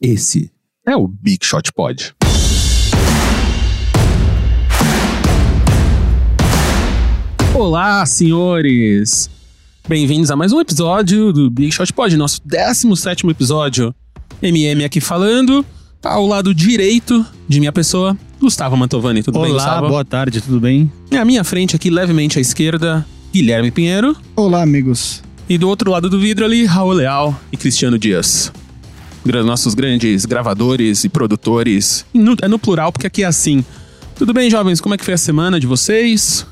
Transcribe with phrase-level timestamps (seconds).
[0.00, 0.50] Esse
[0.86, 2.14] é o Big Shot Pod.
[7.54, 9.30] Olá, senhores!
[9.88, 13.94] Bem-vindos a mais um episódio do Big Shot Pod, nosso 17 episódio.
[14.42, 15.64] MM aqui falando,
[16.04, 19.22] ao lado direito de minha pessoa, Gustavo Mantovani.
[19.22, 19.88] Tudo bem, Olá, Gustavo?
[19.88, 20.92] boa tarde, tudo bem?
[21.10, 24.14] E à minha frente aqui, levemente à esquerda, Guilherme Pinheiro.
[24.34, 25.22] Olá, amigos.
[25.48, 28.52] E do outro lado do vidro ali, Raul Leal e Cristiano Dias.
[29.44, 32.04] Nossos grandes gravadores e produtores.
[32.14, 33.64] No- é no plural, porque aqui é assim.
[34.16, 34.80] Tudo bem, jovens?
[34.80, 36.46] Como é que foi a semana de vocês?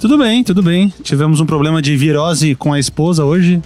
[0.00, 0.92] Tudo bem, tudo bem.
[1.02, 3.62] Tivemos um problema de virose com a esposa hoje.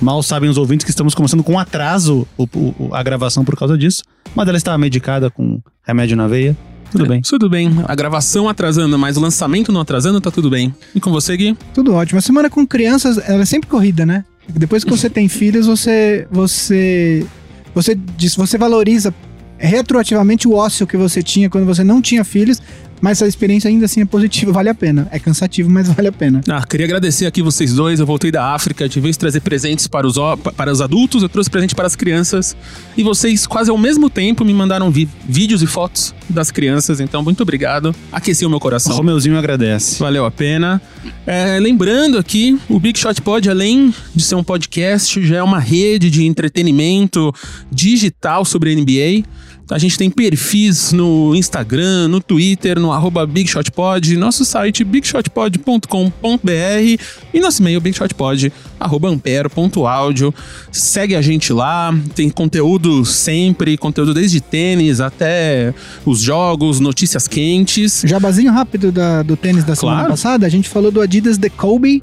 [0.00, 3.76] Mal sabem os ouvintes que estamos começando com atraso o- o- a gravação por causa
[3.76, 4.02] disso.
[4.34, 6.56] Mas ela estava medicada com remédio na veia.
[6.90, 7.20] Tudo bem.
[7.22, 7.70] Tudo bem.
[7.86, 10.72] A gravação atrasando, mas o lançamento não atrasando, tá tudo bem.
[10.94, 11.56] E com você, Gui?
[11.74, 12.18] Tudo ótimo.
[12.18, 14.24] A semana com crianças, ela é sempre corrida, né?
[14.48, 17.26] Depois que você tem filhos, você você
[17.74, 19.14] você diz, você valoriza
[19.58, 22.60] retroativamente o ócio que você tinha quando você não tinha filhos,
[23.04, 25.06] mas a experiência ainda assim é positiva, vale a pena.
[25.10, 26.40] É cansativo, mas vale a pena.
[26.48, 28.00] Ah, queria agradecer aqui vocês dois.
[28.00, 30.16] Eu voltei da África, de vez trazer presentes para os,
[30.56, 32.56] para os adultos, eu trouxe presente para as crianças.
[32.96, 36.98] E vocês, quase ao mesmo tempo, me mandaram vi- vídeos e fotos das crianças.
[36.98, 37.94] Então, muito obrigado.
[38.10, 38.96] Aqueceu meu O coração.
[38.96, 39.98] Romeuzinho agradece.
[39.98, 40.80] Valeu a pena.
[41.26, 45.60] É, lembrando aqui, o Big Shot Pod, além de ser um podcast, já é uma
[45.60, 47.30] rede de entretenimento
[47.70, 49.24] digital sobre NBA.
[49.70, 57.40] A gente tem perfis no Instagram, no Twitter, no arroba BigShotPod, nosso site bigshotpod.com.br e
[57.40, 60.34] nosso e-mail bigshotpod, arroba ampero.audio.
[60.70, 65.72] Segue a gente lá, tem conteúdo sempre, conteúdo desde tênis até
[66.04, 68.02] os jogos, notícias quentes.
[68.06, 70.10] Jabazinho rápido da- do tênis da semana Claro.
[70.10, 72.02] passada, a gente falou do Adidas The Kobe,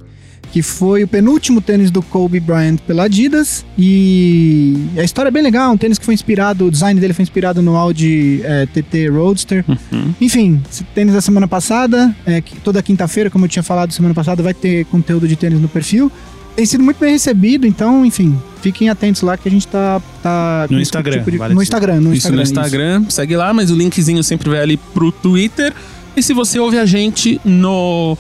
[0.52, 3.66] que foi o penúltimo tênis do Kobe Bryant pela Adidas.
[3.78, 7.24] E a história é bem legal, um tênis que foi inspirado, o design dele foi
[7.24, 9.64] inspirado no Audi eh, TT Roadster.
[9.68, 10.14] Uhum.
[10.20, 10.62] Enfim,
[10.94, 14.54] tênis da semana passada, é, que toda quinta-feira, como eu tinha falado semana passada, vai
[14.54, 16.12] ter conteúdo de tênis no perfil.
[16.56, 20.02] Tem sido muito bem recebido, então, enfim, fiquem atentos lá que a gente tá.
[20.22, 21.64] tá esse Instagram, de- vale no.
[21.64, 22.36] Instagram, no Isso Instagram.
[22.36, 25.74] no Instagram, segue lá, mas o linkzinho sempre vai ali pro Twitter.
[26.16, 28.18] E se você ouve a gente no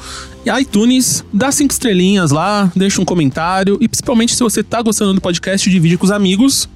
[0.59, 3.77] iTunes, dá cinco estrelinhas lá, deixa um comentário.
[3.81, 6.67] E principalmente se você tá gostando do podcast, divide com os amigos.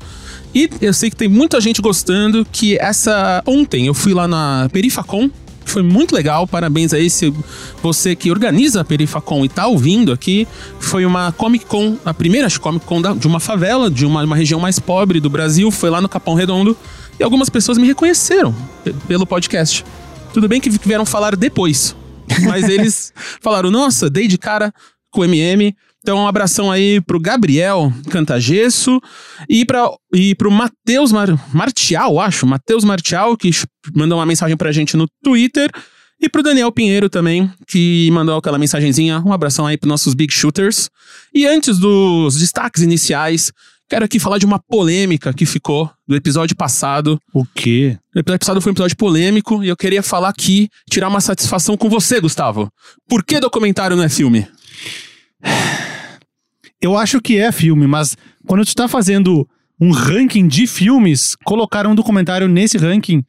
[0.54, 3.42] E eu sei que tem muita gente gostando que essa.
[3.46, 5.30] Ontem eu fui lá na Perifacon.
[5.64, 7.34] que Foi muito legal, parabéns a esse
[7.81, 10.48] você que organiza a Perifacon e tá ouvindo aqui.
[10.80, 14.36] Foi uma Comic Con, a primeira Comic Con da- de uma favela, de uma, uma
[14.36, 15.72] região mais pobre do Brasil.
[15.72, 16.78] Foi lá no Capão Redondo
[17.20, 19.84] e algumas pessoas me reconheceram pe- pelo podcast.
[20.35, 21.96] Tudo bem que vieram falar depois,
[22.44, 24.73] mas eles falaram: Nossa, dei de cara
[25.09, 25.73] com o MM.
[26.03, 29.00] Então, um abração aí pro Gabriel Cantagesso
[29.47, 32.45] e, pra, e pro Matheus Mar, Martial, acho.
[32.45, 33.50] Matheus Martial, que
[33.95, 35.72] mandou uma mensagem pra gente no Twitter.
[36.19, 39.24] E pro Daniel Pinheiro também, que mandou aquela mensagenzinha.
[39.25, 40.90] Um abração aí pros nossos Big Shooters.
[41.34, 43.53] E antes dos destaques iniciais,
[43.90, 47.19] quero aqui falar de uma polêmica que ficou do episódio passado.
[47.34, 47.97] O quê?
[48.16, 51.78] O episódio passado foi um episódio polêmico e eu queria falar aqui, tirar uma satisfação
[51.78, 52.72] com você, Gustavo.
[53.07, 54.47] Por que documentário não é filme?
[56.81, 59.47] Eu acho que é filme, mas quando tu tá fazendo
[59.79, 63.24] um ranking de filmes, colocar um documentário nesse ranking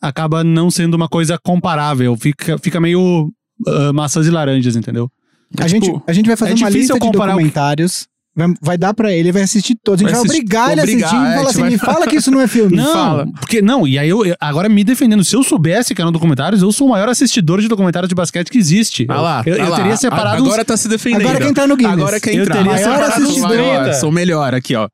[0.00, 2.16] acaba não sendo uma coisa comparável.
[2.16, 3.30] Fica, fica meio
[3.66, 5.10] ah, maçãs e laranjas, entendeu?
[5.58, 8.08] A, É gente, tipo, a gente vai fazer é uma lista de documentários.
[8.36, 10.00] Vai, vai dar pra ele, ele vai assistir todos.
[10.00, 11.70] A gente Vai vai, assistir- obrigar ele a assistir é, e falar gente assim: vai-
[11.70, 12.76] me fala que isso não é filme.
[12.76, 13.26] Não, fala.
[13.40, 16.62] porque não, e aí eu eu- agora me defendendo, se eu soubesse que eram documentários,
[16.62, 19.04] eu sou o maior assistidor de documentários de basquete que existe.
[19.08, 19.76] Ah lá, eu, ah eu lá.
[19.76, 21.22] teria separado uns- Agora tá se defendendo.
[21.22, 21.92] Agora quer entrar no Guinness.
[21.98, 22.54] Agora quer Eu entrar.
[22.58, 23.50] teria Maior separado uns assistidor.
[23.50, 23.92] 30.
[23.94, 24.88] Sou melhor aqui, ó.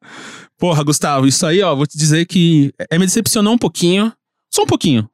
[0.58, 4.10] Porra, Gustavo, isso aí, ó, vou te dizer que é, me decepcionou um pouquinho.
[4.50, 5.06] Só um pouquinho.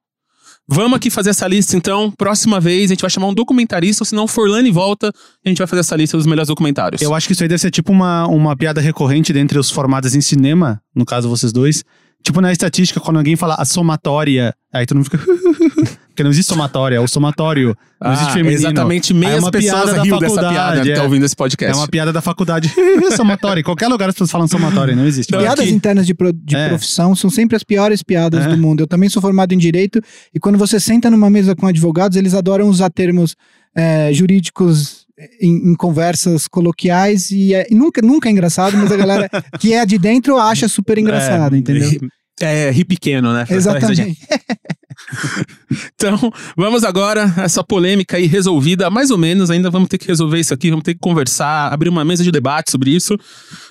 [0.69, 2.11] Vamos aqui fazer essa lista, então.
[2.11, 5.13] Próxima vez a gente vai chamar um documentarista, ou se não, Forlane volta
[5.45, 7.03] a gente vai fazer essa lista dos melhores documentários.
[7.03, 10.15] Eu acho que isso aí deve ser tipo uma, uma piada recorrente dentre os formados
[10.15, 11.85] em cinema, no caso vocês dois.
[12.23, 15.19] Tipo na estatística, quando alguém fala a somatória, aí todo mundo fica.
[16.13, 17.77] Porque não existe somatória, é o somatório.
[18.01, 18.59] Não Ah, existe feminino.
[18.61, 21.03] Exatamente, meias é uma pessoas piada da riu dessa piada que tá é.
[21.03, 21.73] ouvindo esse podcast.
[21.75, 22.73] É uma piada da faculdade.
[23.17, 23.61] somatória.
[23.61, 25.33] Em qualquer lugar as pessoas falam somatória, não existe.
[25.33, 26.69] Não, Piadas aqui- internas de, pro- de É.
[26.69, 28.49] profissão são sempre as piores piadas É.
[28.49, 28.81] do mundo.
[28.81, 30.01] Eu também sou formado em direito
[30.35, 33.35] e quando você senta numa mesa com advogados, eles adoram usar termos
[33.75, 35.07] é, jurídicos
[35.41, 39.73] em, em conversas coloquiais e, é- e nunca, nunca é engraçado, mas a galera que
[39.73, 41.91] é de dentro acha super engraçado, É, entendeu?
[42.41, 43.47] É, ri pequeno, né?
[43.49, 44.19] Exatamente.
[45.95, 50.39] Então, vamos agora, essa polêmica aí resolvida, mais ou menos, ainda vamos ter que resolver
[50.39, 53.17] isso aqui, vamos ter que conversar, abrir uma mesa de debate sobre isso.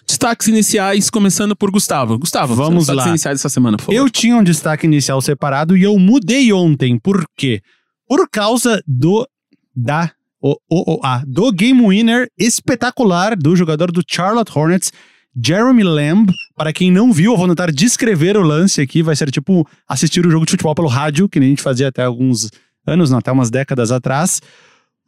[0.08, 2.18] Destaques iniciais, começando por Gustavo.
[2.18, 3.08] Gustavo, Vamos lá.
[3.08, 3.98] iniciais dessa semana, por favor.
[3.98, 6.98] Eu tinha um destaque inicial separado e eu mudei ontem.
[6.98, 7.62] Por quê?
[8.08, 9.28] Por causa do
[9.76, 10.12] da
[10.42, 14.92] o, o, o, ah, do game winner espetacular do jogador do Charlotte Hornets,
[15.36, 16.32] Jeremy Lamb.
[16.56, 19.02] Para quem não viu, eu vou tentar descrever o lance aqui.
[19.02, 21.88] Vai ser tipo assistir o jogo de futebol pelo rádio, que nem a gente fazia
[21.88, 22.50] até alguns
[22.86, 24.42] anos, não, até umas décadas atrás.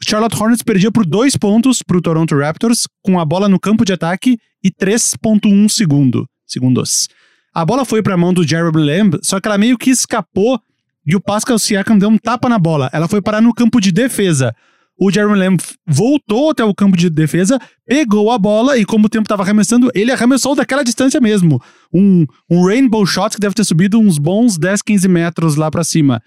[0.02, 3.60] O Charlotte Hornets perdia por dois pontos para o Toronto Raptors, com a bola no
[3.60, 7.08] campo de ataque e 3,1 segundo, segundos.
[7.54, 10.60] A bola foi para a mão do Jeremy Lamb, só que ela meio que escapou
[11.06, 12.90] e o Pascal Siakam deu um tapa na bola.
[12.94, 14.56] Ela foi parar no campo de defesa.
[14.98, 19.10] O Jeremy Lamb voltou até o campo de defesa, pegou a bola e, como o
[19.10, 21.60] tempo estava arremessando, ele arremessou daquela distância mesmo.
[21.92, 25.84] Um, um rainbow shot que deve ter subido uns bons 10, 15 metros lá para
[25.84, 26.22] cima.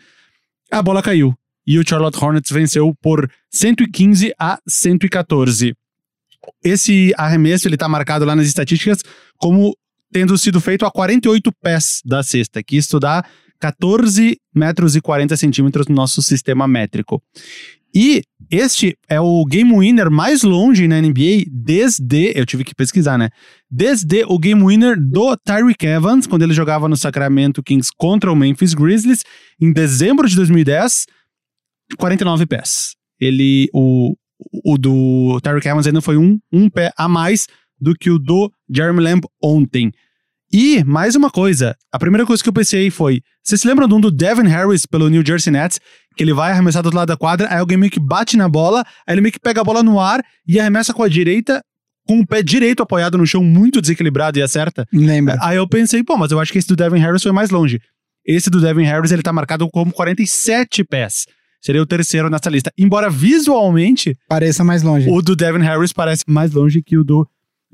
[0.70, 1.34] A bola caiu
[1.66, 5.74] e o Charlotte Hornets venceu por 115 a 114.
[6.62, 9.02] Esse arremesso ele tá marcado lá nas estatísticas
[9.36, 9.76] como
[10.12, 13.24] tendo sido feito a 48 pés da cesta, que isso dá
[13.60, 17.22] 14 metros e 40 centímetros no nosso sistema métrico.
[17.94, 23.16] E este é o game winner mais longe na NBA desde, eu tive que pesquisar,
[23.16, 23.30] né?
[23.70, 28.36] Desde o game winner do Tyreek Evans, quando ele jogava no Sacramento Kings contra o
[28.36, 29.24] Memphis Grizzlies,
[29.58, 31.06] em dezembro de 2010,
[31.96, 32.94] 49 pés.
[33.18, 34.14] Ele, o,
[34.62, 37.46] o do Tyreek Evans ainda foi um, um pé a mais
[37.80, 39.90] do que o do Jeremy Lamb ontem.
[40.52, 43.94] E, mais uma coisa, a primeira coisa que eu pensei foi: vocês se lembram de
[43.94, 45.80] um do Devin Harris pelo New Jersey Nets?
[46.16, 48.48] Que ele vai arremessar do outro lado da quadra, aí alguém meio que bate na
[48.48, 51.62] bola, aí ele meio que pega a bola no ar e arremessa com a direita,
[52.06, 54.86] com o pé direito apoiado no chão, muito desequilibrado e acerta.
[54.92, 55.36] Lembra?
[55.42, 57.80] Aí eu pensei, pô, mas eu acho que esse do Devin Harris foi mais longe.
[58.24, 61.26] Esse do Devin Harris, ele tá marcado como 47 pés.
[61.60, 62.72] Seria o terceiro nessa lista.
[62.78, 65.08] Embora visualmente, Pareça mais longe.
[65.10, 67.28] o do Devin Harris parece mais longe que o do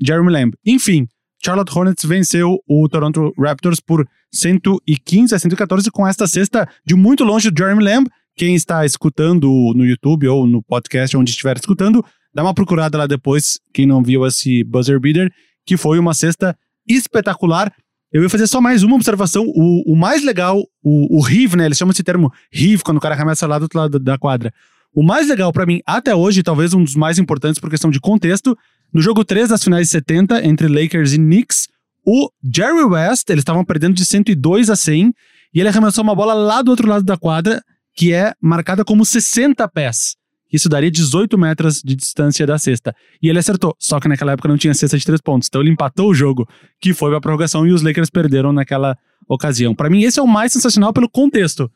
[0.05, 0.53] Jeremy Lamb.
[0.65, 1.07] Enfim,
[1.45, 7.23] Charlotte Hornets venceu o Toronto Raptors por 115 a 114 com esta cesta de muito
[7.23, 8.09] longe do Jeremy Lamb.
[8.35, 12.03] Quem está escutando no YouTube ou no podcast, onde estiver escutando,
[12.33, 15.31] dá uma procurada lá depois, quem não viu esse buzzer beater,
[15.65, 16.57] que foi uma cesta
[16.87, 17.71] espetacular.
[18.11, 19.43] Eu ia fazer só mais uma observação.
[19.45, 21.65] O, o mais legal, o, o né?
[21.65, 24.53] Eles chamam esse termo heave quando o cara arremessa lá do outro lado da quadra.
[24.93, 27.99] O mais legal pra mim, até hoje, talvez um dos mais importantes por questão de
[27.99, 28.55] contexto,
[28.93, 31.67] no jogo 3 das finais de 70, entre Lakers e Knicks,
[32.05, 35.11] o Jerry West, eles estavam perdendo de 102 a 100,
[35.53, 37.61] e ele arremessou uma bola lá do outro lado da quadra,
[37.95, 40.15] que é marcada como 60 pés.
[40.51, 42.95] Isso daria 18 metros de distância da cesta.
[43.19, 45.47] E ele acertou, só que naquela época não tinha cesta de 3 pontos.
[45.47, 46.47] Então ele empatou o jogo,
[46.79, 48.95] que foi pra prorrogação, e os Lakers perderam naquela
[49.27, 49.73] ocasião.
[49.73, 51.71] Pra mim, esse é o mais sensacional pelo contexto.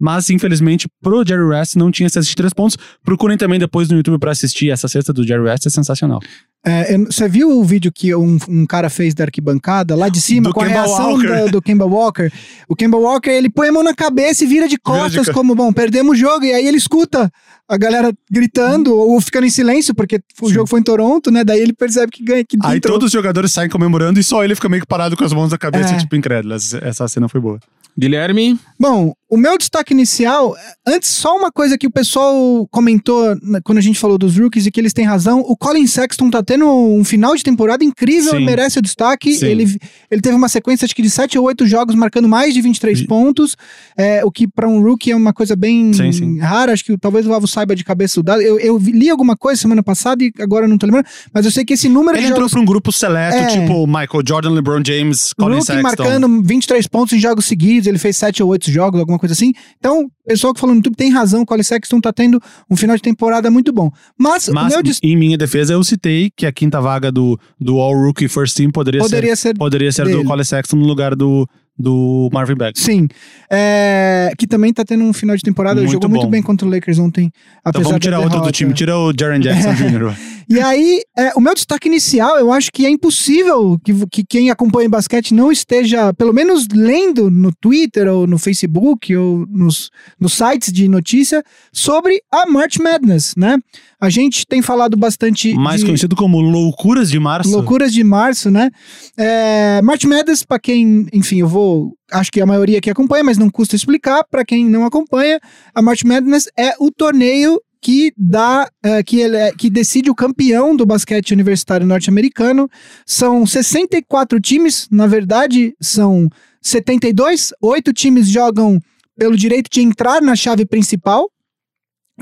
[0.00, 2.78] Mas, infelizmente, pro Jerry West não tinha de 3 pontos.
[3.04, 6.20] Procurem também depois no YouTube pra assistir essa cesta do Jerry West, é sensacional.
[6.64, 10.48] É, Você viu o vídeo que um, um cara fez da arquibancada lá de cima
[10.48, 11.26] Do com a Kemba reação Walker.
[11.28, 12.30] da- do Kemba Walker?
[12.68, 15.54] O Kemba Walker ele põe a mão na cabeça e vira de costas, co- como
[15.54, 16.44] bom, perdemos o jogo.
[16.44, 17.30] E aí ele escuta
[17.68, 21.44] a galera gritando ou ficando em silêncio, porque o jogo foi em Toronto, né?
[21.44, 22.44] Daí ele percebe que ganha.
[22.44, 22.94] Que Aí entrou.
[22.94, 25.50] todos os jogadores saem comemorando e só ele fica meio que parado com as mãos
[25.50, 25.98] na cabeça, É.
[25.98, 26.54] tipo, incrédulo.
[26.54, 27.58] Essa essa cena foi boa.
[27.98, 30.56] Guilherme, Bom, o meu destaque inicial,
[30.86, 34.66] antes só uma coisa que o pessoal comentou na- quando a gente falou dos rookies
[34.66, 38.32] e que eles têm razão, o Colin Sexton tá tendo um final de temporada incrível
[38.32, 38.40] Sim.
[38.42, 39.34] e merece o destaque.
[39.34, 39.46] Sim.
[39.46, 39.78] Ele,
[40.10, 43.00] ele teve uma sequência acho que de 7 ou 8 jogos marcando mais de 23
[43.00, 43.56] Vi- pontos,
[43.96, 47.26] é, o que pra um rookie é uma coisa bem Sim, rara, acho que talvez
[47.26, 48.42] o Avo saiba de cabeça o dado.
[48.42, 51.52] Eu, eu li alguma coisa semana passada e agora eu não tô lembrando, mas eu
[51.52, 53.46] sei que esse número Ele de entrou jogos pra um grupo seleto, É.
[53.60, 55.82] tipo Michael Jordan, LeBron James, Colin Rookie Sexton.
[55.82, 59.52] marcando 23 pontos em jogos seguidos, ele fez 7 ou 8 jogos, alguma coisa assim.
[59.78, 62.76] Então, o pessoal que falou no YouTube tem razão, o Colin Sexton tá tendo um
[62.76, 63.90] final de temporada muito bom.
[64.18, 67.94] Mas, Mas, meu em minha defesa, eu citei que a quinta vaga do, do All
[67.94, 70.24] Rookie First Team poderia, poderia ser ser, poderia ser do.
[70.24, 71.48] Colin Sexton no lugar do,
[71.80, 72.74] do Marvin Bagley.
[72.76, 73.08] Sim.
[73.50, 75.80] É, que também tá tendo um final de temporada.
[75.80, 76.30] Muito jogou muito bom.
[76.30, 77.32] bem contra o Lakers ontem.
[77.66, 78.72] Então vamos tirar outro do time.
[78.74, 80.14] Tira o Jaren Jackson Jr.
[80.48, 84.50] E aí, é, o meu destaque inicial, eu acho que é impossível que, que quem
[84.50, 90.32] acompanha basquete não esteja, pelo menos, lendo no Twitter ou no Facebook ou nos, nos
[90.32, 93.58] sites de notícia sobre a March Madness, né?
[94.00, 97.50] A gente tem falado bastante Mais de conhecido como Loucuras de Março.
[97.50, 98.70] loucuras de março, né?
[99.16, 103.36] É, March Madness, pra quem, enfim, eu vou, acho que a maioria aqui acompanha, mas
[103.36, 104.24] não custa explicar.
[104.30, 105.38] Pra quem não acompanha,
[105.74, 110.14] a March Madness é o torneio que dá, é, que, ele é- que decide o
[110.14, 112.68] campeão do basquete universitário norte-americano.
[113.06, 116.28] São 64 times, na verdade, são
[116.62, 117.52] 72.
[117.62, 118.78] Oito times jogam
[119.18, 121.30] pelo direito de entrar na chave principal.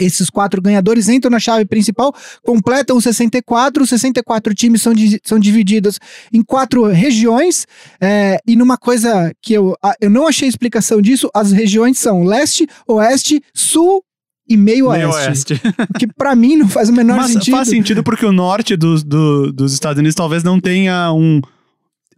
[0.00, 2.14] Esses quatro ganhadores entram na chave principal,
[2.45, 3.83] completam os 64.
[3.83, 5.99] Os 64 times são, di- são divididos
[6.33, 7.67] em quatro regiões.
[8.00, 12.67] é, e numa coisa que eu, eu não achei explicação disso, as regiões são leste,
[12.87, 14.02] oeste, sul
[14.49, 15.05] e meio oeste.
[15.07, 15.61] Meio oeste.
[15.99, 17.55] Que pra mim não faz o menor Mas sentido.
[17.57, 21.40] faz sentido porque o norte do, do- dos Estados Unidos talvez não tenha um.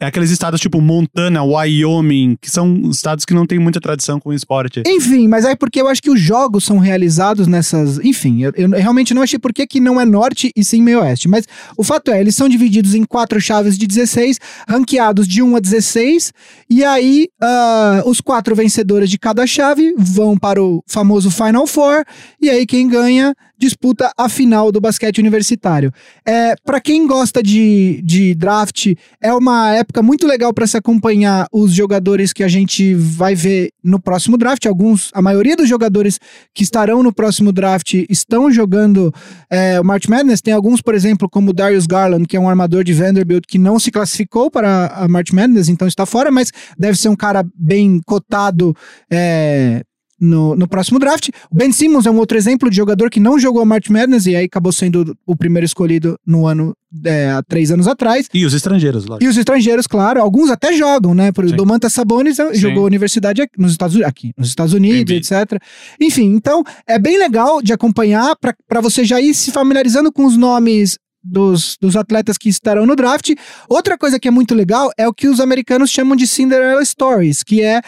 [0.01, 4.31] É aqueles estados tipo Montana, Wyoming, que são estados que não têm muita tradição com
[4.31, 4.83] o esporte.
[4.87, 7.99] Enfim, mas aí porque eu acho que os jogos são realizados nessas.
[7.99, 11.01] Enfim, eu, eu realmente não achei por que, que não é norte e sim meio
[11.01, 11.29] oeste.
[11.29, 11.45] Mas
[11.77, 15.61] o fato é, eles são divididos em quatro chaves de 16, ranqueados de 1 a
[15.61, 16.33] 16.
[16.71, 22.05] E aí, ah, os quatro vencedores de cada chave vão para o famoso Final Four.
[22.41, 25.93] E aí, quem ganha disputa a final do basquete universitário.
[26.27, 31.47] É, para quem gosta de, de draft, é uma época muito legal para se acompanhar
[31.53, 34.65] os jogadores que a gente vai ver no próximo draft.
[34.65, 36.19] Alguns, a maioria dos jogadores
[36.55, 39.13] que estarão no próximo draft estão jogando
[39.51, 40.41] é, o March Madness.
[40.41, 43.79] Tem alguns, por exemplo, como Darius Garland, que é um armador de Vanderbilt que não
[43.79, 48.01] se classificou para a March Madness, então está fora, mas deve ser um cara bem
[48.07, 48.75] cotado.
[49.11, 49.83] é,
[50.21, 51.31] no, no próximo draft.
[51.51, 54.37] O Ben Simmons é um outro exemplo de jogador que não jogou March Madness e
[54.37, 58.29] aí acabou sendo o primeiro escolhido no ano é, há três anos atrás.
[58.35, 59.25] E os estrangeiros, lógico.
[59.25, 61.33] E os estrangeiros, claro, alguns até jogam, né?
[61.33, 61.57] Por Sim.
[61.57, 62.61] Domantas Sabonis eh, Sim.
[62.61, 65.61] jogou universidade aqui, nos Estados, aqui, nos Estados Unidos, etc.
[66.01, 70.37] Enfim, então é bem legal de acompanhar para você já ir se familiarizando com os
[70.37, 73.31] nomes dos, dos atletas que estarão no draft.
[73.69, 77.43] Outra coisa que é muito legal é o que os americanos chamam de Cinderella Stories,
[77.43, 77.81] que é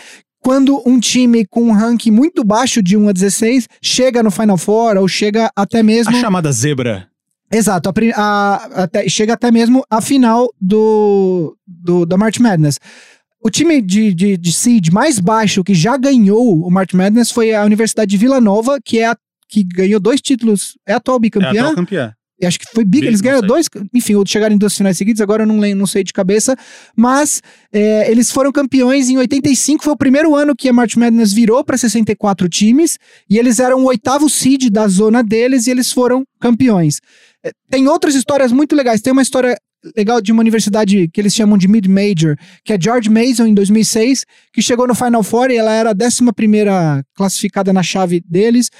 [0.43, 4.59] quando um time com um ranking muito baixo de 1 a 16 chega no Final
[4.59, 6.15] Four ou chega até mesmo.
[6.17, 7.09] A chamada zebra.
[7.51, 12.79] Exato, a a- até- chega até mesmo a final do, do- da March Madness.
[13.45, 17.53] O time de, de, de seed mais baixo que já ganhou o March Madness foi
[17.55, 19.17] a Universidade de Vila Nova, que é a,
[19.49, 21.51] que ganhou dois títulos, é a atual É bicampeã.
[21.63, 22.15] atual campeã.
[22.47, 25.21] Acho que foi big, Big, eles ganharam dois, enfim, ou chegaram em duas finais seguidas,
[25.21, 26.57] agora eu não, não sei de cabeça,
[26.97, 31.33] mas é, eles foram campeões em 85, foi o primeiro ano que a March Madness
[31.33, 35.93] virou para 64 times, e eles eram o oitavo seed da zona deles, e eles
[35.93, 37.01] foram campeões.
[37.45, 39.57] É, tem outras histórias muito legais, tem uma história
[39.97, 44.25] legal de uma universidade que eles chamam de mid-major, que é George Mason, em 2006,
[44.53, 48.71] que chegou no Final Four e ela era a 11 primeira classificada na chave deles,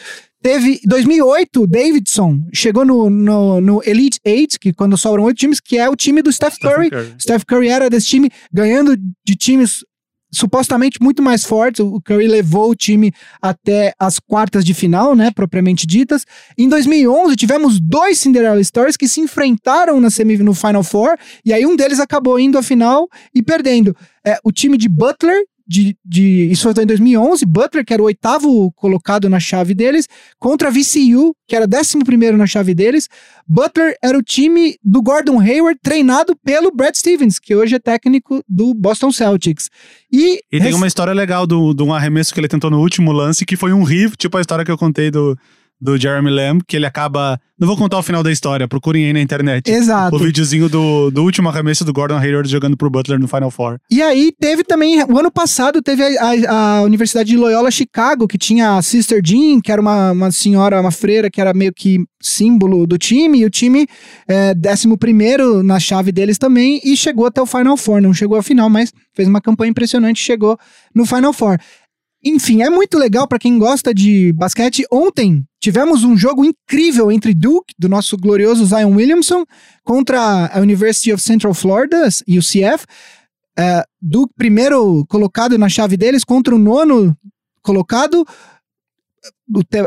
[0.42, 5.78] Teve 2008, Davidson chegou no, no, no Elite Eight, que quando sobram oito times, que
[5.78, 6.90] é o time do Steph Curry.
[7.18, 9.84] Steph Curry era desse time, ganhando de times
[10.32, 11.80] supostamente muito mais fortes.
[11.80, 16.25] O Curry levou o time até as quartas de final, né, propriamente ditas.
[16.56, 21.52] Em 2011 tivemos dois Cinderella Stories que se enfrentaram na semi no Final Four e
[21.52, 23.94] aí um deles acabou indo à final e perdendo.
[24.25, 28.05] É, o time de Butler de, de, isso foi em 2011, Butler, que era o
[28.05, 30.07] oitavo colocado na chave deles,
[30.38, 33.09] contra a VCU, que era décimo primeiro na chave deles.
[33.49, 38.45] Butler era o time do Gordon Hayward, treinado pelo Brad Stevens, que hoje é técnico
[38.47, 39.71] do Boston Celtics.
[40.12, 43.11] E, E tem uma história legal do- de um arremesso que ele tentou no último
[43.11, 45.35] lance, que foi um riff, tipo a história que eu contei do,
[45.82, 47.40] do Jeremy Lamb, que ele acaba.
[47.58, 49.70] Não vou contar o final da história, procurem aí na internet.
[49.70, 50.16] Exato.
[50.16, 53.78] O videozinho do, do último arremesso do Gordon Hayward jogando pro Butler no Final Four.
[53.90, 58.26] E aí teve também, o ano passado teve a, a- a Universidade de Loyola Chicago,
[58.26, 61.72] que tinha a Sister Jean, que era uma, uma senhora, uma freira, que era meio
[61.72, 63.86] que símbolo do time, e o time
[64.28, 68.36] é, décimo primeiro na chave deles também, e chegou até o Final Four, não chegou
[68.38, 70.56] à final, mas fez uma campanha impressionante, chegou
[70.94, 71.58] no Final Four.
[72.25, 74.87] Enfim, é muito legal para quem gosta de basquete.
[74.93, 79.45] Ontem tivemos um jogo incrível entre Duke, do nosso glorioso Zion Williamson,
[79.83, 82.87] contra a University of Central Florida, UCF.
[83.59, 87.17] É, Duke, primeiro colocado na chave deles, contra o nono
[87.61, 88.25] colocado.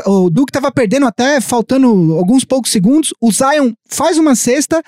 [0.06, 3.14] O, o Duke estava perdendo até faltando alguns poucos segundos.
[3.18, 4.82] O Zion faz uma cesta,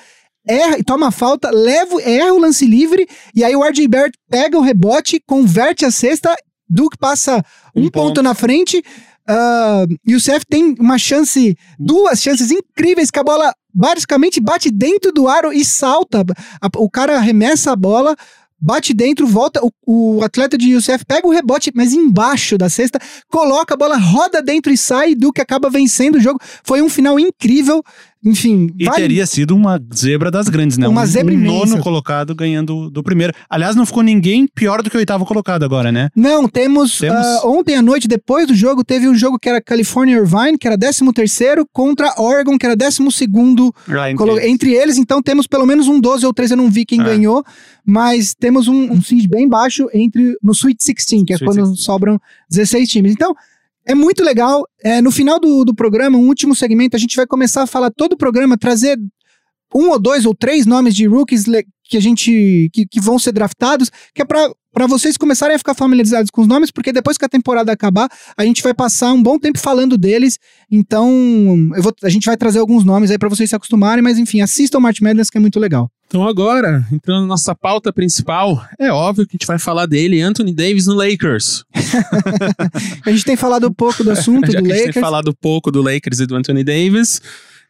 [0.46, 4.58] erra e toma falta, leva, erra o lance livre, e aí o RJ Barrett pega
[4.58, 6.34] o rebote, converte a cesta,
[6.68, 7.44] Duke passa
[7.74, 7.92] um, Um ponto.
[8.08, 8.22] ponto.
[8.22, 8.82] na frente.
[9.26, 14.70] ah, e o CF tem uma chance, duas chances incríveis que a bola basicamente bate
[14.70, 16.24] dentro do aro e salta.
[16.60, 18.16] A- o cara arremessa a bola,
[18.60, 19.60] bate dentro, volta.
[19.62, 22.98] O, o atleta de UCF pega o rebote, mas embaixo da cesta,
[23.30, 25.10] coloca a bola, roda dentro e sai.
[25.10, 26.40] E Duke acaba vencendo o jogo.
[26.64, 27.82] Foi um final incrível.
[28.24, 30.88] Enfim, E vale- teria sido uma zebra das grandes, né?
[30.88, 31.54] Uma um, zebra um imensa.
[31.70, 33.32] nono colocado ganhando do primeiro.
[33.48, 36.10] Aliás, não ficou ninguém pior do que o oitavo colocado agora, né?
[36.16, 36.98] Não, temos.
[36.98, 40.58] Temos- ah, ontem à noite, depois do jogo, teve um jogo que era California Irvine,
[40.58, 43.72] que era 13 terceiro, contra Oregon, que era 12 segundo.
[44.16, 47.00] Colo- Entre eles, então, temos pelo menos um 12 ou 13, eu não vi quem
[47.00, 47.04] É.
[47.04, 47.44] ganhou,
[47.86, 51.76] mas temos um, um seed bem baixo entre no Sweet 16, que é Sweet quando
[51.76, 52.18] sobram
[52.50, 53.12] 16 times.
[53.12, 53.34] Então,
[53.88, 54.64] É muito legal.
[54.84, 57.90] É, no final do, do programa, um último segmento, a gente vai começar a falar
[57.90, 58.98] todo o programa, trazer
[59.74, 61.44] um ou dois ou três nomes de rookies
[61.84, 65.72] que a gente que, que vão ser draftados, que é para vocês começarem a ficar
[65.72, 69.22] familiarizados com os nomes, porque depois que a temporada acabar, a gente vai passar um
[69.22, 70.38] bom tempo falando deles.
[70.70, 71.10] Então,
[71.78, 74.78] vou, a gente vai trazer alguns nomes aí pra vocês se acostumarem, mas enfim, assistam
[74.78, 75.90] o March Madness que é muito legal.
[76.08, 80.22] Então agora, entrando na nossa pauta principal, é óbvio que a gente vai falar dele,
[80.22, 81.64] Anthony Davis no Lakers.
[83.04, 84.94] A gente tem falado um pouco do assunto Já do que a gente Lakers.
[84.94, 87.20] tem falado pouco do Lakers e do Anthony Davis.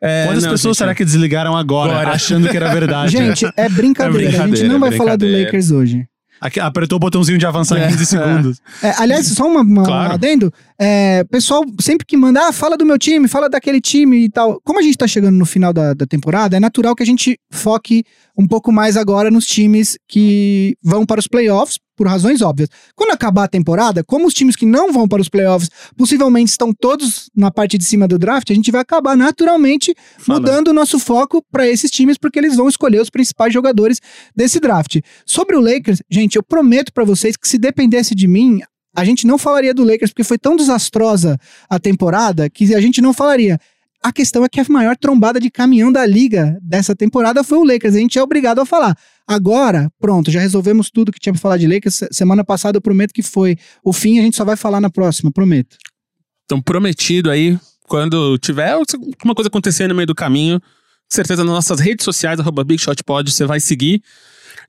[0.00, 2.10] É, Quantas não, pessoas gente, será que desligaram agora, Agora.
[2.12, 3.10] achando que era verdade?
[3.10, 4.36] Gente, é brincadeira.
[4.36, 5.46] É a gente não vai falar do brincadeira.
[5.46, 6.06] Lakers hoje.
[6.40, 7.86] Aqui, apertou o botãozinho de avançar É.
[7.86, 8.60] em 15 segundos.
[8.82, 10.10] É, aliás, só uma, uma Claro.
[10.10, 10.52] um adendo.
[10.78, 14.60] É, pessoal, sempre que manda, ah, fala do meu time, fala daquele time e tal.
[14.64, 17.38] Como a gente tá chegando no final da, da temporada, é natural que a gente
[17.50, 18.04] foque
[18.36, 22.70] um pouco mais agora nos times que vão para os playoffs, por razões óbvias.
[22.94, 26.72] Quando acabar a temporada, como os times que não vão para os playoffs possivelmente estão
[26.72, 30.38] todos na parte de cima do draft, a gente vai acabar naturalmente Fala.
[30.38, 34.00] mudando o nosso foco para esses times, porque eles vão escolher os principais jogadores
[34.34, 35.00] desse draft.
[35.26, 38.60] Sobre o Lakers, gente, eu prometo pra vocês que se dependesse de mim,
[38.96, 41.36] a gente não falaria do Lakers, porque foi tão desastrosa
[41.68, 43.58] a temporada que a gente não falaria.
[44.02, 47.64] A questão é que a maior trombada de caminhão da liga dessa temporada foi o
[47.64, 47.94] Lakers.
[47.96, 48.96] A gente é obrigado a falar.
[49.26, 51.94] Agora, pronto, já resolvemos tudo que tinha pra falar de Lakers.
[51.96, 54.88] Se- Semana passada eu prometo que foi o fim, a gente só vai falar na
[54.88, 55.76] próxima, prometo.
[56.44, 60.60] Então, prometido aí, quando tiver alguma coisa acontecer no meio do caminho,
[61.10, 64.00] certeza nas nossas redes sociais, arroba BigShotPod, você vai seguir.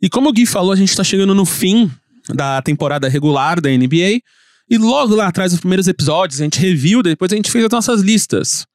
[0.02, 1.90] E como o Gui falou, a gente tá chegando no fim
[2.34, 4.22] da temporada regular da NBA.
[4.70, 7.72] E logo lá atrás, os primeiros episódios, a gente reviu, depois a gente fez as
[7.72, 8.66] nossas listas.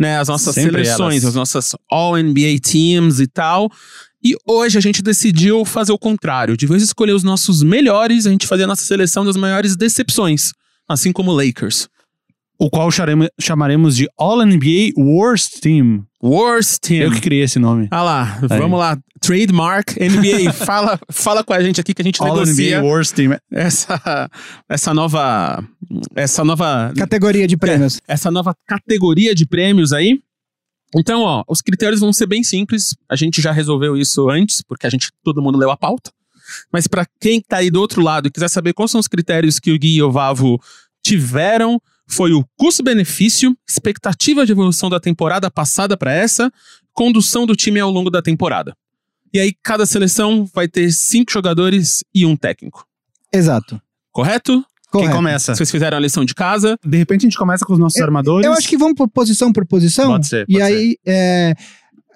[0.00, 1.24] Né, as nossas Sempre seleções, elas.
[1.26, 3.70] as nossas All-NBA Teams e tal.
[4.24, 6.56] E hoje a gente decidiu fazer o contrário.
[6.56, 9.76] De vez em escolher os nossos melhores, a gente fazer a nossa seleção das maiores
[9.76, 10.52] decepções.
[10.88, 11.86] Assim como o Lakers.
[12.60, 12.90] O qual
[13.40, 16.04] chamaremos de All-NBA Worst Team.
[16.22, 17.04] Worst Team.
[17.04, 17.88] Eu que criei esse nome.
[17.90, 18.58] Ah lá, Aí.
[18.58, 18.98] vamos lá.
[19.18, 20.52] Trademark NBA.
[20.66, 23.38] fala, fala com a gente aqui que a gente negocia All-NBA Worst Team.
[23.50, 24.30] essa,
[24.68, 25.64] essa nova.
[26.14, 26.92] Essa nova.
[26.94, 27.98] Categoria de prêmios.
[28.06, 30.20] Essa nova categoria de prêmios aí.
[30.94, 32.94] Então, ó, os critérios vão ser bem simples.
[33.10, 36.12] A gente já resolveu isso antes, porque a gente, todo mundo leu a pauta.
[36.70, 39.58] Mas pra quem tá aí do outro lado e quiser saber quais são os critérios
[39.58, 40.60] que o Gui e o Vavo
[41.02, 41.80] tiveram,
[42.10, 46.50] foi o custo-benefício, expectativa de evolução da temporada passada pra essa,
[46.92, 48.74] condução do time ao longo da temporada.
[49.32, 52.84] E aí, cada seleção vai ter cinco jogadores e um técnico.
[53.32, 53.80] Exato.
[54.10, 54.64] Correto?
[54.90, 55.16] Quem Correto.
[55.16, 55.54] começa?
[55.54, 56.76] Vocês fizeram a lição de casa.
[56.84, 58.44] De repente a gente começa com os nossos armadores.
[58.44, 60.08] Eu acho que vamos por posição por posição.
[60.08, 61.54] Pode ser, e pode aí, é,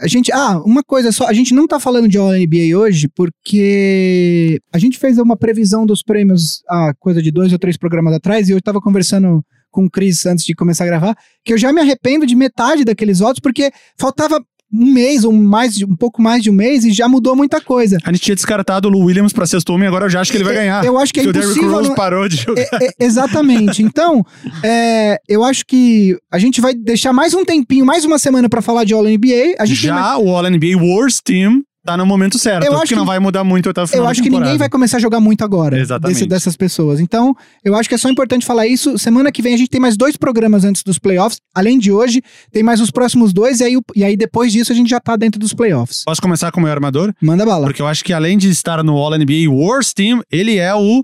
[0.01, 0.33] a gente.
[0.33, 1.29] Ah, uma coisa só.
[1.29, 6.03] A gente não tá falando de All-NBA hoje porque a gente fez uma previsão dos
[6.03, 9.91] prêmios há coisa de dois ou três programas atrás e eu tava conversando com o
[9.91, 13.41] Chris antes de começar a gravar que eu já me arrependo de metade daqueles votos
[13.41, 14.41] porque faltava
[14.73, 17.97] um mês ou mais um pouco mais de um mês e já mudou muita coisa.
[18.05, 20.37] A gente tinha descartado o Lou Williams pra sexto homem, agora eu já acho que
[20.37, 20.85] ele vai ganhar.
[20.85, 21.77] Eu acho que é Porque o Derrick impossível.
[21.79, 22.61] Rose não- parou de jogar.
[22.63, 23.83] É, é, exatamente.
[23.83, 24.25] Então,
[24.65, 28.61] é, eu acho que a gente vai deixar mais um tempinho, mais uma semana pra
[28.63, 29.55] falar de All NBA.
[29.61, 32.64] A gente mais- Já o All-NBA Worst Team tá no momento certo.
[32.64, 34.31] Eu acho porque que- não vai mudar muito até o final Eu da acho que
[34.31, 35.79] ninguém vai começar a jogar muito agora.
[35.79, 36.14] Exatamente.
[36.16, 36.99] desse- dessas pessoas.
[37.01, 38.97] Então, eu acho que é só importante falar isso.
[38.99, 41.38] Semana que vem a gente tem mais dois programas antes dos playoffs.
[41.55, 43.61] Além de hoje, tem mais os próximos dois.
[43.61, 46.03] E aí, o- e aí depois disso, a gente já tá dentro dos playoffs.
[46.05, 47.12] Posso começar com o meu armador?
[47.20, 47.66] Manda bala.
[47.66, 51.03] Porque eu acho que além de estar no All-NBA Worst Team, ele é o...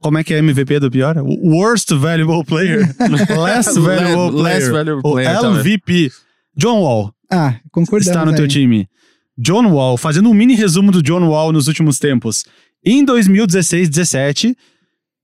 [0.00, 1.16] Como é que é MVP do pior?
[1.18, 2.80] O Worst Valuable Player.
[3.00, 4.58] Less Valuable Player.
[4.58, 5.58] Less valuable o player, talvez.
[5.66, 6.10] LVP.
[6.56, 8.06] John Wall Ah, concordamos.
[8.06, 8.48] está no teu aí.
[8.48, 8.86] time.
[9.38, 12.44] John Wall, fazendo um mini resumo do John Wall nos últimos tempos.
[12.84, 14.54] Em 2016-17,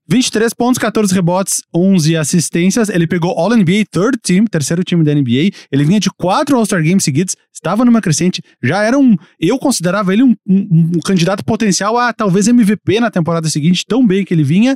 [0.07, 2.89] 23 pontos, 14 rebotes, 11 assistências.
[2.89, 5.49] Ele pegou All-NBA Third Team, terceiro time da NBA.
[5.71, 8.41] Ele vinha de quatro All-Star Games seguidos, estava numa crescente.
[8.61, 9.15] Já era um.
[9.39, 14.05] Eu considerava ele um, um- um candidato potencial a talvez MVP na temporada seguinte, tão
[14.05, 14.75] bem que ele vinha.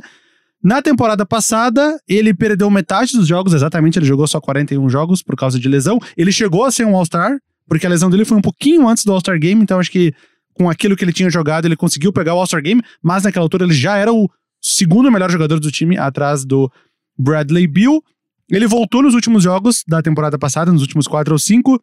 [0.64, 5.36] Na temporada passada, ele perdeu metade dos jogos, exatamente, ele jogou só 41 jogos por
[5.36, 6.00] causa de lesão.
[6.16, 9.12] Ele chegou a ser um All-Star, porque a lesão dele foi um pouquinho antes do
[9.12, 10.12] All-Star Game, então acho que
[10.54, 13.64] com aquilo que ele tinha jogado, ele conseguiu pegar o All-Star Game, mas naquela altura
[13.64, 14.28] ele já era o
[14.60, 16.70] segundo melhor jogador do time, atrás do
[17.16, 18.02] Bradley Beal.
[18.50, 21.80] Ele voltou nos últimos jogos da temporada passada, nos últimos quatro ou cinco,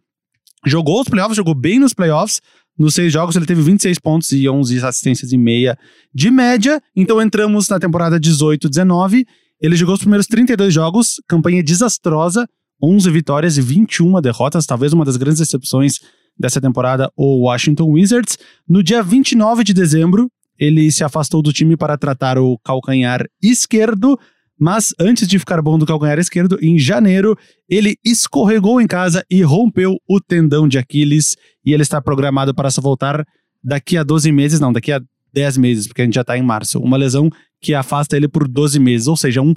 [0.66, 2.42] jogou os playoffs, jogou bem nos playoffs.
[2.78, 5.78] Nos seis jogos ele teve 26 pontos e 11 assistências e meia
[6.14, 6.82] de média.
[6.94, 9.26] Então entramos na temporada 18-19.
[9.62, 12.48] Ele jogou os primeiros 32 jogos, campanha desastrosa,
[12.82, 16.00] 11 vitórias e 21 derrotas, talvez uma das grandes decepções
[16.38, 18.38] dessa temporada, o Washington Wizards.
[18.68, 24.18] No dia 29 de dezembro, ele se afastou do time para tratar o calcanhar esquerdo,
[24.58, 27.38] Mas antes de ficar bom do calcanhar esquerdo, em janeiro,
[27.70, 31.36] ele escorregou em casa e rompeu o tendão de Aquiles.
[31.66, 33.26] E ele está programado para só voltar
[33.62, 35.02] daqui a 12 meses, não, daqui a
[35.34, 36.80] 10 meses, porque a gente já está em março.
[36.80, 37.30] Uma lesão
[37.62, 39.54] que afasta ele por 12 meses, ou seja, um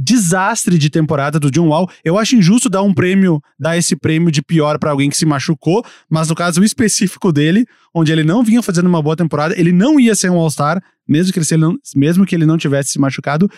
[0.00, 1.90] desastre de temporada do John Wall.
[2.04, 5.26] Eu acho injusto dar um prêmio, dar esse prêmio de pior para alguém que se
[5.26, 9.72] machucou, mas no caso específico dele, onde ele não vinha fazendo uma boa temporada, ele
[9.72, 12.98] não ia ser um All-Star, mesmo que ele não, mesmo que ele não tivesse se
[13.00, 13.50] machucado.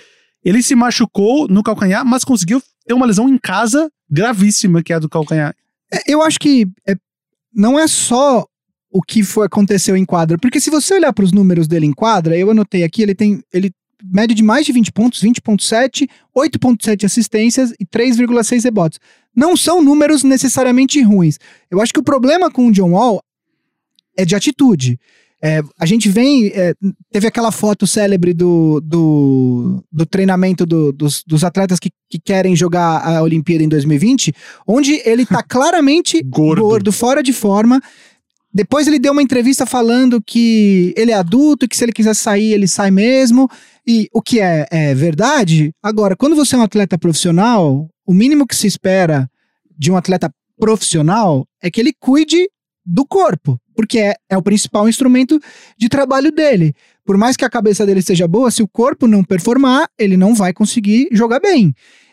[0.43, 4.97] Ele se machucou no calcanhar, mas conseguiu ter uma lesão em casa gravíssima, que é
[4.97, 5.55] a do calcanhar.
[5.93, 6.97] É, Eu acho que é,
[7.55, 8.47] não é só
[8.91, 11.93] o que foi aconteceu em quadra, porque se você olhar para os números dele em
[11.93, 13.71] quadra, eu anotei aqui, ele tem ele
[14.05, 18.99] média de mais de 20 pontos, 20.7, 8.7 assistências e 3,6 rebotes.
[19.35, 21.39] Não são números necessariamente ruins.
[21.71, 23.21] Eu acho que o problema com o John Wall
[24.17, 24.99] é de atitude.
[25.43, 26.49] É, a gente vem.
[26.49, 26.75] é,
[27.11, 32.55] teve aquela foto célebre do, do, do treinamento do- dos, dos atletas que, que querem
[32.55, 34.35] jogar a Olimpíada em 2020,
[34.67, 36.93] onde ele tá claramente Gordo.
[36.93, 37.81] fora de forma.
[38.53, 42.53] Depois ele deu uma entrevista falando que ele é adulto que se ele quiser sair,
[42.53, 43.49] ele sai mesmo.
[43.87, 45.73] E o que é, é verdade.
[45.83, 49.31] Agora, quando você é um atleta profissional, o mínimo que se espera
[49.79, 52.49] de um atleta profissional é que ele cuide
[52.85, 55.41] do corpo, porque é, é o principal instrumento
[55.79, 56.75] de trabalho dele.
[57.05, 60.35] Por mais que a cabeça dele seja boa, se o corpo não performar, ele não
[60.35, 61.73] vai conseguir jogar bem.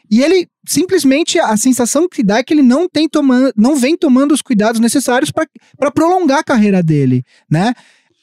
[0.09, 3.97] E ele simplesmente a sensação que dá é que ele não tem tomando, não vem
[3.97, 7.73] tomando os cuidados necessários para prolongar a carreira dele, né?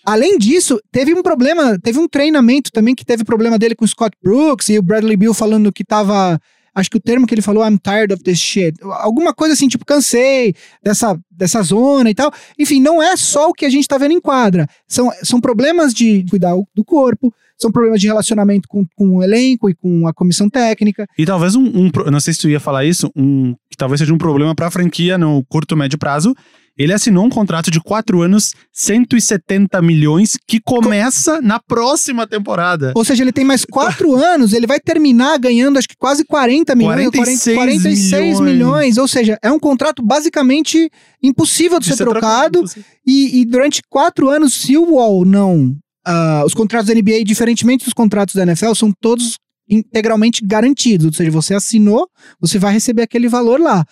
[0.04, 3.88] Além disso, teve um problema, teve um treinamento também que teve problema dele com o
[3.88, 6.38] Scott Brooks e o Bradley Bill falando que tava.
[6.74, 8.76] Acho que o termo que ele falou, I'm tired of this shit.
[8.82, 12.32] Alguma coisa assim, tipo, cansei dessa, dessa zona e tal.
[12.58, 14.66] Enfim, não é só o que a gente tá vendo em quadra.
[14.86, 19.68] São, são problemas de cuidar do corpo, são problemas de relacionamento com, com o elenco
[19.70, 21.06] e com a comissão técnica.
[21.18, 24.12] E talvez um, um não sei se tu ia falar isso, um, que talvez seja
[24.12, 26.34] um problema pra franquia no curto médio prazo.
[26.76, 32.92] Ele assinou um contrato de 4 anos, 170 milhões, que começa na próxima temporada.
[32.96, 36.74] Ou seja, ele tem mais quatro anos, ele vai terminar ganhando acho que quase 40
[36.74, 38.40] milhões, 46 40, 46 milhões.
[38.40, 38.98] milhões.
[38.98, 40.90] Ou seja, é um contrato basicamente
[41.22, 42.64] impossível de, ser, trocado.
[43.06, 45.76] E, e durante quatro anos, se o Wall não.
[46.04, 49.38] Ah, os contratos da NBA, diferentemente dos contratos da NFL, são todos
[49.68, 51.06] integralmente garantidos.
[51.06, 52.08] Ou seja, você assinou,
[52.40, 53.84] você vai receber aquele valor lá.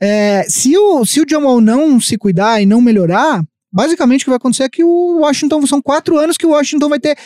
[0.00, 4.24] É, se, o, se o John Wall não se cuidar e não melhorar, basicamente o
[4.24, 5.64] que vai acontecer é que o Washington.
[5.66, 7.16] São quatro anos que o Washington vai ter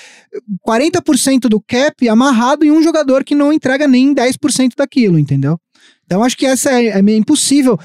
[0.66, 5.58] 40% do cap amarrado em um jogador que não entrega nem 10% daquilo, entendeu?
[6.04, 7.78] Então acho que essa é, é meio impossível.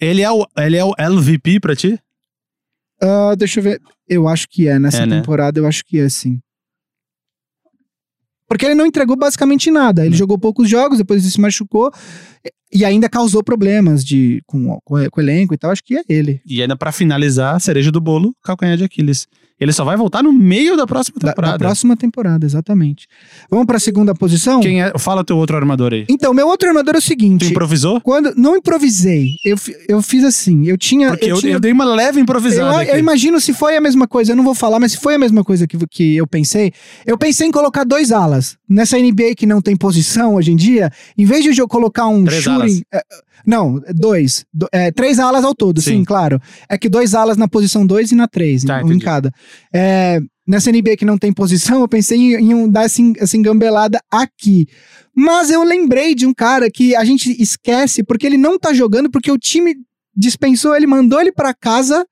[0.00, 2.00] Ele é, o, ele é o LVP pra ti?
[3.02, 3.80] Ah, deixa eu ver.
[4.10, 5.20] Eu acho que é nessa É, né?
[5.20, 6.40] temporada, eu acho que é sim.
[8.48, 10.04] Porque ele não entregou basicamente nada.
[10.04, 11.92] Ele jogou poucos jogos, depois ele se machucou
[12.72, 15.70] e ainda causou problemas de, com, com, com o elenco e tal.
[15.70, 16.40] Acho que é ele.
[16.44, 19.28] E ainda pra finalizar, a cereja do bolo, calcanhar de Aquiles.
[19.60, 21.52] Ele só vai voltar no meio da próxima Da, temporada.
[21.52, 23.06] da próxima temporada, exatamente.
[23.50, 24.60] Vamos pra segunda posição?
[24.60, 24.92] Quem é?
[24.98, 26.06] Fala teu outro armador aí.
[26.08, 27.44] Então, meu outro armador é o Tu seguinte.
[27.50, 28.00] improvisou?
[28.00, 29.56] Quando não improvisei, eu,
[29.88, 30.66] eu fiz assim.
[30.66, 31.10] Eu tinha.
[31.10, 32.90] Porque eu, tinha- eu dei uma leve Eu, improvisada aqui.
[32.90, 35.18] eu imagino se foi a mesma coisa, eu não vou falar, mas se foi a
[35.18, 36.72] mesma coisa que, que eu pensei,
[37.04, 38.56] eu pensei em colocar dois alas.
[38.68, 42.24] Nessa NBA que não tem posição hoje em dia, em vez de eu colocar um
[42.24, 42.60] Três shooting.
[42.60, 42.82] alas.
[43.46, 44.44] É, não, dois.
[44.52, 45.90] Do- é, três alas ao todo, sim.
[45.98, 46.04] Sim.
[46.04, 46.40] claro.
[46.68, 49.32] É que dois alas na posição dois e na três, Tá, um em cada.
[49.74, 53.36] É, nessa NBA que não tem posição, eu pensei em, em um- dar essa, essa
[53.36, 54.66] engambelada aqui.
[55.14, 59.10] Mas eu lembrei de um cara que a gente esquece porque ele não tá jogando,
[59.10, 59.74] porque o time
[60.16, 62.04] dispensou ele, mandou ele pra casa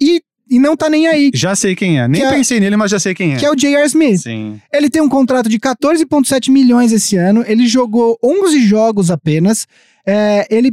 [0.00, 1.30] e, e não tá nem aí.
[1.34, 2.08] Já sei quem é.
[2.08, 3.36] Nem Que é- pensei nele, mas já sei quem é.
[3.36, 3.86] Que é o J.R.
[3.86, 4.20] Smith.
[4.22, 4.60] Sim.
[4.72, 7.44] Ele tem um contrato de 14,7 milhões esse ano.
[7.46, 9.66] Ele jogou 11 jogos apenas.
[10.10, 10.72] É, ele,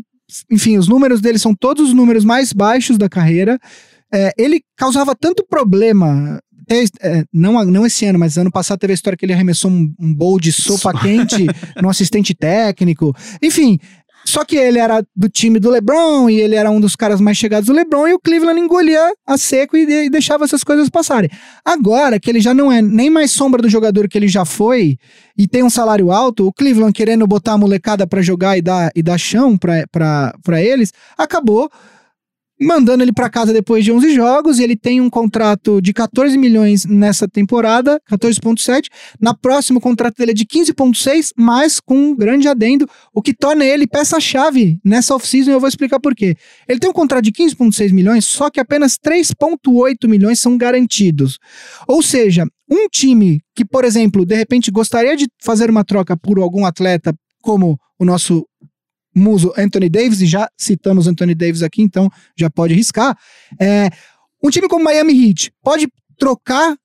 [0.50, 3.60] enfim, os números dele são todos os números mais baixos da carreira.
[4.12, 6.39] É, ele causava tanto problema.
[7.02, 9.93] é, não, não esse ano, mas ano passado teve a história que ele arremessou um,
[10.00, 11.45] um bowl de sopa quente
[11.80, 13.15] no assistente técnico.
[13.43, 13.78] Enfim,
[14.27, 17.37] só que ele era do time do LeBron e ele era um dos caras mais
[17.37, 20.89] chegados do LeBron e o Cleveland engolia a seco e, de- e deixava essas coisas
[20.89, 21.29] passarem.
[21.63, 24.97] Agora que ele já não é nem mais sombra do jogador que ele já foi
[25.37, 28.91] e tem um salário alto, o Cleveland querendo botar a molecada pra jogar e dar,
[28.93, 31.69] e dar chão pra eles, acabou
[32.60, 36.38] mandando ele para casa depois de 11 jogos, e ele tem um contrato de 14
[36.38, 38.88] milhões nessa temporada, 14.7.
[39.20, 43.34] Na próxima o contrato dele é de 15.6, mas com um grande adendo, o que
[43.34, 46.36] torna ele peça-chave nessa off-season, eu vou explicar por quê.
[46.67, 51.38] Ele tem um contrato de 15.6 milhões, só que apenas 3.8 milhões são garantidos.
[51.88, 56.39] Ou seja, um time que, por exemplo, de repente gostaria de fazer uma troca por
[56.39, 58.46] algum atleta como o nosso
[59.17, 63.17] muso Anthony Davis, e já citamos Anthony Davis aqui, então já pode riscar.
[63.60, 63.89] É,
[64.43, 66.75] um time como Miami Heat pode trocar,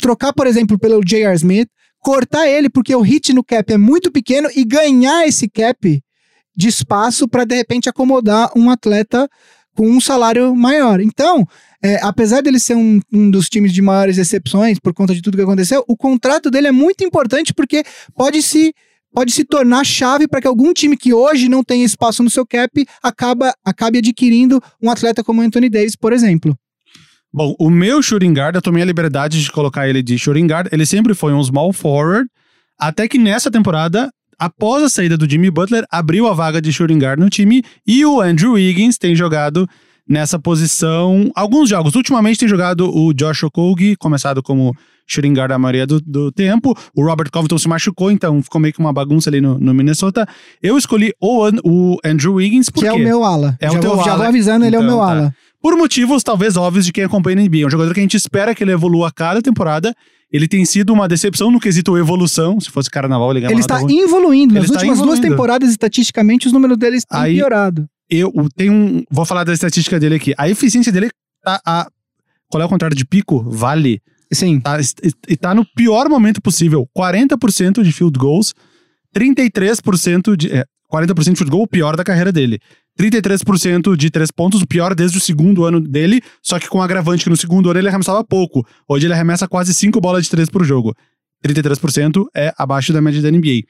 [0.00, 1.34] trocar, por exemplo, pelo J.R.
[1.36, 1.68] Smith,
[2.00, 6.02] cortar ele porque o hit no cap é muito pequeno e ganhar esse cap
[6.56, 9.28] de espaço para de repente acomodar um atleta
[9.76, 11.00] com um salário maior.
[11.00, 11.46] Então,
[11.82, 15.36] é, apesar dele ser um, um, dos times de maiores exceções por conta de tudo
[15.36, 18.74] que aconteceu, o contrato dele é muito importante porque pode se
[19.16, 22.44] pode se tornar chave para que algum time que hoje não tem espaço no seu
[22.46, 26.54] cap acaba, acabe adquirindo um atleta como Anthony Davis, por exemplo.
[27.32, 30.68] Bom, o meu shooting guard, eu tomei a liberdade de colocar ele de shooting guard,
[30.70, 32.28] ele sempre foi um small forward,
[32.78, 36.98] até que nessa temporada, após a saída do Jimmy Butler, abriu a vaga de shooting
[36.98, 39.66] guard no time e o Andrew Wiggins tem jogado
[40.06, 41.94] nessa posição alguns jogos.
[41.94, 44.74] Ultimamente tem jogado o Josh Okogie, começado como
[45.34, 46.76] guard a maioria do, do tempo.
[46.94, 50.26] O Robert Covington se machucou, então ficou meio que uma bagunça ali no, no Minnesota.
[50.62, 52.86] Eu escolhi o, o Andrew Wiggins porque...
[52.88, 53.56] Que é o meu ala.
[53.60, 54.04] É já o teu vou, ala.
[54.10, 55.10] Já vou avisando, ele é o Então, meu tá.
[55.12, 55.34] ala.
[55.60, 57.62] Por motivos talvez óbvios de quem acompanha a NBA.
[57.62, 59.94] É um jogador que a gente espera que ele evolua a cada temporada.
[60.32, 62.60] Ele tem sido uma decepção no quesito evolução.
[62.60, 64.54] Se fosse carnaval, ele ganhava Ele está evoluindo.
[64.54, 67.88] Nas Ele últimas duas temporadas, estatisticamente, os números dele têm Aí- piorado.
[68.08, 69.02] Eu tenho um.
[69.10, 70.32] Vou falar da estatística dele aqui.
[70.38, 71.10] A eficiência dele
[71.42, 71.88] tá a.
[72.48, 73.42] Qual é o contrário de pico?
[73.48, 74.00] Vale.
[74.32, 74.60] Sim.
[74.60, 74.78] Tá,
[75.28, 76.88] e tá no pior momento possível.
[76.96, 78.54] 40% de field goals,
[79.16, 80.52] 33% de.
[80.52, 82.60] É, 40% de field goal, o pior da carreira dele.
[82.98, 87.24] 33% de três pontos, o pior desde o segundo ano dele, só que com agravante
[87.24, 88.66] que no segundo ano ele arremessava pouco.
[88.88, 90.94] Hoje ele arremessa quase 5 bolas de 3 por jogo.
[91.44, 93.62] 33% é abaixo da média da NBA.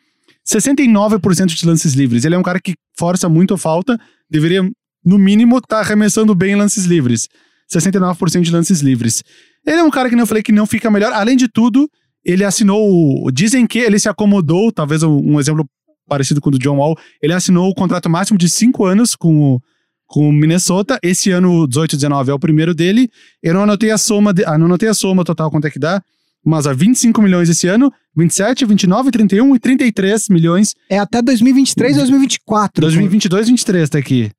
[0.46, 2.24] 69% de lances livres.
[2.24, 3.98] Ele é um cara que força muito a falta,
[4.30, 4.62] deveria,
[5.04, 7.28] no mínimo, estar arremessando bem em lances livres.
[7.72, 9.24] 69% de lances livres.
[9.66, 11.12] Ele é um cara que eu falei que não fica melhor.
[11.12, 11.90] Além de tudo,
[12.24, 13.30] ele assinou.
[13.32, 15.68] Dizem que ele se acomodou, talvez um, exemplo
[16.08, 16.96] parecido com o do John Wall.
[17.20, 19.60] Ele assinou o contrato máximo de 5 anos com o,
[20.06, 20.98] com o Minnesota.
[21.02, 23.08] Esse ano, 18 19, é o primeiro dele.
[23.42, 25.78] Eu não anotei a soma, de, ah, não anotei a soma total, quanto é que
[25.78, 26.02] dá.
[26.44, 31.96] Mas a 25 milhões esse ano, 27, 29, 31 e 33 milhões É até 2023,
[31.96, 32.80] 2024.
[32.80, 34.30] 2022, 23 tá aqui.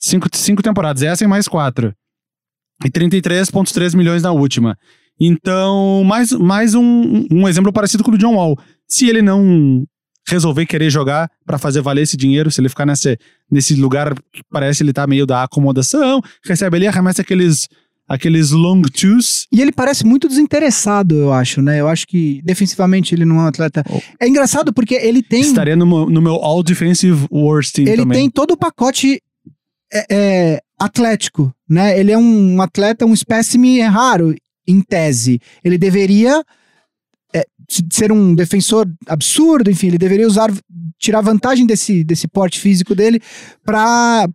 [0.00, 1.94] Cinco, cinco temporadas, essa e mais quatro.
[2.84, 4.76] E 33,3 milhões na última.
[5.20, 8.58] Então, mais, mais um, um exemplo parecido com o do John Wall.
[8.86, 9.84] Se ele não
[10.28, 13.16] resolver querer jogar pra fazer valer esse dinheiro, se ele ficar nesse,
[13.50, 17.68] nesse lugar que parece ele tá meio da acomodação, recebe ali, arremessa aqueles,
[18.08, 19.46] aqueles long twos.
[19.52, 21.80] E ele parece muito desinteressado, eu acho, né?
[21.80, 23.84] Eu acho que defensivamente ele não é um atleta.
[23.88, 24.00] Oh.
[24.20, 25.42] É engraçado porque ele tem.
[25.42, 28.18] Estaria no, meu- no meu All Defensive Worst Team ele também.
[28.22, 29.20] tem todo o pacote
[29.94, 31.98] é, é, atlético, né?
[31.98, 34.34] Ele é um atleta, um espécime raro,
[34.66, 35.38] em tese.
[35.62, 36.42] Ele deveria
[37.34, 40.50] é, se- ser um defensor absurdo, enfim, ele deveria usar,
[40.98, 43.20] tirar vantagem desse, desse porte físico dele
[43.64, 44.28] para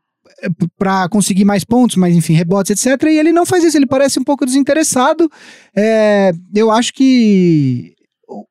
[0.78, 3.04] para conseguir mais pontos, mas enfim, rebotes, etc.
[3.10, 5.30] E ele não faz isso, ele parece um pouco desinteressado.
[5.76, 7.94] É, eu acho que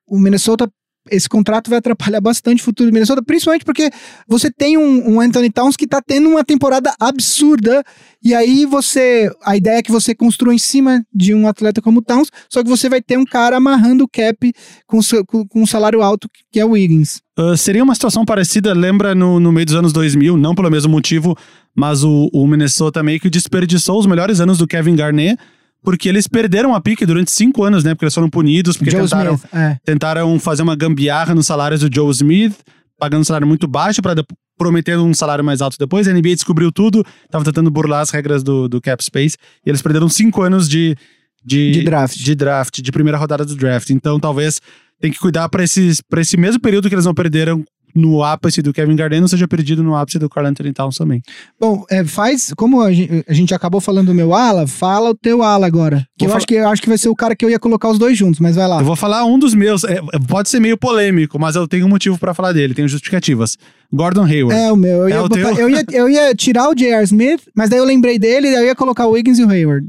[0.05, 0.69] o Minnesota,
[1.11, 3.89] esse contrato vai atrapalhar bastante o futuro do Minnesota, principalmente porque
[4.27, 7.83] você tem um, um Anthony Towns que tá tendo uma temporada absurda,
[8.23, 9.31] e aí você.
[9.43, 12.63] A ideia é que você construa em cima de um atleta como o Towns, só
[12.63, 14.53] que você vai ter um cara amarrando o cap
[14.85, 17.21] com, com, com um salário alto, que é o Wiggins.
[17.37, 20.91] Uh, seria uma situação parecida, lembra no, no meio dos anos 2000, não pelo mesmo
[20.91, 21.37] motivo,
[21.73, 25.39] mas o, o Minnesota meio que desperdiçou os melhores anos do Kevin Garnett,
[25.83, 27.93] porque eles perderam a pique durante cinco anos, né?
[27.93, 29.53] Porque eles foram punidos, porque Joe tentaram, Smith.
[29.53, 29.77] É.
[29.83, 32.55] tentaram fazer uma gambiarra nos salários do Joe Smith,
[32.97, 34.15] pagando um salário muito baixo para
[34.57, 36.07] prometendo um salário mais alto depois.
[36.07, 39.81] A NBA descobriu tudo, tava tentando burlar as regras do, do cap space, e eles
[39.81, 40.97] perderam cinco anos de,
[41.43, 42.17] de, De draft.
[42.17, 43.89] de draft, de primeira rodada do draft.
[43.89, 44.59] Então, talvez
[44.99, 47.63] tem que cuidar para esse mesmo período que eles não perderam
[47.95, 51.21] no ápice do Kevin Garnett, não seja perdido no ápice do Carl Anthony Towns também.
[51.59, 52.53] Bom, é, faz.
[52.55, 56.05] Como a gente, a gente acabou falando do meu ala, fala o teu ala agora.
[56.17, 57.59] Que eu falar- acho que eu acho que vai ser o cara que eu ia
[57.59, 58.79] colocar os dois juntos, mas vai lá.
[58.79, 61.89] Eu vou falar um dos meus, é, pode ser meio polêmico, mas eu tenho um
[61.89, 63.57] motivo para falar dele, tenho justificativas.
[63.91, 64.59] Gordon Hayward.
[64.59, 64.97] É o meu.
[64.99, 65.57] Eu É ia, o botar- teu?
[65.57, 67.03] eu ia, eu ia tirar o J.R.
[67.05, 69.49] Smith, mas daí eu lembrei dele e daí eu ia colocar o Wiggins e o
[69.49, 69.87] Hayward.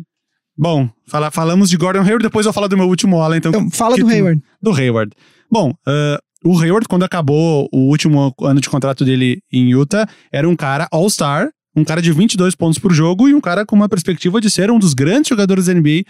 [0.57, 3.51] Bom, fala, falamos de Gordon Hayward, depois eu falo do meu último ala, então.
[3.51, 4.43] Então, fala do Hayward.
[4.63, 5.13] Do Hayward.
[5.51, 10.49] Bom, ah, o Hayward, quando acabou o último ano de contrato dele em Utah, era
[10.49, 13.89] um cara all-star, um cara de 22 pontos por jogo e um cara com uma
[13.89, 16.05] perspectiva de ser um dos grandes jogadores da NBA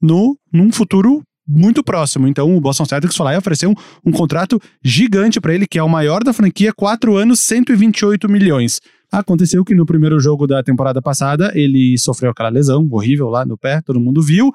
[0.00, 2.26] no, num futuro muito próximo.
[2.26, 5.78] Então o Boston Celtics foi lá e ofereceu um, um contrato gigante para ele, que
[5.78, 8.80] é o maior da franquia, 4 anos, 128 milhões.
[9.12, 13.56] Aconteceu que no primeiro jogo da temporada passada ele sofreu aquela lesão horrível lá no
[13.56, 14.52] pé, todo mundo viu.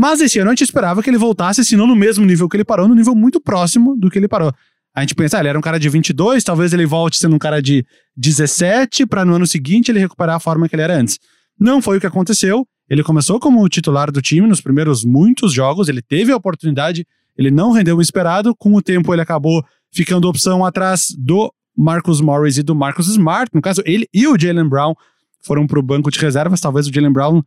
[0.00, 2.56] Mas esse ano a gente esperava que ele voltasse, se não no mesmo nível que
[2.56, 4.50] ele parou, no nível muito próximo do que ele parou.
[4.94, 7.38] A gente pensa, ah, ele era um cara de 22, talvez ele volte sendo um
[7.38, 7.84] cara de
[8.16, 11.18] 17, para no ano seguinte ele recuperar a forma que ele era antes.
[11.60, 12.66] Não foi o que aconteceu.
[12.88, 17.50] Ele começou como titular do time nos primeiros muitos jogos, ele teve a oportunidade, ele
[17.50, 18.56] não rendeu o esperado.
[18.56, 23.50] Com o tempo, ele acabou ficando opção atrás do Marcus Morris e do Marcus Smart.
[23.52, 24.94] No caso, ele e o Jalen Brown
[25.42, 26.58] foram para o banco de reservas.
[26.58, 27.42] Talvez o Jalen Brown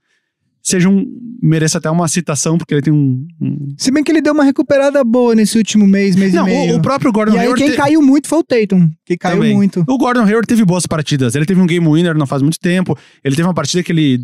[0.64, 1.06] seja um.
[1.42, 3.28] mereça até uma citação, porque ele tem um.
[3.42, 3.76] um...
[3.78, 6.74] Se bem que ele deu uma recuperada boa nesse último mês, mês Não, e meio.
[6.76, 7.62] o, o próprio Gordon e aí Hayward.
[7.62, 9.54] quem te- caiu muito foi o Tatum, que caiu Também.
[9.54, 9.84] muito.
[9.88, 11.36] O Gordon Hayward teve boas partidas.
[11.36, 12.98] Ele teve um game winner não faz muito tempo.
[13.24, 14.24] Ele teve uma partida que ele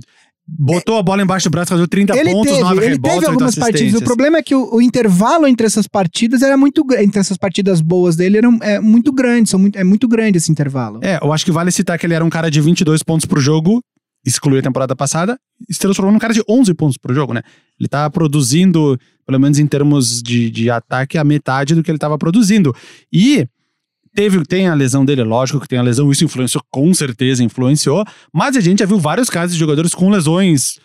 [0.51, 3.25] botou a bola embaixo do braço, fazendo 30 Ele pontos, teve, 9 ele rebotes, teve
[3.25, 4.01] 8 algumas partidas.
[4.01, 7.03] O problema é que o, o intervalo entre essas partidas era muito grande.
[7.05, 9.49] Entre essas partidas boas dele era é, muito grande.
[9.49, 10.99] São muito, é muito grande esse intervalo.
[11.03, 13.39] É, eu acho que vale citar que ele era um cara de 22 pontos por
[13.39, 13.79] jogo,
[14.25, 17.41] excluiu a temporada passada, se transformou num cara de 11 pontos por jogo, né?
[17.79, 21.97] Ele tá produzindo, pelo menos em termos de, de ataque, a metade do que ele
[21.97, 22.75] tava produzindo.
[23.11, 23.47] E
[24.13, 28.03] teve, tem a lesão dele, lógico que tem a lesão, isso influenciou, com certeza influenciou,
[28.33, 30.79] mas a gente já viu vários casos de jogadores com lesões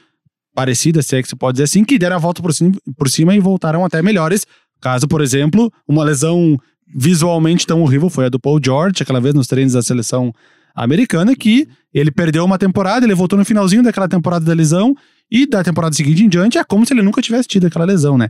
[0.54, 3.08] parecidas, se é que se pode dizer assim, que deram a volta por cima, por
[3.08, 4.46] cima e voltaram até melhores.
[4.80, 6.56] Caso, por exemplo, uma lesão
[6.94, 10.32] visualmente tão horrível foi a do Paul George, aquela vez nos treinos da seleção
[10.74, 14.94] americana, que ele perdeu uma temporada, ele voltou no finalzinho daquela temporada da lesão,
[15.30, 18.18] e da temporada seguinte em diante é como se ele nunca tivesse tido aquela lesão,
[18.18, 18.28] né?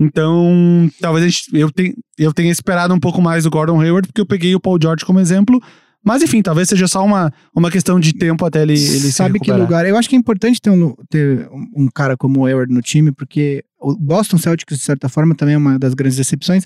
[0.00, 4.20] Então, talvez gente- eu, tenha, eu tenha esperado um pouco mais do Gordon Hayward, porque
[4.20, 5.60] eu peguei o Paul George como exemplo.
[6.06, 9.38] Mas enfim, talvez seja só uma, uma questão de tempo até ele, ele se Sabe
[9.38, 9.60] que recuperar.
[9.60, 9.86] lugar?
[9.86, 13.10] Eu acho que é importante ter um, ter um cara como o Hayward no time,
[13.10, 16.64] porque o Boston Celtics, de certa forma, também é uma das grandes decepções.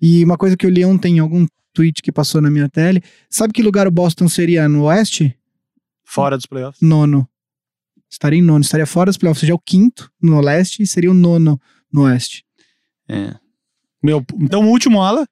[0.00, 1.46] E uma coisa que eu li ontem em algum
[1.78, 5.36] tweet que passou na minha tele, sabe que lugar o Boston seria no Oeste?
[6.04, 6.80] Fora dos playoffs.
[6.82, 7.28] Nono.
[8.10, 11.14] Estaria em nono, estaria fora dos playoffs, seja o quinto no leste e seria o
[11.14, 11.60] nono
[11.92, 12.42] no oeste.
[13.06, 13.34] É.
[14.02, 15.26] Meu, então, o último ala,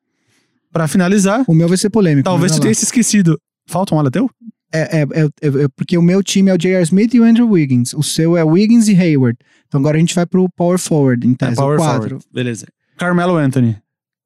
[0.71, 2.25] pra finalizar, O meu vai ser polêmico.
[2.25, 3.41] talvez tu tenha se esquecido.
[3.67, 4.31] Falta um ala teu?
[4.73, 6.83] É, é, é, é- é porque o meu time é o J.R.
[6.83, 7.95] Smith e o Andrew Wiggins.
[7.95, 9.39] O seu é Wiggins e Hayward.
[9.67, 12.01] Então agora a gente vai pro Power Forward, em É, tese, power o 4.
[12.03, 12.27] forward.
[12.31, 12.67] Beleza.
[12.99, 13.79] Carmelo Anthony.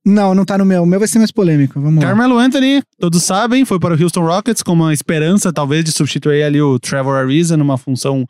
[0.05, 0.83] Não, não tá no meu.
[0.83, 1.79] O meu vai ser mais polêmico.
[1.81, 2.03] Vamos.
[2.03, 6.43] Carmelo Anthony, todos sabem, foi para o Houston Rockets com uma esperança, talvez, de substituir
[6.43, 8.27] ali o Trevor Ariza numa função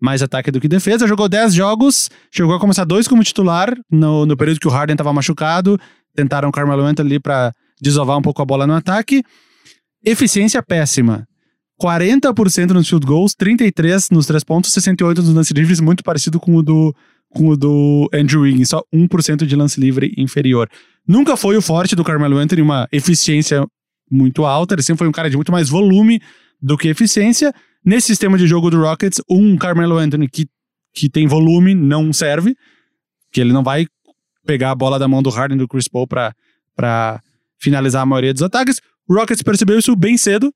[0.00, 1.06] mais ataque do que defesa.
[1.06, 4.94] Jogou 10 jogos, chegou a começar dois como titular no, no período que o Harden
[4.94, 5.78] estava machucado.
[6.14, 9.22] Tentaram o Carmelo Anthony ali para desovar um pouco a bola no ataque.
[10.04, 11.26] Eficiência péssima.
[11.82, 16.54] 40% nos field goals, 33% nos três pontos, 68% nos lance livres, muito parecido com
[16.54, 16.94] o do,
[17.34, 20.68] com o do Andrew Wiggins, só 1% de lance livre inferior.
[21.06, 23.66] Nunca foi o forte do Carmelo Anthony, uma eficiência
[24.10, 26.20] muito alta, ele sempre foi um cara de muito mais volume
[26.62, 27.52] do que eficiência.
[27.84, 30.46] Nesse sistema de jogo do Rockets, um Carmelo Anthony que,
[30.94, 32.54] que tem volume não serve,
[33.32, 33.86] que ele não vai
[34.46, 37.20] pegar a bola da mão do Harden do Chris Paul pra
[37.60, 38.80] finalizar a maioria dos ataques.
[39.08, 40.52] O Rockets percebeu isso bem cedo,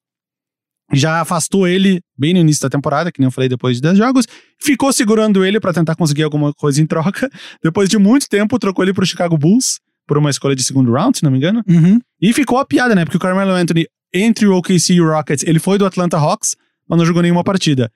[0.92, 3.98] já afastou ele bem no início da temporada, que nem eu falei, depois de 10
[3.98, 4.26] jogos,
[4.60, 7.30] ficou segurando ele pra tentar conseguir alguma coisa em troca.
[7.62, 11.18] Depois de muito tempo, trocou ele pro Chicago Bulls, por uma escolha de segundo round,
[11.18, 11.62] se não me engano.
[11.68, 12.00] Uhum.
[12.20, 13.04] E ficou a piada, né?
[13.04, 16.56] Porque o Carmelo Anthony, entre o OKC e o Rockets, ele foi do Atlanta Hawks,
[16.88, 17.90] mas não jogou nenhuma partida.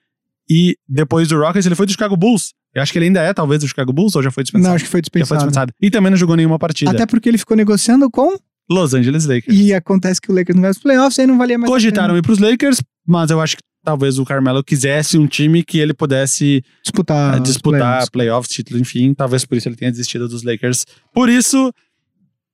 [0.48, 2.52] E depois do Rockets, ele foi do Chicago Bulls.
[2.74, 4.68] Eu acho que ele ainda é, talvez, do Chicago Bulls, ou já foi dispensado?
[4.68, 5.38] Não, acho que foi já foi dispensado.
[5.40, 5.72] dispensado.
[5.80, 6.90] E também não jogou nenhuma partida.
[6.90, 8.36] Até porque ele ficou negociando com.
[8.70, 9.56] Los Angeles Lakers.
[9.58, 11.70] E acontece que o Lakers não vai aos playoffs, aí não valia mais.
[11.70, 15.78] Cogitaram ir pros Lakers, mas eu acho que talvez o Carmelo quisesse um time que
[15.78, 17.34] ele pudesse disputar.
[17.34, 18.10] eh, os disputar playoffs.
[18.10, 19.12] playoffs, título, enfim.
[19.14, 20.84] Talvez por isso ele tenha desistido dos Lakers.
[21.12, 21.72] Por isso,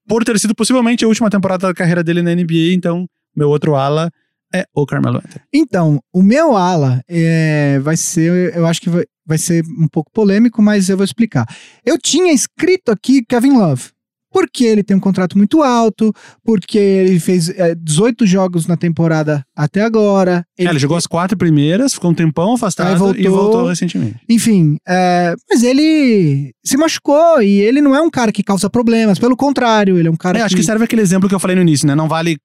[0.09, 3.77] por ter sido possivelmente a última temporada da carreira dele na NBA, então meu outro
[3.77, 4.11] ala
[4.55, 5.45] é o Carmelo Anthony.
[5.53, 10.11] Então, o meu ala é, vai ser, eu acho que vai, vai ser um pouco
[10.11, 11.47] polêmico, mas eu vou explicar.
[11.85, 13.91] Eu tinha escrito aqui Kevin Love.
[14.31, 16.13] Porque ele tem um contrato muito alto,
[16.45, 20.45] porque ele fez é, 18 jogos na temporada até agora.
[20.59, 23.21] É, Ele, jogou as quatro primeiras, ficou um tempão afastado voltou.
[23.23, 24.17] e voltou recentemente.
[24.29, 29.19] Enfim, é, mas ele se machucou e ele não é um cara que causa problemas,
[29.19, 30.47] pelo contrário, ele é um cara É, que...
[30.47, 31.95] acho que serve aquele exemplo que eu falei no início, né?
[31.95, 32.37] Não vale.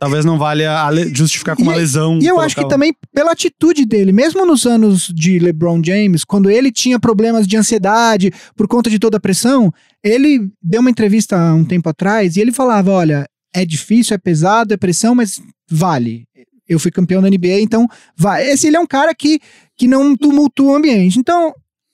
[0.00, 0.74] Talvez não valha
[1.14, 2.18] justificar com uma E- lesão.
[2.22, 6.24] E eu acho que o- também pela atitude dele, mesmo nos anos de LeBron James,
[6.24, 9.70] quando ele tinha problemas de ansiedade por conta de toda a pressão,
[10.02, 14.18] ele deu uma entrevista há um tempo atrás e ele falava: olha, é difícil, é
[14.18, 15.40] pesado, é pressão, mas
[15.70, 16.24] vale.
[16.66, 17.86] eu fui campeão da NBA, então
[18.16, 18.48] vai.
[18.48, 19.38] Esse ele é um cara que,
[19.76, 21.18] que não tumultua o ambiente.
[21.18, 21.52] Então,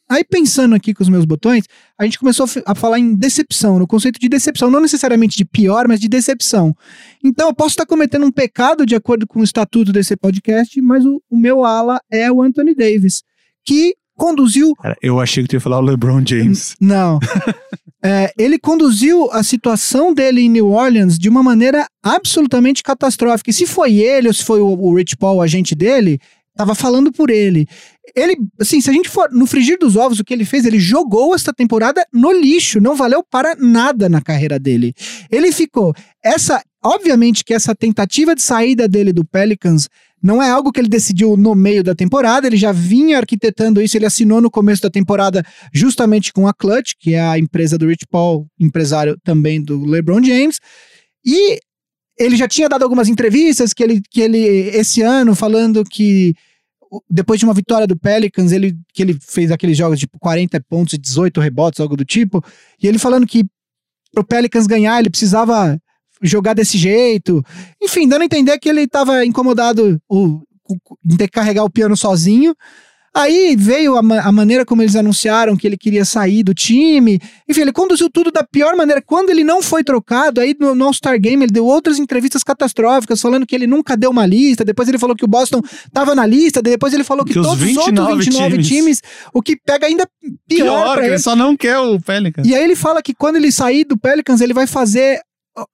[0.09, 1.64] aí pensando aqui com os meus botões,
[1.98, 5.88] a gente começou a falar em decepção, no conceito de decepção, não necessariamente de pior,
[5.88, 6.74] mas de decepção.
[7.24, 11.04] Então, eu posso estar cometendo um pecado de acordo com o estatuto desse podcast, mas
[11.04, 13.22] o, o meu ala é o Anthony Davis,
[13.64, 16.74] que conduziu Cara, eu achei que tu ia falar o LeBron James.
[16.80, 17.18] não.
[18.04, 23.50] É, ele conduziu a situação dele em New Orleans de uma maneira absolutamente catastrófica.
[23.50, 26.20] E se foi ele ou se foi o, o Rich Paul, o agente dele,
[26.54, 27.66] tava falando por ele.
[28.16, 30.80] Ele, assim, se a gente for no frigir dos ovos, o que ele fez, ele
[30.80, 34.94] jogou esta temporada no lixo, não valeu para nada na carreira dele.
[35.30, 35.94] Ele ficou.
[36.24, 39.86] Essa, obviamente que essa tentativa de saída dele do Pelicans
[40.22, 43.98] não é algo que ele decidiu no meio da temporada, ele já vinha arquitetando isso,
[43.98, 47.86] ele assinou no começo da temporada justamente com a Clutch, que é a empresa do
[47.86, 50.58] Rich Paul, empresário também do LeBron James.
[51.24, 51.58] E
[52.18, 56.34] ele já tinha dado algumas entrevistas que ele, que ele esse ano falando que
[57.11, 60.95] depois de uma vitória do Pelicans, ele, que ele fez aqueles jogos tipo 40 pontos
[60.95, 62.43] e 18 rebotes, algo do tipo,
[62.82, 63.45] e ele falando que
[64.12, 65.78] pro Pelicans ganhar ele precisava
[66.22, 67.43] jogar desse jeito.
[67.82, 71.70] Enfim, dando a entender que ele estava incomodado o, com- em ter que carregar o
[71.70, 72.55] piano sozinho.
[73.18, 77.18] Aí veio a, ma- a maneira como eles anunciaram que ele queria sair do time.
[77.48, 79.00] Enfim, ele conduziu tudo da pior maneira.
[79.00, 83.18] Quando ele não foi trocado, aí no, no All-Star Game ele deu outras entrevistas catastróficas,
[83.20, 84.64] falando que ele nunca deu uma lista.
[84.66, 86.60] Depois ele falou que o Boston estava na lista.
[86.60, 88.68] Depois ele falou que, Que os todos os 29 outros 29 times.
[88.68, 89.02] times.
[89.32, 90.06] o que pega ainda
[90.46, 91.14] pior, Pior, pra ele.
[91.14, 92.46] ele só não quer o Pelicans.
[92.46, 95.20] E aí ele fala que quando ele sair do Pelicans, ele vai fazer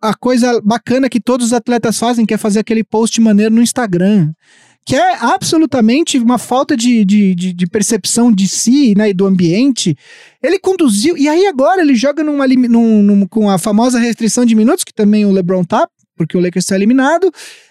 [0.00, 3.60] a coisa bacana que todos os atletas fazem, que é fazer aquele post maneiro no
[3.60, 4.30] Instagram.
[4.84, 9.26] Que é absolutamente uma falta de, de, de, de percepção de si né, e do
[9.26, 9.96] ambiente.
[10.42, 11.16] Ele conduziu.
[11.16, 14.92] E aí agora ele joga numa, num- num- com a famosa restrição de minutos, que
[14.92, 17.30] também o LeBron tá, porque o Lakers está eliminado.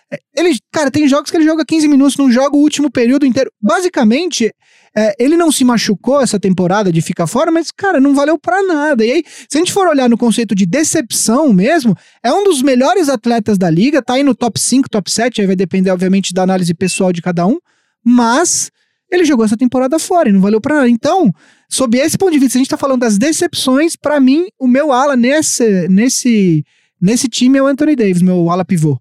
[0.09, 3.26] É, Ele, cara, tem jogos que ele joga 15 minutos, não joga o último período
[3.26, 3.51] inteiro.
[3.62, 4.53] Basicamente,
[4.96, 8.62] é, ele não se machucou essa temporada de ficar fora, mas, cara, não valeu pra
[8.62, 9.06] nada.
[9.06, 12.62] E aí, se a gente for olhar no conceito de decepção mesmo, é um dos
[12.62, 16.34] melhores atletas da liga, tá aí no top 5, top 7, aí vai depender, obviamente,
[16.34, 17.58] da análise pessoal de cada um,
[18.04, 18.70] mas
[19.10, 20.89] ele jogou essa temporada fora e não valeu pra nada.
[20.89, 21.32] Então,
[21.70, 24.92] sob esse ponto de vista, a gente tá falando das decepções, pra mim, o meu
[24.92, 26.66] ala nesse, nesse,
[27.00, 29.00] nesse time é o Anthony Davis, meu ala pivô.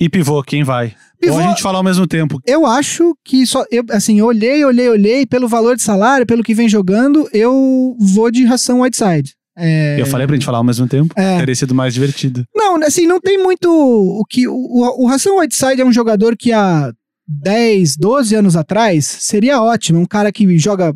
[0.00, 0.94] E pivô, quem vai?
[1.20, 2.40] Pivô- Ou a gente fala ao mesmo tempo.
[2.46, 3.64] Eu acho que só.
[3.70, 7.96] Eu, assim, eu olhei, olhei, olhei, pelo valor de salário, pelo que vem jogando, eu
[7.98, 9.34] vou de ração Whiteside.
[9.60, 11.12] É, Eu falei pra gente falar ao mesmo tempo.
[11.16, 11.38] É.
[11.38, 12.44] Teria sido mais divertido.
[12.54, 13.68] Não, assim, não tem muito.
[13.68, 16.92] O que o, o, o Ração Whiteside é um jogador que há
[17.26, 19.98] 10, 12 anos atrás seria ótimo.
[19.98, 20.94] É um cara que joga.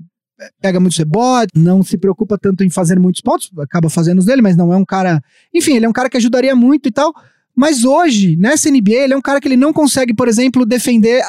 [0.61, 4.43] Pega muitos rebotes, não se preocupa tanto em fazer muitos pontos, acaba fazendo os dele,
[4.43, 5.21] mas não é um cara.
[5.55, 7.13] Enfim, ele é um cara que ajudaria muito e tal.
[7.57, 11.23] Mas hoje, nessa NBA, ele é um cara que ele não consegue, por exemplo, defender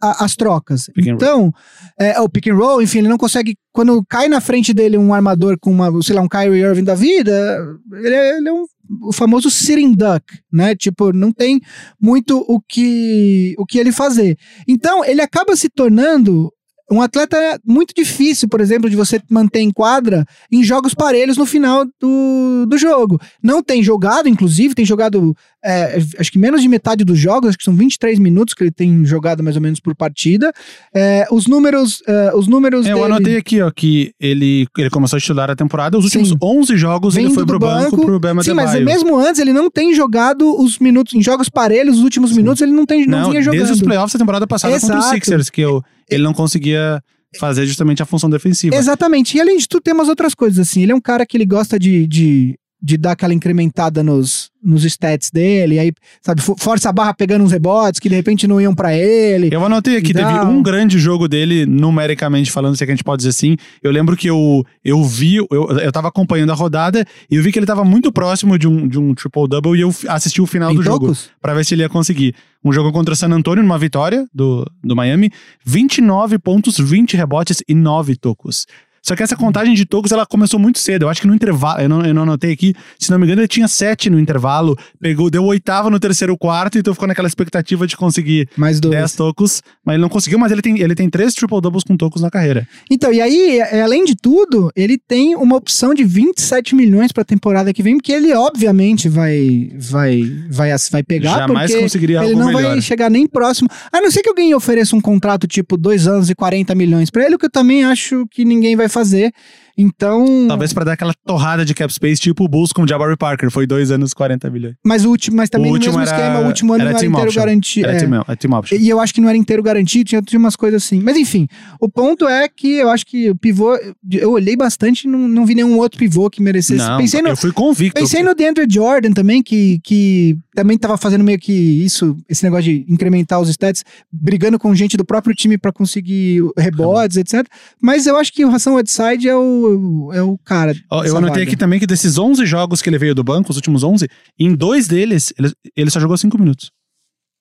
[0.00, 0.86] a- as trocas.
[0.94, 1.52] Pick então,
[1.98, 3.56] é, o pick and roll, enfim, ele não consegue.
[3.72, 6.94] Quando cai na frente dele um armador com uma, sei lá, um Kyrie Irving da
[6.94, 7.58] vida,
[7.92, 8.64] ele é, ele é um,
[9.02, 10.74] o famoso sitting duck, né?
[10.76, 11.60] Tipo, não tem
[12.00, 14.36] muito o que, o que ele fazer.
[14.68, 16.50] Então, ele acaba se tornando
[16.90, 21.44] um atleta muito difícil, por exemplo, de você manter em quadra em jogos parelhos no
[21.44, 23.20] final do, do jogo.
[23.42, 27.58] Não tem jogado, inclusive, tem jogado é, acho que menos de metade dos jogos, acho
[27.58, 30.52] que são 23 minutos que ele tem jogado mais ou menos por partida.
[30.94, 34.90] É, os números, é, os números É, eu dele anotei aqui, ó, que ele, ele
[34.90, 35.98] começou a titular a temporada.
[35.98, 36.38] Os últimos Sim.
[36.40, 38.06] 11 jogos ele Vindo foi pro banco, banco.
[38.06, 41.98] pro Bema Sim, mas mesmo antes ele não tem jogado os minutos em jogos parelhos,
[41.98, 43.58] os últimos minutos ele não tem não, Não, vinha jogando.
[43.58, 45.14] desde os playoffs da temporada passada contra os Exato.
[45.14, 47.02] Sixers, que eu, ele não conseguia
[47.38, 48.74] fazer justamente a função defensiva.
[48.74, 49.36] Exatamente.
[49.36, 50.82] E além de tudo, tem umas outras coisas, assim.
[50.82, 54.84] Ele é um cara que ele gosta de, de, de dar aquela incrementada nos, nos
[54.84, 58.60] stats dele, aí, sabe, fo- força a barra pegando uns rebotes que de repente não
[58.60, 59.48] iam pra ele.
[59.52, 60.52] Eu anotei aqui, teve Não.
[60.58, 63.56] um grande jogo dele, numericamente falando, se é que a gente pode dizer assim.
[63.82, 67.50] Eu lembro que eu, eu vi, eu, eu tava acompanhando a rodada e eu vi
[67.50, 70.70] que ele tava muito próximo de um, de um triple-double e eu assisti o final
[70.70, 71.30] Em do jogo tocos?
[71.42, 72.34] pra ver se ele ia conseguir.
[72.64, 75.30] Um jogo contra San Antonio, numa vitória do, do Miami,
[75.64, 78.66] 29 pontos, 20 rebotes e 9 tocos.
[79.02, 81.04] Só que essa contagem de tocos ela começou muito cedo.
[81.04, 83.40] Eu acho que no intervalo, eu não, eu não anotei aqui, se não me engano,
[83.40, 87.86] ele tinha sete no intervalo, pegou, deu oitavo no terceiro quarto, então ficou naquela expectativa
[87.86, 88.94] de conseguir Mais dois.
[88.94, 92.22] 10 tocos, mas ele não conseguiu, mas ele tem, ele tem três triple-doubles com tocos
[92.22, 92.66] na carreira.
[92.90, 97.24] Então, e aí, é, além de tudo, ele tem uma opção de 27 milhões pra
[97.24, 102.34] temporada que vem, porque ele obviamente vai vai vai, vai pegar, Jamais porque conseguiria ele
[102.34, 102.62] não melhor.
[102.72, 103.68] vai chegar nem próximo.
[103.92, 107.24] A não ser que alguém ofereça um contrato tipo dois anos e 40 milhões pra
[107.24, 109.32] ele, o que eu também acho que ninguém vai fazer.
[109.80, 110.46] Então.
[110.48, 113.48] Talvez pra dar aquela torrada de cap space, tipo o Bulls com o Jabari Parker.
[113.48, 114.74] Foi dois anos, 40 milhões.
[114.84, 116.98] Mas o último, mas também O no mesmo era- esquema, o último ano era não
[116.98, 117.86] era inteiro garantido.
[117.86, 118.00] Era é.
[118.00, 118.76] team, é team option.
[118.76, 121.00] E eu acho que não era inteiro garantido, tinha, tinha umas coisas assim.
[121.00, 121.46] Mas enfim,
[121.80, 123.78] o ponto é que eu acho que o pivô.
[124.10, 126.84] Eu olhei bastante e não, não vi nenhum outro pivô que merecesse.
[126.84, 128.00] Não, pensei no, eu fui convicto.
[128.00, 132.64] pensei no DeAndre Jordan também, que, que também tava fazendo meio que isso, esse negócio
[132.64, 137.46] de incrementar os stats, brigando com gente do próprio time pra conseguir rebotes, etc.
[137.80, 140.74] Mas eu acho que o Hassan Whiteside é o, é o cara.
[140.90, 141.42] Eu anotei vaga.
[141.44, 144.52] aqui também que desses 11 jogos que ele veio do banco, os últimos 11, em
[144.52, 146.72] dois deles, ele, ele só jogou 5 minutos.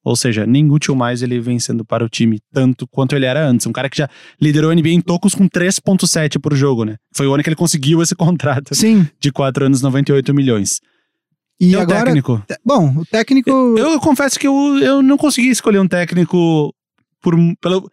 [0.05, 3.43] Ou seja, nem útil mais ele vem sendo para o time tanto quanto ele era
[3.47, 3.65] antes.
[3.65, 4.07] Um cara que já
[4.39, 6.97] liderou a NBA em tocos com 3.7 por jogo, né?
[7.15, 9.07] Foi o ano que ele conseguiu esse contrato Sim.
[9.19, 10.79] de 4 anos, 98 milhões.
[11.59, 12.03] E, E, o agora.
[12.05, 12.43] técnico?
[12.47, 13.49] te- Bom, o técnico.
[13.49, 16.73] Eu, eu confesso que eu, eu não consegui escolher um técnico
[17.21, 17.89] por, pelo,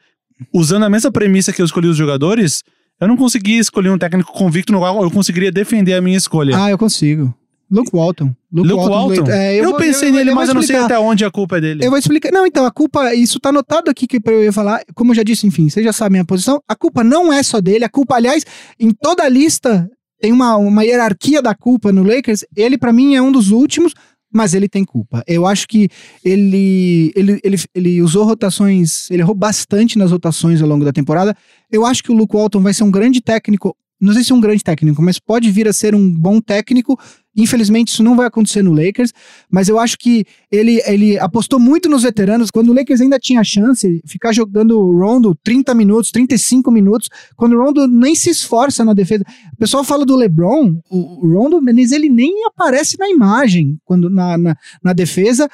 [0.52, 2.62] usando a mesma premissa que eu escolhi os jogadores.
[3.00, 6.56] Eu não consegui escolher um técnico convicto no qual eu conseguiria defender a minha escolha.
[6.56, 7.34] Ah, eu consigo.
[7.70, 8.32] Luke Walton.
[8.52, 9.28] Luke Walton?
[9.30, 11.60] É, eu vou- pensei nele, vou mas eu não sei até onde a culpa é
[11.60, 11.84] dele.
[11.84, 12.30] Eu vou explicar.
[12.30, 14.82] Não, então, a culpa, isso tá anotado aqui que eu ia falar.
[14.94, 16.62] Como eu já disse, enfim, vocês já sabem a posição.
[16.68, 17.84] A culpa não é só dele.
[17.84, 18.44] A culpa, aliás,
[18.78, 19.90] em toda a lista
[20.20, 22.44] tem uma, uma hierarquia da culpa no Lakers.
[22.56, 23.92] Ele, pra mim, é um dos últimos,
[24.32, 25.22] mas ele tem culpa.
[25.26, 25.88] Eu acho que
[26.24, 31.36] ele, ele, ele, ele usou rotações, ele errou bastante nas rotações ao longo da temporada.
[31.70, 33.76] Eu acho que o Luke Walton vai ser um grande técnico.
[34.00, 36.98] Não sei se é um grande técnico, mas pode vir a ser um bom técnico.
[37.36, 39.12] Infelizmente, isso não vai acontecer no Lakers,
[39.50, 42.50] mas eu acho que ele, ele apostou muito nos veteranos.
[42.50, 47.54] Quando o Lakers ainda tinha chance, ficar jogando o Rondo 30 minutos, 35 minutos, quando
[47.54, 49.24] o Rondo nem se esforça na defesa.
[49.52, 54.38] O pessoal fala do LeBron, o, Rondo Menezes ele nem aparece na imagem quando na,
[54.38, 55.48] na, na defesa.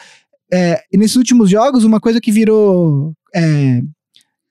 [0.53, 3.81] É, e nesses últimos jogos, uma coisa que virou é,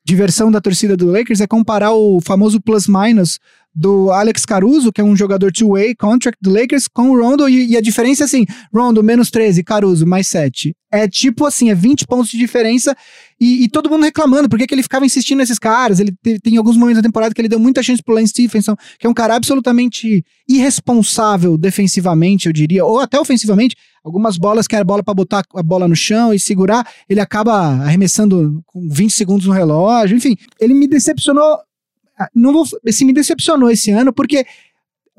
[0.10, 3.40] diversão da torcida do Lakers é comparar o famoso plus-minus
[3.80, 7.72] do Alex Caruso, que é um jogador two-way contract do Lakers, com o Rondo, e,
[7.72, 10.76] e a diferença é assim, Rondo menos 13, Caruso mais 7.
[10.92, 12.94] É tipo assim, é 20 pontos de diferença,
[13.40, 16.58] e, e todo mundo reclamando, porque que ele ficava insistindo nesses caras, ele te- tem
[16.58, 19.14] alguns momentos da temporada que ele deu muita chance pro Lance Stephenson, que é um
[19.14, 25.14] cara absolutamente irresponsável defensivamente, eu diria, ou até ofensivamente, algumas bolas que era bola pra
[25.14, 27.54] botar a bola no chão e segurar, ele acaba
[27.84, 31.58] arremessando com 20 segundos no relógio, enfim, ele me decepcionou
[32.34, 34.46] não vou, esse me decepcionou esse ano, porque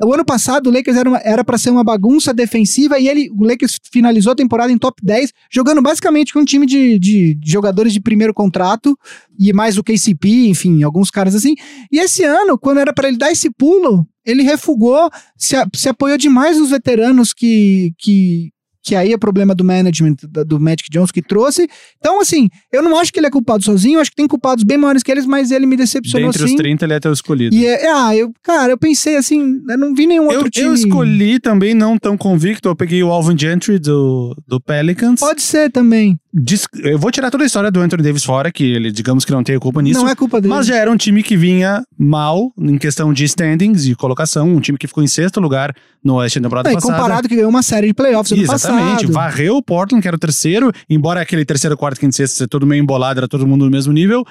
[0.02, 3.78] o ano passado o Lakers era para ser uma bagunça defensiva e ele, o Lakers
[3.92, 8.00] finalizou a temporada em top 10, jogando basicamente com um time de, de jogadores de
[8.00, 8.98] primeiro contrato
[9.38, 11.54] e mais o KCP, enfim, alguns caras assim.
[11.92, 16.16] E esse ano, quando era para ele dar esse pulo, ele refugou, se, se apoiou
[16.16, 18.50] demais nos veteranos que, que,
[18.82, 20.16] que aí é problema do management
[20.46, 21.68] do Magic Jones que trouxe.
[21.98, 24.64] Então, assim, eu não acho que ele é culpado sozinho, eu acho que tem culpados
[24.64, 26.54] bem maiores que eles, mas ele me decepcionou Dentre sim.
[26.54, 27.54] os 30, ele é até o escolhido.
[27.54, 30.66] E é, ah, eu, cara, eu pensei assim, eu não vi nenhum Eu, outro time.
[30.66, 32.68] eu escolhi também não tão convicto.
[32.68, 35.20] Eu peguei o Alvin Gentry do, do Pelicans.
[35.20, 36.18] Pode ser também.
[36.32, 39.32] Dis- eu vou tirar toda a história do Anthony Davis fora, que ele, digamos que
[39.32, 40.00] não tem culpa nisso.
[40.00, 40.54] Não é culpa dele.
[40.54, 44.48] Mas já era um time que vinha mal em questão de standings e colocação.
[44.48, 45.74] Um time que ficou em sexto lugar
[46.04, 46.94] no Oeste da temporada e passada.
[46.94, 49.06] comparado que ganhou uma série de playoffs ano Exatamente.
[49.06, 49.12] passado.
[49.12, 52.64] Varreu o Portland, que era o terceiro, embora aquele terceiro, quarto, quinto, sexto ser todo
[52.64, 54.24] meio embolado, era todo mundo no mesmo nível.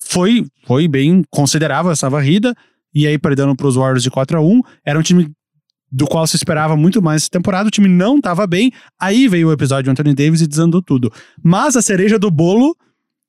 [0.00, 2.54] Foi, foi bem considerável essa varrida.
[2.94, 5.30] E aí, perdendo para os Warriors de 4 a 1 Era um time
[5.92, 7.68] do qual se esperava muito mais essa temporada.
[7.68, 8.72] O time não estava bem.
[8.98, 11.12] Aí veio o episódio de Anthony Davis e desandou tudo.
[11.44, 12.74] Mas a cereja do bolo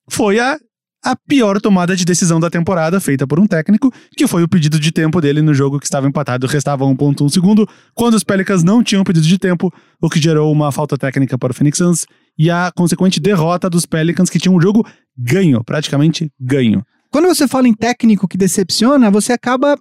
[0.10, 0.58] foi a,
[1.04, 4.80] a pior tomada de decisão da temporada feita por um técnico, que foi o pedido
[4.80, 8.82] de tempo dele no jogo que estava empatado, restava 1.1 segundo, quando os Pelicans não
[8.82, 12.06] tinham pedido de tempo, o que gerou uma falta técnica para o Phoenix Suns
[12.38, 14.86] e a consequente derrota dos Pelicans, que tinham um jogo
[15.18, 16.84] ganho, praticamente ganho.
[17.12, 19.78] Quando você fala em técnico que decepciona, você acaba.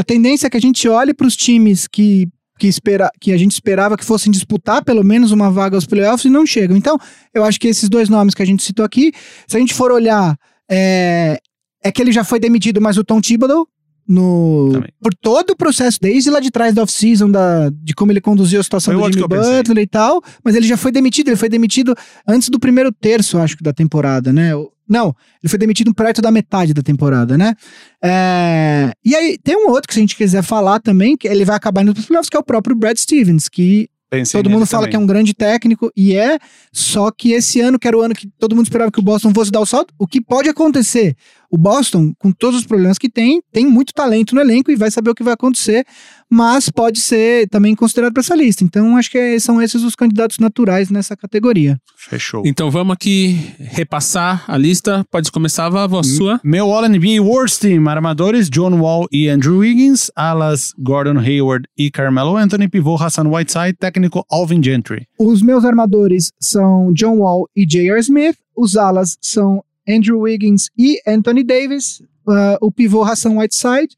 [0.00, 2.26] A tendência é que a gente olhe para os times que,
[2.58, 6.24] que, espera, que a gente esperava que fossem disputar pelo menos uma vaga aos playoffs
[6.24, 6.74] e não chegam.
[6.74, 6.96] Então,
[7.34, 9.12] eu acho que esses dois nomes que a gente citou aqui,
[9.46, 10.38] se a gente for olhar,
[10.70, 11.38] é,
[11.84, 13.68] é que ele já foi demitido, mas o Tom Thibodeau.
[14.12, 14.90] No, Também.
[15.00, 18.58] por todo o processo, desde lá de trás da off-season, da- de como ele conduziu
[18.58, 19.56] a situação Foi do Jimmy pensei.
[19.58, 21.94] Butler e tal, mas ele já foi demitido, ele foi demitido
[22.26, 24.50] antes do primeiro terço, acho que, da temporada, né?
[24.88, 27.54] Não, ele foi demitido perto da metade da temporada, né?
[28.02, 31.44] É, E aí, tem um outro que se a gente quiser falar também, que ele
[31.44, 34.82] vai acabar nos playoffs, que é o próprio Brad Stevens, que Pensei todo mundo fala
[34.82, 34.90] também.
[34.90, 36.36] que é um grande técnico, e é,
[36.72, 39.32] só que esse ano, que era o ano que todo mundo esperava que o Boston
[39.32, 41.16] fosse dar o salto, o que pode acontecer?
[41.48, 44.90] O Boston, com todos os problemas que tem, tem muito talento no elenco e vai
[44.90, 45.86] saber o que vai acontecer,
[46.30, 48.62] mas pode ser também considerado para essa lista.
[48.62, 51.76] Então, acho que são esses os candidatos naturais nessa categoria.
[51.96, 52.42] Fechou.
[52.46, 55.04] Então vamos aqui repassar a lista.
[55.10, 56.40] Pode começar, Vavo, a sua.
[56.44, 62.36] Meu All-NBA Worst Team, armadores John Wall e Andrew Wiggins, alas Gordon Hayward e Carmelo
[62.36, 65.06] Anthony, pivô Hassan Whiteside, técnico Alvin Gentry.
[65.18, 67.98] Os meus armadores são John Wall e J.R.
[68.00, 68.36] Smith.
[68.56, 72.02] Os alas são Andrew Wiggins e Anthony Davis.
[72.28, 73.96] ah, o pivô Hassan Whiteside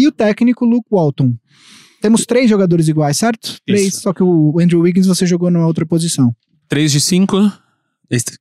[0.00, 1.34] e o técnico Luke Walton.
[2.00, 3.58] Temos três jogadores iguais, certo?
[3.66, 6.34] Três, só que o Andrew Wiggins você jogou numa outra posição.
[6.68, 7.52] 3 de 5.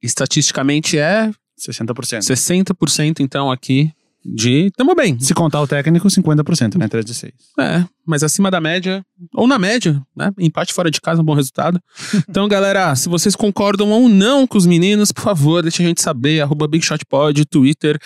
[0.02, 1.30] Estatisticamente é
[1.60, 2.22] 60%.
[2.22, 3.92] 60%, então, aqui
[4.24, 4.72] de.
[4.78, 5.20] Tamo bem.
[5.20, 6.88] Se contar o técnico, 50%, né?
[6.88, 7.34] 3 de 6.
[7.60, 9.04] É, mas acima da média,
[9.34, 10.32] ou na média, né?
[10.40, 11.80] Empate fora de casa, um bom resultado.
[12.30, 16.02] Então, galera, se vocês concordam ou não com os meninos, por favor, deixa a gente
[16.02, 16.42] saber.
[16.42, 18.00] Arroba BigShotPod, Twitter,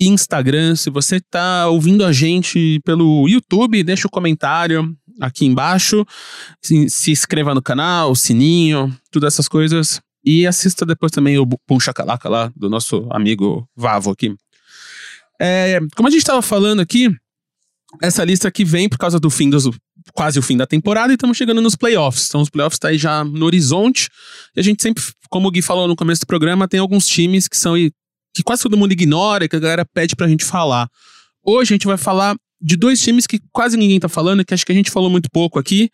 [0.00, 0.76] Instagram.
[0.76, 6.06] Se você tá ouvindo a gente pelo YouTube, deixa o comentário aqui embaixo.
[6.62, 10.00] Se, se inscreva no canal, sininho, todas essas coisas.
[10.24, 14.34] E assista depois também o Pum Chacalaca lá, do nosso amigo Vavo aqui.
[15.40, 17.08] É, como a gente estava falando aqui,
[18.02, 19.68] essa lista aqui vem por causa do fim dos
[20.14, 22.28] quase o fim da temporada e estamos chegando nos playoffs.
[22.28, 24.08] Então os playoffs tá aí já no horizonte.
[24.56, 27.48] E a gente sempre, como o Gui falou no começo do programa, tem alguns times
[27.48, 27.74] que são
[28.38, 30.88] que quase todo mundo ignora e que a galera pede pra gente falar.
[31.44, 34.64] Hoje a gente vai falar de dois times que quase ninguém tá falando, que acho
[34.64, 35.90] que a gente falou muito pouco aqui.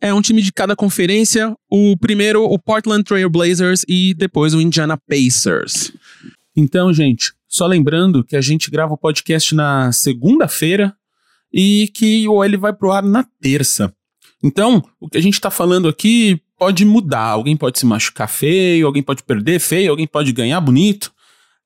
[0.00, 1.52] É um time de cada conferência.
[1.68, 5.92] O primeiro, o Portland Trail Blazers e depois o Indiana Pacers.
[6.56, 10.94] Então, gente, só lembrando que a gente grava o podcast na segunda-feira
[11.52, 13.92] e que o ele vai pro ar na terça.
[14.42, 17.30] Então, o que a gente tá falando aqui pode mudar.
[17.30, 21.12] Alguém pode se machucar feio, alguém pode perder feio, alguém pode ganhar bonito.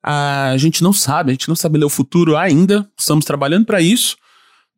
[0.03, 2.89] A gente não sabe, a gente não sabe ler o futuro ainda.
[2.97, 4.15] Estamos trabalhando para isso.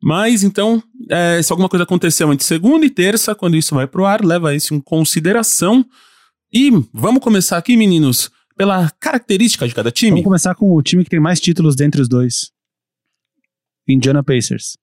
[0.02, 4.04] Mas então, é, se alguma coisa aconteceu entre segunda e terça, quando isso vai pro
[4.04, 5.86] ar, leva isso em consideração.
[6.52, 10.10] E vamos começar aqui, meninos, pela característica de cada time.
[10.10, 12.50] Vamos começar com o time que tem mais títulos dentre os dois.
[13.88, 14.76] Indiana Pacers.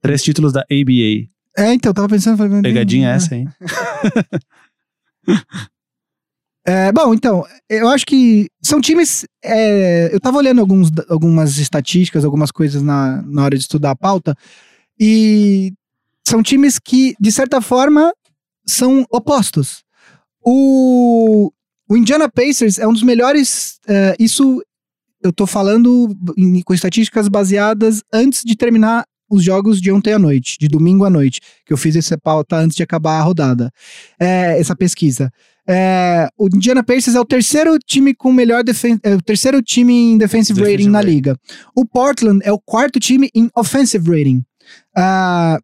[0.00, 1.28] Três títulos da ABA.
[1.56, 2.38] É, então, eu tava pensando...
[2.38, 3.16] Falei, Pegadinha é.
[3.16, 3.46] essa, hein?
[6.64, 9.26] É, bom, então, eu acho que são times.
[9.44, 13.96] é, eu tava olhando alguns, algumas estatísticas, algumas coisas na, na hora de estudar a
[13.96, 14.34] pauta,
[14.98, 15.72] e
[16.26, 18.12] são times que, de certa forma,
[18.64, 19.82] são opostos.
[20.40, 21.50] O,
[21.88, 23.78] o Indiana Pacers é um dos melhores.
[23.88, 24.62] é, isso
[25.22, 30.18] eu tô falando em- com estatísticas baseadas antes de terminar os jogos de ontem à
[30.18, 33.70] noite, de domingo à noite, que eu fiz essa pauta antes de acabar a rodada,
[34.20, 35.30] é, essa pesquisa.
[35.68, 39.92] É, o Indiana Pacers é o terceiro time com melhor defen é o terceiro time
[39.94, 41.10] em defensive, Defensive rating na rating.
[41.10, 41.36] liga.
[41.74, 44.42] O Portland é o quarto time em offensive rating.
[44.96, 45.58] Ah,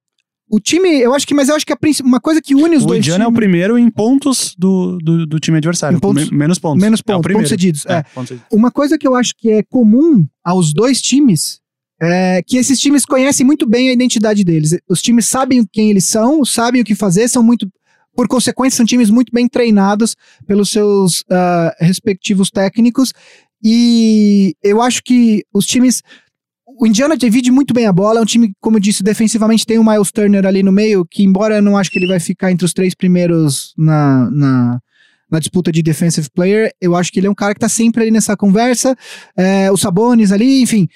[0.51, 2.87] o time, eu acho que, mas eu acho que uma coisa que une os O
[2.87, 6.01] dois Indiana é o times- primeiro em pontos do, do, do time adversário.
[6.01, 6.81] Pontos- Me- menos pontos.
[6.81, 7.39] menos É o pontos, primeiro.
[7.41, 7.85] pontos cedidos.
[7.87, 8.03] É.
[8.15, 8.49] pontos cedidos.
[8.53, 11.61] Uma coisa que eu acho que é comum aos dois times
[12.01, 14.77] é que esses times conhecem muito bem a identidade deles.
[14.89, 17.69] Os times sabem quem eles são, sabem o que fazer, são muito.
[18.15, 23.13] Por consequência, são times muito bem treinados pelos seus ah, respectivos técnicos.
[23.63, 26.03] E eu acho que os times.
[26.81, 28.21] O Indiana divide muito bem a bola.
[28.21, 31.25] É um time, como eu disse, defensivamente tem o Miles Turner ali no meio, que
[31.25, 34.81] embora eu não acho que ele vai ficar entre os três primeiros na, na,
[35.31, 38.03] na disputa de defensive player, eu acho que ele é um cara que tá sempre
[38.03, 38.97] ali nessa conversa.
[39.37, 40.89] É, os Sabonis ali, enfim.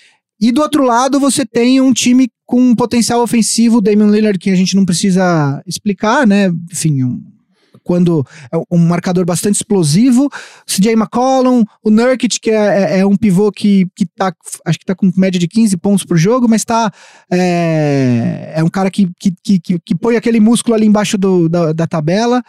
[0.43, 4.51] E do outro lado, você tem um time com um potencial ofensivo, Damian Lillard, que
[4.51, 6.53] a gente não precisa explicar, né?
[6.71, 7.23] Enfim, um,
[7.85, 10.29] quando é um marcador bastante explosivo.
[10.67, 14.33] CJ McCollum, o Nurkic, que é, é- é um pivô que, que tá,
[14.67, 16.91] acho que tá com média de 15 pontos por jogo, mas tá.
[17.31, 21.49] É, é um cara que, que, que, que, que põe aquele músculo ali embaixo do-
[21.49, 22.43] da, da tabela.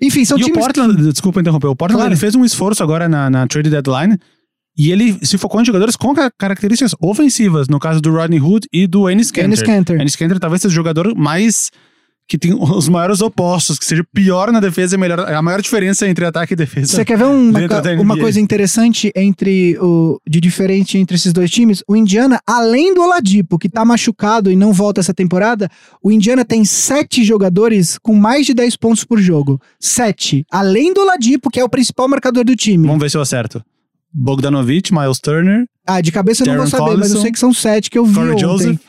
[0.00, 0.60] Enfim, são E o times.
[0.60, 2.16] Portland, desculpa interromper, o Portland Claro.
[2.16, 4.18] fez um esforço agora na, na trade deadline
[4.76, 8.66] e ele se focou em jogadores com ca- características ofensivas, no caso do Rodney Hood
[8.72, 9.44] e do Ennis Kanter.
[10.00, 11.70] Ennis Kanter talvez seja o jogador mais
[12.28, 16.08] que tem os maiores opostos, que seja pior na defesa e melhor, a maior diferença
[16.08, 16.96] entre ataque e defesa.
[16.96, 17.58] Você quer ver um- uma,
[18.00, 21.82] uma coisa interessante entre o de diferente entre esses dois times?
[21.86, 25.68] O Indiana, além do Oladipo, que tá machucado e não volta essa temporada,
[26.02, 29.60] o Indiana tem sete jogadores com mais de 10 pontos por jogo.
[29.78, 30.46] Sete.
[30.50, 32.86] Além do Oladipo, que é o principal marcador do time.
[32.86, 33.62] Vamos ver se eu acerto.
[34.12, 37.38] Bogdanovich, Miles Turner, Ah, de cabeça eu não vou saber, mas eu Collison, sei que
[37.38, 38.40] são sete que eu vi Corey ontem.
[38.40, 38.80] Joseph,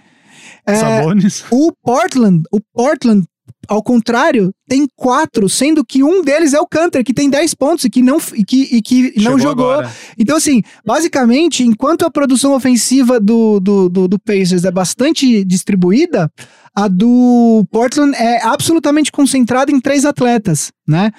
[0.65, 1.43] É, Sabonis.
[1.51, 3.25] O Portland, o Portland
[3.67, 7.85] ao contrário, tem quatro, sendo que um deles é o Canter, que tem 10 pontos
[7.85, 9.71] e que não, e que, e que não Chegou jogou.
[9.71, 9.91] agora.
[10.19, 16.29] Então, assim, basicamente, enquanto a produção ofensiva do, do, do, do Pacers é bastante distribuída,
[16.75, 21.11] a do Portland é absolutamente concentrada em três atletas, né?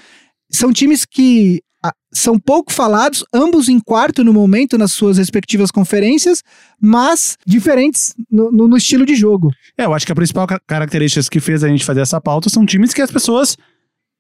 [0.51, 1.63] São times que
[2.13, 6.43] são pouco falados, ambos em quarto no momento nas suas respectivas conferências,
[6.81, 9.51] mas diferentes no, no- no estilo de jogo.
[9.77, 12.49] É, eu acho que a principal ca- característica que fez a gente fazer essa pauta
[12.49, 13.57] são times que as pessoas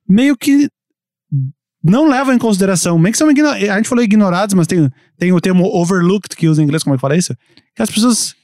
[0.08, 0.68] meio que
[1.82, 5.40] não levam em consideração, meio que são a gente falou ignorados, mas tem, tem o
[5.40, 7.34] termo overlooked que usa em inglês, como é que fala isso?
[7.76, 8.34] Que as pessoas,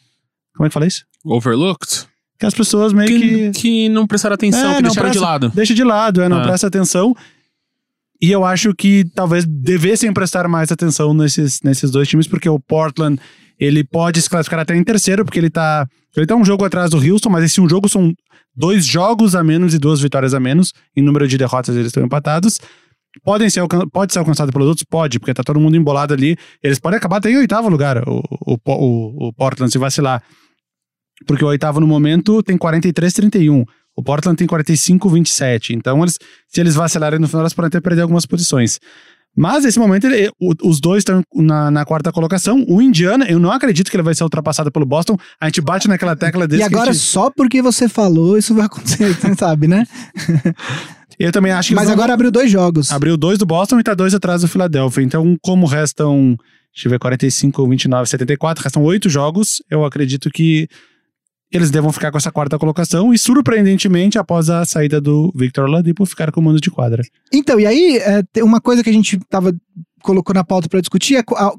[0.54, 1.04] como é que fala isso?
[1.24, 2.06] Overlooked?
[2.38, 5.18] Que as pessoas meio Que, que, que não prestaram atenção, É, que não deixaram de
[5.18, 5.52] presta- lado.
[5.54, 6.42] deixa de lado, é, não Ah.
[6.42, 7.14] presta atenção.
[8.22, 12.60] E eu acho que talvez devessem prestar mais atenção nesses, nesses dois times, porque o
[12.60, 13.18] Portland,
[13.58, 16.90] ele pode se classificar até em terceiro, porque ele tá, ele tá um jogo atrás
[16.90, 18.12] do Houston, mas esse um jogo são
[18.54, 20.72] dois jogos a menos e duas vitórias a menos.
[20.94, 22.58] Em número de derrotas, eles estão empatados.
[23.24, 24.84] Podem ser, pode ser alcançado pelos outros?
[24.88, 26.36] Pode, porque tá todo mundo embolado ali.
[26.62, 30.22] Eles podem acabar até em oitavo lugar, o, o, o, o Portland, se vacilar.
[31.26, 33.64] Porque o oitavo no momento tem 43-31.
[33.96, 35.70] O Portland tem 45-27.
[35.74, 36.16] Então, eles,
[36.48, 38.78] se eles vacilarem no final, eles podem até perder algumas posições.
[39.36, 40.28] Mas, nesse momento, ele-
[40.64, 42.64] os dois estão na, na quarta colocação.
[42.68, 45.16] O Indiana, eu não acredito que ele vai ser ultrapassado pelo Boston.
[45.40, 48.66] A gente bate naquela tecla desse e agora, gente- só porque você falou, isso vai
[48.66, 49.84] acontecer, você sabe, né?
[51.18, 52.90] Eu também acho que Mas eles vão- agora abriu dois jogos.
[52.90, 55.02] Abriu dois do Boston e tá dois atrás do Philadelphia.
[55.02, 56.34] Então, como restam,
[56.74, 60.66] deixa eu ver, 45, 29, 74, restam oito jogos, eu acredito que
[61.52, 66.06] eles devam ficar com essa quarta colocação e, surpreendentemente, após a saída do Victor Oladipo,
[66.06, 67.02] ficar com o mando de quadra.
[67.32, 69.52] Então, e aí, é, uma coisa que a gente tava,
[70.02, 71.52] colocou na pauta pra discutir é a-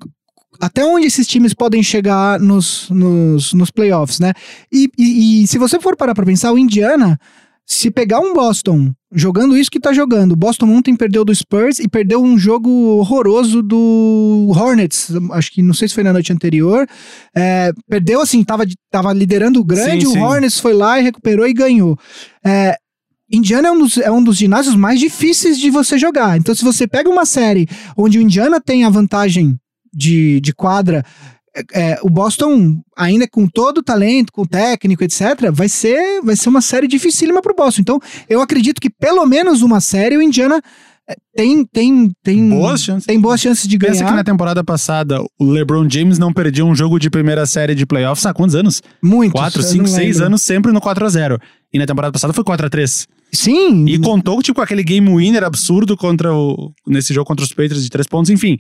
[0.60, 4.34] até onde esses times podem chegar nos, nos, nos playoffs, né?
[4.72, 7.20] E, e- e se você for parar pra pensar, o Indiana,
[7.72, 11.80] se pegar um Boston jogando isso que tá jogando, o Boston ontem perdeu do Spurs
[11.80, 16.34] e perdeu um jogo horroroso do Hornets, acho que não sei se foi na noite
[16.34, 16.86] anterior,
[17.34, 20.20] é, perdeu assim, tava, tava liderando o grande, Sim, o sim.
[20.20, 21.98] Hornets foi lá e recuperou e ganhou.
[22.46, 22.76] É,
[23.32, 26.38] Indiana é um, dos, é um dos ginásios mais difíceis de você jogar.
[26.38, 29.58] Então, se você pega uma série onde o Indiana tem a vantagem
[29.94, 31.06] de, de quadra,
[31.56, 36.22] é, é, o Boston, ainda com todo o talento, com o técnico, etc., vai ser,
[36.22, 37.82] vai ser uma série dificílima pro Boston.
[37.82, 38.00] Então,
[38.30, 40.62] eu acredito que pelo menos uma série o Indiana
[41.10, 43.06] é, tem, tem, tem, Boas chances.
[43.06, 44.16] tem boas chances de Pensa que ganhar.
[44.16, 48.26] na temporada passada o LeBron James não perdia um jogo de primeira série de playoffs
[48.26, 48.82] há quantos anos?
[49.02, 49.34] Muitos.
[49.40, 50.26] 4, eu 5, não 6 lembro.
[50.28, 51.40] anos, sempre no 4x0.
[51.74, 53.08] E na temporada passada foi 4x3.
[53.34, 53.86] Sim.
[53.88, 56.72] E contou, tipo, aquele game winner absurdo contra o.
[56.86, 58.30] nesse jogo contra os Patriots de três pontos.
[58.30, 58.58] Enfim,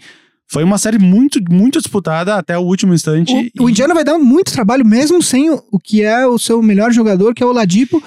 [0.52, 3.34] foi uma série muito, muito disputada até o último instante.
[3.58, 6.38] O, o E- Indiana vai dar muito trabalho, mesmo sem o, o que é o
[6.38, 8.04] seu melhor jogador, que é o Ladipo.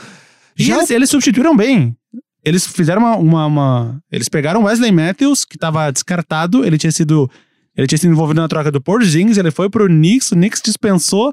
[0.58, 1.96] E Já eles, eles substituíram bem.
[2.44, 6.64] Eles fizeram uma, uma, uma- Eles pegaram o Wesley Matthews, que estava descartado.
[6.64, 7.30] Ele tinha sido.
[7.76, 9.38] Ele tinha sido envolvido na troca do Porzingis.
[9.38, 10.30] Ele foi pro Knicks.
[10.30, 11.32] O Knicks dispensou.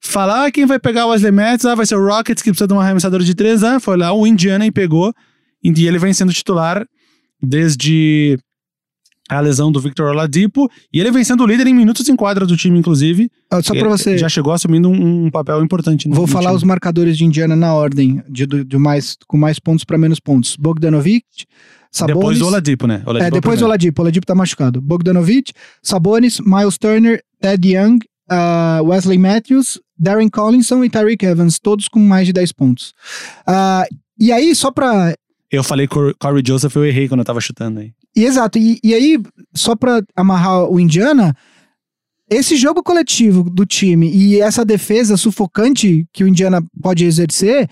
[0.00, 1.66] Falar ah, quem vai pegar o Wesley Matthews.
[1.66, 3.64] Ah, vai ser o Rockets, que precisa de um arremessador de três.
[3.64, 5.12] Ah, foi lá o Indiana e pegou.
[5.62, 6.86] E ele vem sendo titular
[7.42, 8.38] desde
[9.28, 10.70] a lesão do Victor Oladipo.
[10.92, 13.30] E ele vem sendo o líder em minutos em quadra do time, inclusive.
[13.52, 14.18] Ó, Só pra Ele você.
[14.18, 16.08] Já chegou assumindo um, um papel importante.
[16.08, 16.56] no- Vou no falar time.
[16.56, 20.20] os marcadores de Indiana na ordem, de, do- de mais, com mais pontos para menos
[20.20, 20.56] pontos.
[20.56, 21.24] Bogdanovic,
[21.90, 22.16] Sabonis.
[22.18, 23.02] Depois do Oladipo, né?
[23.06, 23.66] Oladipo é, depois o primeiro.
[23.66, 24.02] Oladipo.
[24.02, 24.80] Oladipo tá machucado.
[24.80, 25.52] Bogdanovic,
[25.82, 27.98] Sabonis, Miles Turner, Ted Young,
[28.28, 32.92] ah, Wesley Matthews, Darren Collinson e Tyreek Evans, todos com mais de 10 pontos.
[33.46, 33.84] Ah,
[34.18, 35.14] e aí, só pra
[35.50, 37.92] Eu falei Cor- Corey Joseph, eu errei quando eu tava chutando aí.
[38.16, 39.20] E exato, e, e aí,
[39.54, 41.36] só pra amarrar o Indiana,
[42.30, 47.68] esse jogo coletivo do time e essa defesa sufocante que o Indiana pode exercer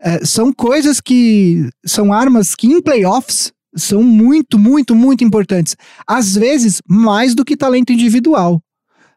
[0.00, 5.76] é, são coisas que são armas que em playoffs são muito, muito, muito importantes.
[6.06, 8.62] Às vezes, mais do que talento individual.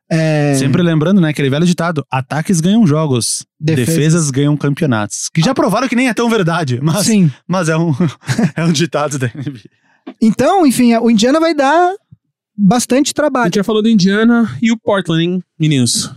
[0.10, 3.96] É, Sempre lembrando, né, aquele velho ditado: ataques ganham jogos, Defesas.
[3.96, 5.30] defesas, ganham campeonatos.
[5.34, 7.30] Que já provaram que nem é tão verdade, mas, Sim.
[7.46, 7.92] mas é, um,
[8.56, 9.70] é um ditado da NBA.
[10.22, 11.94] Então, enfim, o Indiana vai dar
[12.58, 13.46] bastante A trabalho.
[13.46, 16.12] gente já falou do Indiana e o Portland, hein, meninos?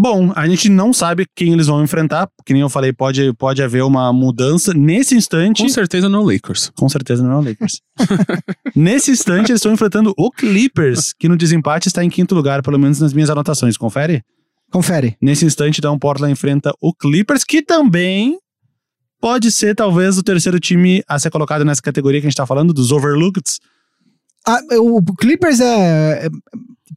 [0.00, 3.60] Bom, a gente não sabe quem eles vão enfrentar, que nem eu falei, pode, pode
[3.60, 4.72] haver uma mudança.
[4.72, 6.70] Nesse instante, Com certeza não Lakers.
[6.78, 7.80] com certeza não é o Lakers.
[8.76, 12.78] Nesse instante, eles estão enfrentando o Clippers, que no desempate está em quinto lugar, pelo
[12.78, 13.76] menos nas minhas anotações.
[13.76, 14.22] Confere?
[14.70, 15.16] Confere.
[15.20, 18.38] Nesse instante, então, o Portland enfrenta o Clippers, que também
[19.20, 22.46] pode ser, talvez, o terceiro time a ser colocado nessa categoria que a gente tá
[22.46, 23.44] falando, dos overlooked.
[24.46, 26.30] Ah, o Clippers é, é-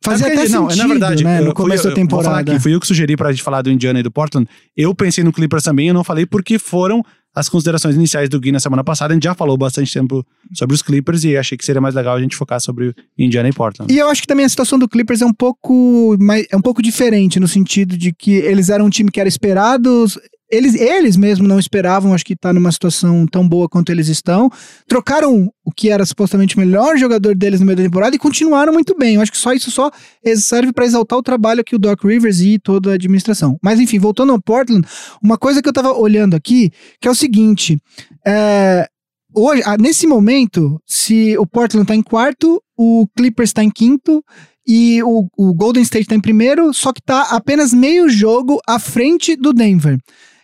[0.04, 2.10] fazia É até não, sentido, na verdade, né, eu- no começo fui- da eu- Vou
[2.10, 2.52] falar temporada.
[2.54, 4.48] aqui, fui eu que sugeri pra gente falar do Indiana e do Portland.
[4.76, 7.04] Eu pensei no Clippers também, eu não falei porque foram
[7.34, 9.14] as considerações iniciais do Gui na semana passada.
[9.14, 12.16] A gente já falou bastante tempo sobre os Clippers e achei que seria mais legal
[12.18, 13.92] a gente focar sobre Indiana e Portland.
[13.94, 16.62] E eu acho que também a situação do Clippers é um pouco mais, é um
[16.62, 20.06] pouco diferente no sentido de que eles eram um time que era esperado,
[20.52, 24.52] eles eles mesmos não esperavam, acho que tá numa situação tão boa quanto eles estão.
[24.88, 28.74] Trocaram o que era supostamente o melhor jogador deles no meio da temporada e continuaram
[28.74, 29.16] muito bem.
[29.16, 29.90] Eu acho que só isso só
[30.36, 33.58] serve para exaltar o trabalho que o Doc Rivers e toda a administração.
[33.64, 34.86] Mas enfim, voltando ao Portland,
[35.24, 37.82] uma coisa que eu tava olhando aqui, que é o seguinte,
[38.28, 38.88] é,
[39.34, 44.24] hoje, nesse momento, se o Portland tá em quarto, o Clippers tá em quinto
[44.68, 48.78] e o, o Golden State tá em primeiro, só que tá apenas meio jogo à
[48.80, 49.98] frente do Denver.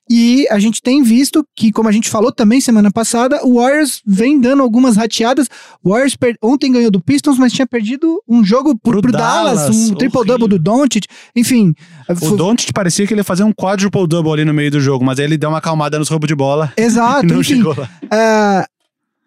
[0.09, 4.01] E a gente tem visto que, como a gente falou também semana passada, o Warriors
[4.05, 5.47] vem dando algumas rateadas.
[5.83, 9.59] O Warriors per- ontem ganhou do Pistons, mas tinha perdido um jogo pro, Pro Dallas,
[9.61, 11.05] Dallas, um triple-double do Doncic.
[11.35, 11.73] Enfim,
[12.09, 15.03] O foi- Doncic parecia que ele ia fazer um quadruple-double ali no meio do jogo,
[15.03, 17.25] mas aí ele deu uma acalmada nos roubos de bola exato.
[17.25, 17.89] e não enfim, chegou lá.
[18.11, 18.65] É,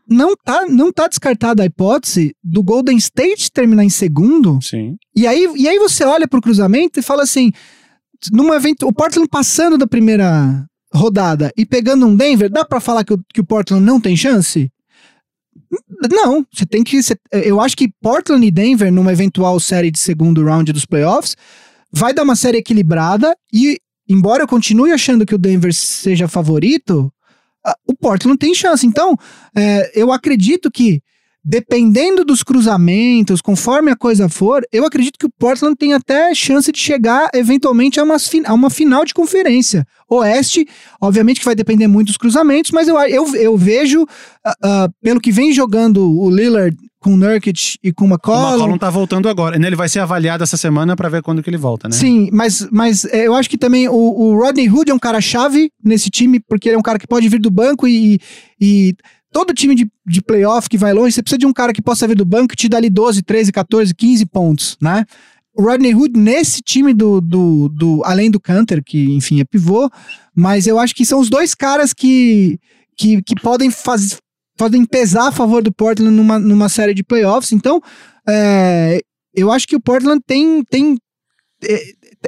[0.09, 4.59] não, tá, não tá descartada a hipótese do Golden State terminar em segundo.
[4.62, 4.97] Sim.
[5.14, 7.53] E aí, e aí você olha pro cruzamento e fala assim:
[8.33, 13.05] num evento, o Portland passando da primeira rodada e pegando um Denver, dá pra falar
[13.05, 14.70] que o, que o Portland não tem chance?
[16.11, 16.99] Não, você tem que.
[17.32, 21.36] eu acho que Portland e Denver, numa eventual série de segundo round dos playoffs,
[21.93, 23.78] vai dar uma série equilibrada e,
[24.09, 27.12] embora eu continue achando que o Denver seja favorito,
[27.86, 28.86] o Portland tem chance.
[28.86, 29.16] Então,
[29.55, 31.03] é, eu acredito que,
[31.45, 36.70] dependendo dos cruzamentos, conforme a coisa for, eu acredito que o Portland tem até chance
[36.70, 39.86] de chegar eventualmente a, umas a uma final de conferência.
[40.09, 40.66] Oeste,
[41.01, 44.07] obviamente que vai depender muito dos cruzamentos, mas eu, eu, eu vejo,
[44.45, 48.11] ah, ah, pelo que vem jogando o Lillard com o Nurkic e com o O
[48.11, 49.59] McCollum, McCollum tá voltando agora.
[49.59, 49.66] né?
[49.66, 51.95] Ele vai ser avaliado essa semana pra ver quando que ele volta, né?
[51.95, 55.72] Sim, mas, mas é, eu acho que também o, o Rodney Hood é um cara-chave
[55.82, 58.20] nesse time, porque ele é um cara que pode vir do banco e,
[58.61, 58.95] e
[59.33, 62.07] todo time de, de playoff que vai longe, você precisa de um cara que possa
[62.07, 65.05] vir do banco e te dá ali 12, 13, 14, 15 pontos, né?
[65.55, 69.91] O Rodney Hood nesse time do, do, do além do Canter, que enfim é pivô,
[70.35, 72.59] mas eu acho que são os dois caras que,
[72.97, 74.16] que, que podem fazer
[74.57, 77.51] podem pesar a favor do Portland numa, numa série de playoffs.
[77.51, 77.81] Então,
[78.28, 79.01] é,
[79.35, 80.99] eu acho que o Portland tem, tem
[81.64, 81.83] é,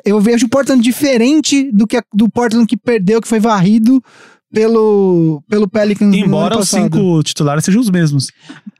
[0.04, 4.02] eu vejo o Portland diferente do que a- do Portland que perdeu, que foi varrido
[4.52, 8.28] pelo, pelo Pelicans Embora os cinco titulares sejam os mesmos.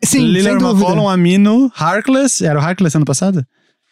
[0.05, 0.63] Sim, Lillard.
[0.63, 2.45] McCollum, Amino, Harkless.
[2.45, 3.45] Era o Harkless ano passado?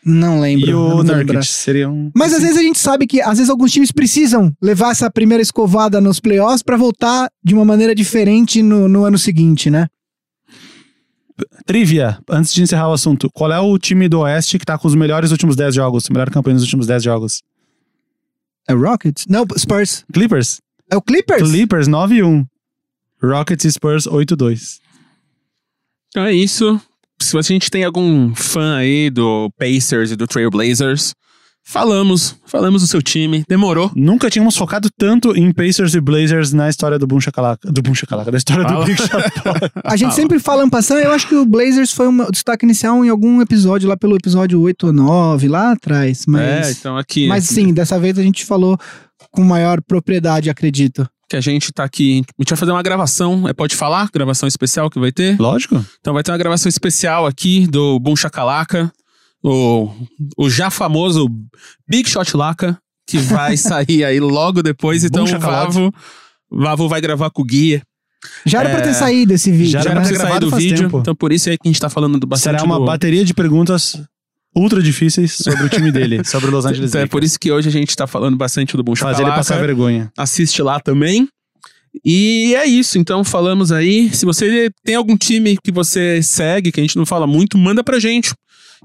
[0.04, 0.70] Não lembro.
[0.70, 1.02] E o.
[1.02, 1.46] Nurkic.
[1.46, 2.10] Seriam...
[2.14, 5.42] Mas às vezes a gente sabe que às vezes alguns times precisam levar essa primeira
[5.42, 9.86] escovada nos playoffs pra voltar de uma maneira diferente no, no ano seguinte, né?
[11.64, 13.30] Trivia, antes de encerrar o assunto.
[13.32, 16.06] Qual é o time do Oeste que tá com os melhores últimos 10 jogos?
[16.06, 17.42] O melhor campanha nos últimos 10 jogos?
[18.68, 19.26] É o Rockets?
[19.26, 20.04] Não, Spurs.
[20.12, 20.60] Clippers?
[20.90, 21.42] É o Clippers?
[21.42, 22.44] Clippers 9-1.
[23.22, 24.78] Rockets e Spurs 8-2.
[26.08, 26.80] Então é isso.
[27.20, 31.14] Se a gente tem algum fã aí do Pacers e do Trailblazers,
[31.62, 33.44] falamos, falamos do seu time.
[33.46, 33.92] Demorou.
[33.94, 37.70] Nunca tínhamos focado tanto em Pacers e Blazers na história do Boom Shakalaka.
[37.70, 38.80] Do Boom Shakalaka, da história Fala.
[38.80, 39.00] do Big.
[39.84, 43.04] A gente sempre fala em passando, eu acho que o Blazers foi um destaque inicial
[43.04, 46.24] em algum episódio, lá pelo episódio 8 ou 9, lá atrás.
[46.26, 47.28] Mas, É, então aqui.
[47.28, 48.78] mas sim, dessa vez a gente falou
[49.30, 51.08] com maior propriedade, acredito.
[51.28, 52.24] Que a gente tá aqui.
[52.38, 53.46] A gente vai fazer uma gravação.
[53.48, 54.10] É, pode falar?
[54.12, 55.38] Gravação especial que vai ter?
[55.40, 55.84] Lógico.
[56.00, 58.90] Então vai ter uma gravação especial aqui do Boom Shakalaka,
[59.42, 59.88] o,
[60.36, 61.28] o já famoso
[61.88, 62.76] Big Shot Laca,
[63.06, 65.04] que vai sair aí logo depois.
[65.04, 65.38] Então o.
[65.38, 65.94] Vavo,
[66.50, 67.80] Vavo vai gravar com o Guia.
[68.44, 70.08] Já era pra É, ter saído esse vídeo, já era Já pra era né?
[70.10, 70.78] ter pra sair gravado do faz vídeo.
[70.84, 70.98] tempo.
[70.98, 72.84] Então por isso é que a gente tá falando do bastante Será uma do...
[72.84, 74.02] bateria de perguntas
[74.54, 77.50] ultra difíceis sobre o time dele, sobre o Los Angeles Então é por isso que
[77.50, 80.10] hoje a gente tá falando bastante do Boom Fazer ele passar vergonha.
[80.16, 81.28] assiste lá também.
[82.04, 84.10] E é isso, então falamos aí.
[84.14, 87.82] Se você tem algum time que você segue, que a gente não fala muito, manda
[87.82, 88.32] pra gente.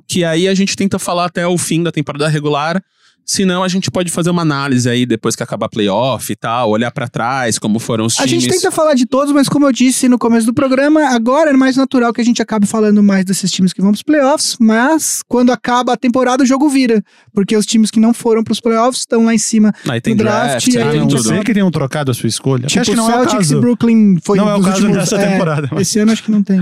[0.08, 2.84] Que aí a gente tenta falar até o fim da temporada regular.
[3.26, 6.92] Senão a gente pode fazer uma análise aí depois que acabar playoff e tal, olhar
[6.92, 8.44] pra trás, como foram os A times.
[8.44, 11.54] gente tenta falar de todos, mas como eu disse no começo do programa, agora é
[11.54, 15.24] mais natural que a gente acabe falando mais desses times que vão pros playoffs, mas
[15.28, 17.04] quando acaba a temporada o jogo vira,
[17.34, 19.74] porque os times que não foram pros playoffs estão lá em cima.
[19.90, 21.24] Aí tem no draft, draft, aí tem tudo.
[21.24, 22.68] sei que tenham trocado a sua escolha.
[22.68, 23.58] Tipo, acho que não é o Celtics caso.
[23.58, 26.24] e Brooklyn foi Não é o caso últimos, nessa é, temporada, mas- Esse ano acho
[26.24, 26.62] que não tem.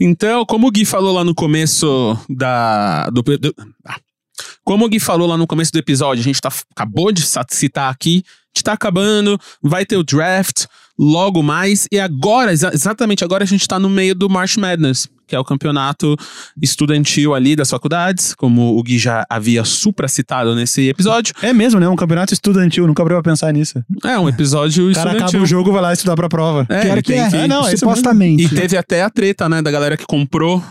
[0.00, 3.08] Então, como o Gui falou lá no começo da.
[3.10, 3.54] Do, do-
[3.86, 3.96] ah.
[4.64, 7.90] Como o Gui falou lá no começo do episódio, a gente tá, acabou de citar
[7.92, 10.64] aqui, a gente tá acabando, vai ter o draft
[10.98, 15.08] logo mais, e agora, exa- exatamente agora, a gente tá no meio do March Madness,
[15.26, 16.16] que é o campeonato
[16.62, 21.34] estudantil ali das faculdades, como o Gui já havia supracitado nesse episódio.
[21.42, 21.88] É mesmo, né?
[21.88, 23.82] Um campeonato estudantil, nunca parei pra pensar nisso.
[24.04, 25.42] É um episódio O cara acaba estudantil.
[25.42, 26.64] o jogo, vai lá estudar pra prova.
[26.68, 27.30] É, que tem é.
[27.30, 27.36] que...
[27.36, 28.44] É, não, é supostamente.
[28.44, 30.62] E teve até a treta, né, da galera que comprou.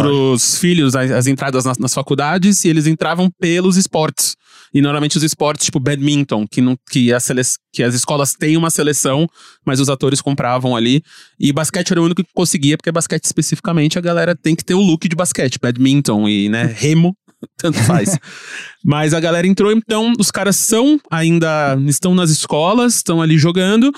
[0.00, 4.34] Pros filhos as, as entradas nas, nas faculdades e eles entravam pelos esportes.
[4.74, 8.56] E normalmente os esportes, tipo badminton, que, não, que, a sele, que as escolas têm
[8.56, 9.26] uma seleção,
[9.66, 11.02] mas os atores compravam ali.
[11.38, 14.74] E basquete era o único que conseguia, porque basquete especificamente a galera tem que ter
[14.74, 15.58] o look de basquete.
[15.60, 17.14] Badminton e, né, remo,
[17.58, 18.18] tanto faz.
[18.82, 23.92] mas a galera entrou, então os caras são ainda, estão nas escolas, estão ali jogando.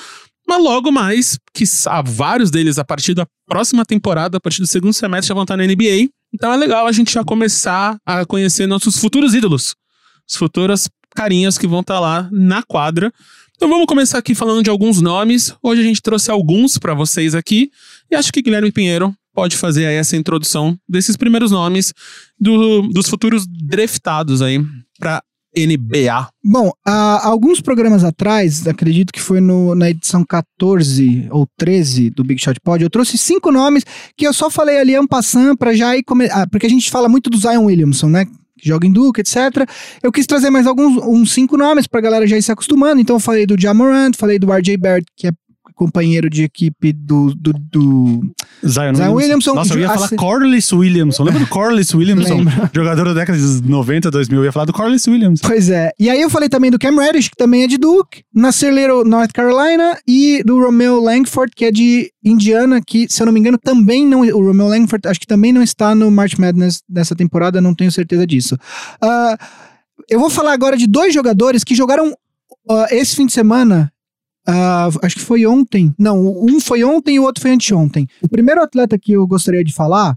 [0.47, 4.67] Mas logo mais, que há vários deles a partir da próxima temporada, a partir do
[4.67, 6.09] segundo semestre, já vão estar na NBA.
[6.33, 9.75] Então é legal a gente já começar a conhecer nossos futuros ídolos.
[10.29, 13.13] As futuras carinhas que vão estar lá na quadra.
[13.57, 15.55] Então vamos começar aqui falando de alguns nomes.
[15.63, 17.71] Hoje a gente trouxe alguns para vocês aqui.
[18.11, 21.93] E acho que Guilherme Pinheiro pode fazer aí essa introdução desses primeiros nomes
[22.39, 24.61] do- dos futuros draftados aí
[24.99, 25.23] para
[25.57, 26.29] NBA.
[26.45, 32.25] Bom, há alguns programas atrás, acredito que foi no- na edição 14 ou 13 do
[32.25, 33.85] Big Shot Pod, eu trouxe cinco nomes
[34.17, 36.29] que eu só falei ali en passant pra já ir come...
[36.31, 38.25] ah, porque a gente fala muito do Zion Williamson, né?
[38.57, 39.69] Que joga em Duke, etc.
[40.03, 43.01] Eu quis trazer mais alguns uns cinco nomes pra galera já ir se acostumando.
[43.01, 45.33] Então eu falei do Jamorant, falei do RJ Barrett, que é
[45.75, 48.35] companheiro de equipe do, do, do
[48.67, 49.55] Zion, Zion Williamson.
[49.55, 51.25] Nossa, eu ia falar Corliss Williamson.
[51.25, 52.45] Lembra do Corliss Williamson?
[52.73, 54.39] Jogador da década de 90, 2000.
[54.39, 55.47] Eu ia falar do Corliss Williamson.
[55.47, 55.91] Pois é.
[55.99, 59.05] E aí eu falei também do Cam Reddish, que também é de Duke, Nasir Little,
[59.05, 63.41] North Carolina, e do Romeo Langford, que é de Indiana, que, se eu não me
[63.41, 64.21] engano, também não.
[64.21, 67.91] O Romeo Langford acho que também não está no March Madness dessa temporada, não tenho
[67.91, 68.57] certeza disso.
[69.01, 69.37] Ah,
[70.09, 72.15] eu vou falar agora de dois jogadores que jogaram
[72.71, 73.93] ah, esse fim de semana.
[74.47, 75.93] Ah, acho que foi ontem.
[75.99, 78.07] Não, um foi ontem e o outro foi anteontem.
[78.21, 80.17] O primeiro atleta que eu gostaria de falar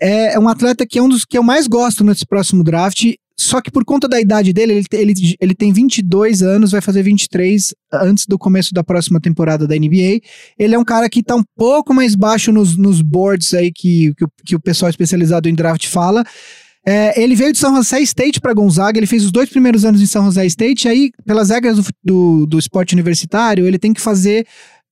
[0.00, 3.04] é um atleta que é um dos que eu mais gosto nesse próximo draft.
[3.36, 7.02] Só que por conta da idade dele, ele, ele, ele tem 22 anos, vai fazer
[7.02, 10.20] 23 antes do começo da próxima temporada da NBA.
[10.56, 14.14] Ele é um cara que tá um pouco mais baixo nos, nos boards aí que,
[14.16, 16.24] que, que o pessoal especializado em draft fala.
[16.86, 20.02] É, ele veio de São José State para Gonzaga, ele fez os dois primeiros anos
[20.02, 23.94] em São José State, e aí, pelas regras do, do, do esporte universitário, ele tem
[23.94, 24.46] que fazer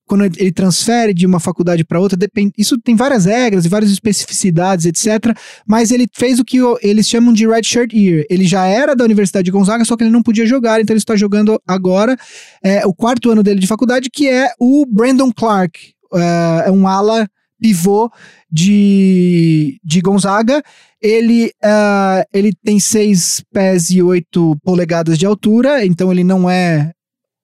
[0.05, 3.91] quando ele transfere de uma faculdade para outra, depende, isso tem várias regras e várias
[3.91, 5.35] especificidades, etc.
[5.65, 8.25] Mas ele fez o que eles chamam de redshirt year.
[8.29, 10.99] Ele já era da Universidade de Gonzaga, só que ele não podia jogar, então ele
[10.99, 12.17] está jogando agora
[12.61, 15.93] é, o quarto ano dele de faculdade, que é o Brandon Clark.
[16.13, 17.27] É, é um ala
[17.63, 18.11] pivô
[18.51, 20.61] de, de Gonzaga.
[21.01, 26.91] Ele, ah, ele tem seis pés e oito polegadas de altura, então ele não é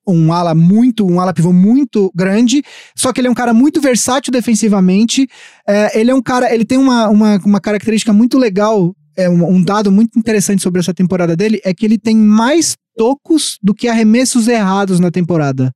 [0.06, 2.62] um ala muito, um ala pivô muito grande,
[2.96, 5.26] só que ele é um cara muito versátil defensivamente.
[5.66, 9.48] É, ele é um cara, ele tem uma, uma, uma característica muito legal, é um,
[9.48, 13.74] um dado muito interessante sobre essa temporada dele, é que ele tem mais tocos do
[13.74, 15.72] que arremessos errados na temporada.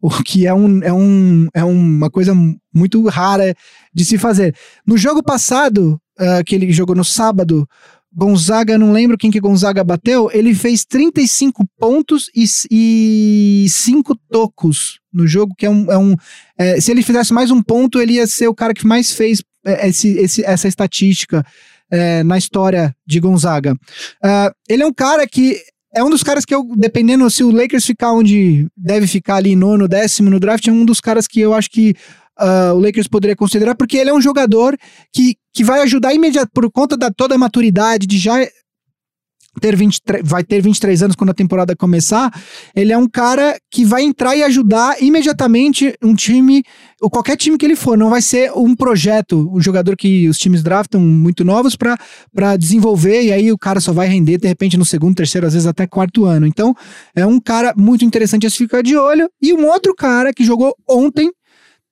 [0.00, 2.34] O que é, um, é, um, é uma coisa
[2.74, 3.54] muito rara
[3.92, 4.54] de se fazer.
[4.86, 7.68] No jogo passado, ah, que ele jogou no sábado,
[8.12, 15.26] Gonzaga, não lembro quem que Gonzaga bateu, ele fez 35 pontos e 5 tocos no
[15.26, 15.90] jogo, que é um.
[15.90, 16.16] É um
[16.58, 19.42] é, se ele fizesse mais um ponto, ele ia ser o cara que mais fez
[19.64, 21.44] é, esse, esse, essa estatística
[21.90, 23.76] é, na história de Gonzaga.
[24.22, 25.60] Ah, ele é um cara que.
[25.94, 29.56] É um dos caras que eu, dependendo se o Lakers ficar onde deve ficar ali,
[29.56, 31.94] nono, décimo no draft, é um dos caras que eu acho que
[32.38, 34.76] ah, o Lakers poderia considerar, porque ele é um jogador
[35.12, 38.36] que, que vai ajudar imediatamente, por conta da toda a maturidade, de já
[39.60, 42.30] ter 23, vai ter 23 anos quando a temporada começar,
[42.74, 46.62] ele é um cara que vai entrar e ajudar imediatamente um time,
[47.00, 50.38] ou qualquer time que ele for, não vai ser um projeto, um jogador que os
[50.38, 54.76] times draftam muito novos para desenvolver e aí o cara só vai render de repente
[54.76, 56.46] no segundo, terceiro, às vezes até quarto ano.
[56.46, 56.74] Então,
[57.14, 60.44] é um cara muito interessante a se ficar de olho e um outro cara que
[60.44, 61.30] jogou ontem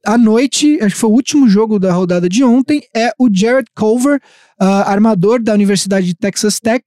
[0.06, 3.68] à noite, acho que foi o último jogo da rodada de ontem, é o Jared
[3.74, 4.20] Culver,
[4.58, 6.84] ah, armador da Universidade de Texas Tech.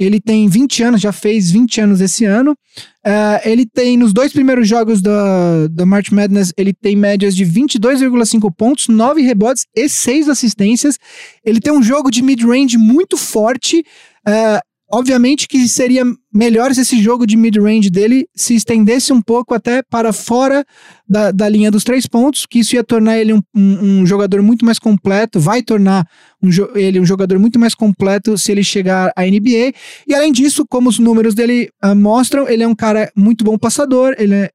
[0.00, 2.56] Ele tem 20 anos, já fez 20 anos esse ano.
[3.04, 7.44] Ah, ele tem, nos dois primeiros jogos da, da March Madness, ele tem médias de
[7.44, 10.98] 22,5 pontos, 9 rebotes e 6 assistências.
[11.44, 13.84] Ele tem um jogo de mid-range muito forte.
[14.26, 14.60] ah,
[14.92, 19.82] obviamente que seria melhor se esse jogo de mid-range dele se estendesse um pouco até
[19.82, 20.64] para fora
[21.08, 24.42] da, da linha dos três pontos, que isso ia tornar ele um, um- um jogador
[24.42, 26.06] muito mais completo, vai tornar
[26.42, 29.72] um ele um jogador muito mais completo se ele chegar à NBA.
[30.06, 33.58] E além disso, como os números dele ah, mostram, ele é um cara muito bom
[33.58, 34.50] passador, ele é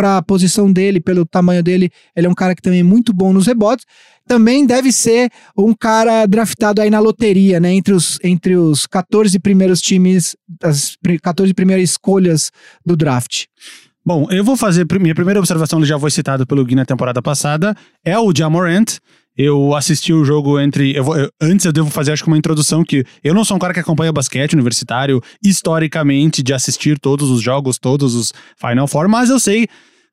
[0.00, 3.12] para a posição dele, pelo tamanho dele, ele é um cara que também é muito
[3.12, 3.84] bom nos rebotes.
[4.26, 5.28] também deve ser
[5.58, 7.74] um cara draftado aí na loteria, né?
[7.74, 12.50] Entre os, entre os 14 primeiros times, as pri- 14 primeiras escolhas
[12.86, 13.44] do draft.
[14.06, 14.86] Bom, eu vou fazer.
[15.00, 18.98] Minha primeira observação, já foi citado pelo Gui na temporada passada, é o Jamorant.
[19.36, 20.94] Eu assisti o jogo entre.
[20.96, 23.56] eu vou- eu- antes eu devo fazer, acho que uma introdução que eu não sou
[23.56, 28.86] um cara que acompanha basquete universitário historicamente, de assistir todos os jogos, todos os Final
[28.86, 29.66] Four, mas eu sei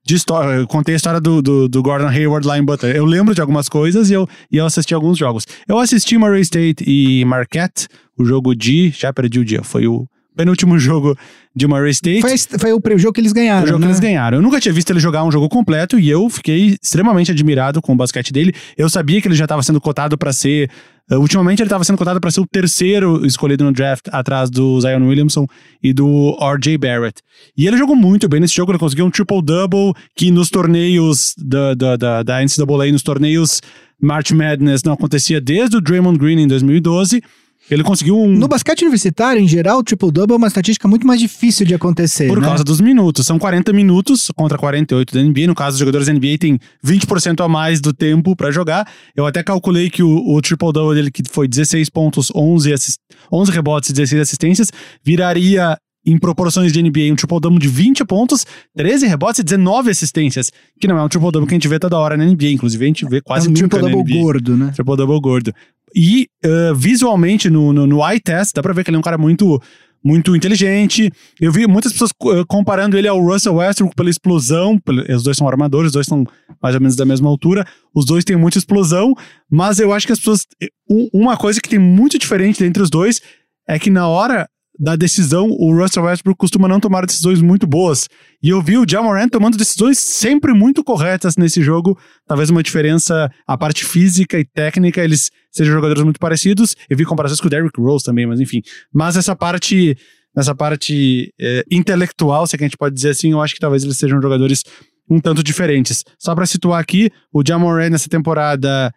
[0.08, 0.62] de história.
[0.62, 2.95] Eu contei a história do, do, do Gordon Hayward lá em Butler.
[2.95, 5.45] Eu lembro de algumas coisas e eu, e eu assisti alguns jogos.
[5.68, 8.89] Eu assisti Murray State e Marquette, o jogo de.
[8.91, 11.17] Já perdi o dia, foi o penúltimo jogo
[11.55, 12.21] de Murray State.
[12.21, 13.88] Foi, foi o jogo que eles ganharam, O jogo né?
[13.88, 14.38] que eles ganharam.
[14.38, 17.93] Eu nunca tinha visto ele jogar um jogo completo e eu fiquei extremamente admirado com
[17.93, 18.53] o basquete dele.
[18.77, 20.69] Eu sabia que ele já estava sendo cotado para ser.
[21.11, 24.79] uh, ultimamente ele estava sendo cotado para ser o terceiro escolhido no draft, atrás do
[24.79, 25.47] Zion Williamson
[25.81, 26.77] e do R.J.
[26.77, 27.21] Barrett.
[27.57, 28.71] E ele jogou muito bem nesse jogo.
[28.71, 33.61] Ele conseguiu um triple-double que nos torneios da, da, da, da NCAA, nos torneios
[33.99, 37.23] March Madness, não acontecia desde o Draymond Green em 2012.
[37.70, 38.30] Ele conseguiu um.
[38.30, 42.28] No basquete universitário, em geral, o triple-double é uma estatística muito mais difícil de acontecer,
[42.28, 42.47] Por né?
[42.47, 43.26] causa dos minutos.
[43.26, 45.47] São 40 minutos contra 48 da NBA.
[45.47, 48.88] No caso, os jogadores da NBA têm 20% a mais do tempo pra jogar.
[49.15, 52.97] Eu até calculei que o, o triple-double dele, que foi 16 pontos, 11, assis-
[53.32, 54.72] 11 rebotes e 16 assistências,
[55.03, 58.45] viraria em proporções de NBA um triple-double de 20 pontos,
[58.78, 60.49] 13 rebotes e 19 assistências.
[60.80, 62.51] Que não é um triple-double que a gente vê toda hora na NBA.
[62.51, 64.24] Inclusive, a gente vê quase é um nunca na triple-double NBA.
[64.24, 64.72] gordo, né?
[64.74, 65.53] Triple double gordo.
[66.00, 69.04] E uh, visualmente, no, no, no eye test, dá pra ver que ele é um
[69.04, 69.60] cara muito,
[70.06, 71.12] muito inteligente.
[71.41, 74.80] Eu vi muitas pessoas uh, comparando ele ao Russell Westbrook pela explosão.
[75.10, 76.24] os dois são armadores, os dois são
[76.62, 77.66] mais ou menos da mesma altura.
[77.95, 79.16] Os dois têm muita explosão,
[79.50, 80.45] mas eu acho que as pessoas.
[80.88, 83.20] um- Uma coisa que tem muito diferente entre os dois
[83.68, 84.48] é que na hora
[84.80, 88.07] da decisão, o Russell Westbrook costuma não tomar decisões muito boas.
[88.41, 91.97] E eu vi o Jamoran tomando decisões sempre muito corretas nesse jogo.
[92.28, 96.75] Talvez uma diferença, a parte física e técnica, eles sejam jogadores muito parecidos.
[96.89, 98.61] Eu vi comparações com o Derrick Rose também, mas enfim.
[98.93, 99.97] Mas essa parte,
[100.36, 103.59] essa parte eh, intelectual, se é que a gente pode dizer assim, eu acho que
[103.59, 104.63] talvez eles sejam jogadores
[105.09, 106.03] um tanto diferentes.
[106.19, 108.93] Só pra situar aqui, o Jamoran nessa temporada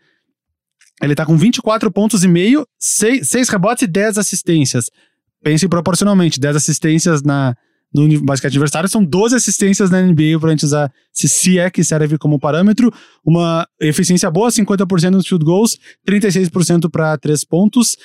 [1.02, 4.84] ele tá com 24 pontos e meio, 6, rebotes e 10 assistências.
[5.42, 7.56] Pense proporcionalmente, 10 assistências na,
[7.92, 11.82] no basquete adversário são 12 assistências na NBA pra gente usar, se, se é que
[11.82, 12.92] serve como parâmetro.
[13.24, 15.78] Uma eficiência boa, 50% nos field goals,
[16.08, 17.96] 36% para 3 pontos.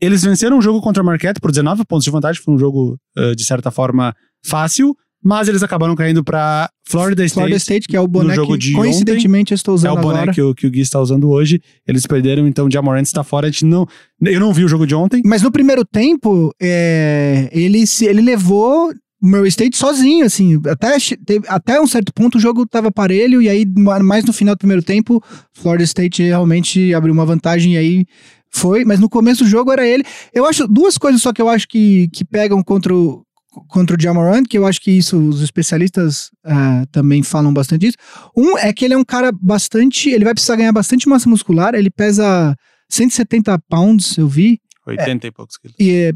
[0.00, 2.98] Eles venceram o jogo contra a Marquette por 19 pontos de vantagem, foi um jogo,
[3.16, 7.40] eh, de certa forma, fácil, mas eles acabaram caindo pra Florida State.
[7.40, 10.00] Florida State, que é o boneco jogo que de coincidentemente eu estou É usando o
[10.00, 10.32] boné agora.
[10.32, 11.60] que o, que o Gui está usando hoje.
[11.86, 13.46] Eles perderam, então o Jamorant está fora.
[13.48, 13.86] A gente não,
[14.22, 15.20] eu não vi o jogo de ontem.
[15.24, 20.60] Mas no primeiro tempo, é, ele, se, ele levou o Murray State sozinho, assim.
[20.66, 20.96] Até,
[21.26, 24.54] teve- até um certo ponto o jogo tava parelho, e aí, ma- mais no final
[24.54, 28.06] do primeiro tempo, Florida State realmente abriu uma vantagem, e aí
[28.50, 28.84] foi.
[28.84, 30.04] Mas no começo do jogo era ele.
[30.32, 33.22] Eu acho duas coisas só que eu acho que, que pegam contra o.
[33.66, 37.96] Contra o Jamoran, que eu acho que isso os especialistas ah, também falam bastante disso.
[38.36, 40.10] Um é que ele é um cara bastante.
[40.10, 41.74] Ele vai precisar ganhar bastante massa muscular.
[41.74, 42.54] Ele pesa
[42.88, 44.60] 170 pounds, eu vi.
[44.86, 45.76] 80 e poucos quilos.
[45.78, 46.12] E é,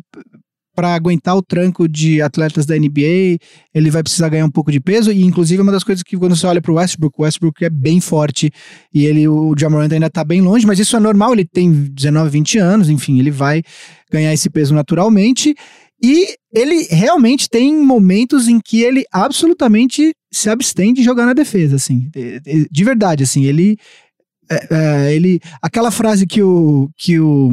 [0.74, 3.38] para aguentar o tranco de atletas da NBA,
[3.74, 5.12] ele vai precisar ganhar um pouco de peso.
[5.12, 7.70] E, inclusive, é uma das coisas que quando você olha pro Westbrook, o Westbrook é
[7.70, 8.51] bem forte
[8.93, 11.32] e ele, o Jamorant ainda tá bem longe, mas isso é normal.
[11.34, 13.62] Ele tem 19, 20 anos, enfim, ele vai
[14.11, 15.55] ganhar esse peso naturalmente.
[16.03, 21.77] E ele realmente tem momentos em que ele absolutamente se abstém de jogar na defesa,
[21.77, 23.77] assim, de, de- de verdade, assim, ele,
[24.51, 24.69] é,
[25.09, 27.51] é, ele, aquela frase que o, que o,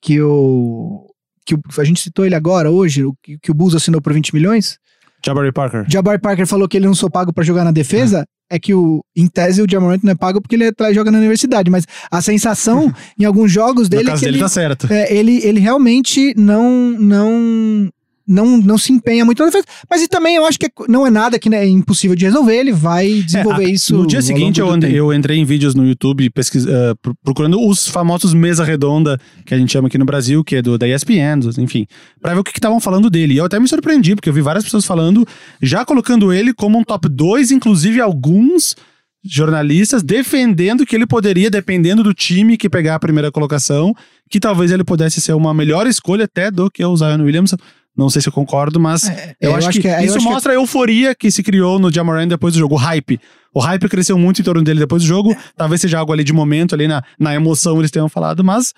[0.00, 1.06] que o,
[1.44, 3.02] que o, a gente citou ele agora, hoje,
[3.42, 4.78] que o Bulls assinou por 20 milhões,
[5.24, 5.84] Jabari Parker.
[5.88, 9.02] Jabari Parker falou que ele não sou pago pra jogar na defesa, é que o,
[9.16, 11.84] em tese o Jamorant não é pago porque ele é, tra- joga na universidade, mas
[12.10, 14.86] a sensação em alguns jogos No dele é caso que dele ele, tá certo.
[14.92, 17.90] é, ele, ele realmente não, não,
[18.28, 19.64] não, não se empenha muito na defesa.
[19.90, 22.24] Mas e também eu acho que é- não é nada que né, é impossível de
[22.26, 23.96] resolver, ele vai desenvolver É, a- isso.
[23.96, 27.60] No dia seguinte, eu, andei- eu entrei em vídeos no YouTube pesquis, eh, pro- procurando
[27.66, 30.86] os famosos mesa redonda, que a gente chama aqui no Brasil, que é do da
[30.86, 31.86] ESPN, enfim,
[32.20, 33.34] pra ver o que estavam falando dele.
[33.34, 35.26] E eu até me surpreendi, porque eu vi várias pessoas falando,
[35.62, 38.76] já colocando ele como um top 2, inclusive alguns
[39.24, 43.92] jornalistas defendendo que ele poderia, dependendo do time que pegar a primeira colocação,
[44.30, 47.56] que talvez ele pudesse ser uma melhor escolha até do que o Zion Williamson.
[47.98, 50.28] Não sei se eu concordo, mas É, eu, acho que, é- eu isso acho que
[50.30, 53.20] é- mostra a euforia que se criou no Jamoran depois do jogo, o hype.
[53.52, 55.36] O hype cresceu muito em torno dele depois do jogo.
[55.56, 58.72] Talvez seja algo ali de momento, ali na, na emoção eles tenham falado, mas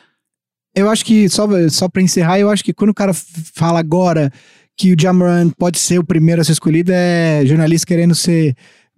[0.74, 4.32] Eu acho que, só, só pra encerrar, eu acho que quando o cara fala agora
[4.78, 8.54] que o Jamoran pode ser o primeiro a ser escolhido, é jornalista querendo ser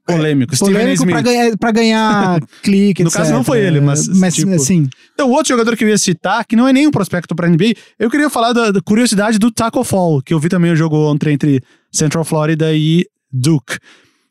[0.06, 0.56] polêmico.
[0.58, 1.10] Polêmico Smith.
[1.12, 3.18] pra ganhar, pra ganhar clique, No etc.
[3.20, 5.98] caso, não foi ele, mas, Mas, tipo- assim, Então, o outro jogador que eu ia
[5.98, 9.50] citar, que não é nenhum prospecto pra NBA, eu queria falar da, da curiosidade do
[9.50, 11.62] Taco Fall, que eu vi também o jogo ontem entre
[11.92, 13.78] Central Florida e Duke.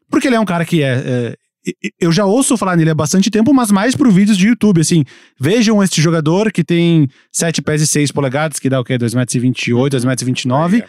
[0.09, 1.35] Porque ele é um cara que é.
[1.65, 4.81] é, eu já ouço falar nele há bastante tempo, mas mais por vídeos de YouTube,
[4.81, 5.03] assim.
[5.39, 8.97] Vejam este jogador que tem 7 pés e 6 polegadas, que dá o quê?
[8.97, 10.83] 2,28m, 2,29m.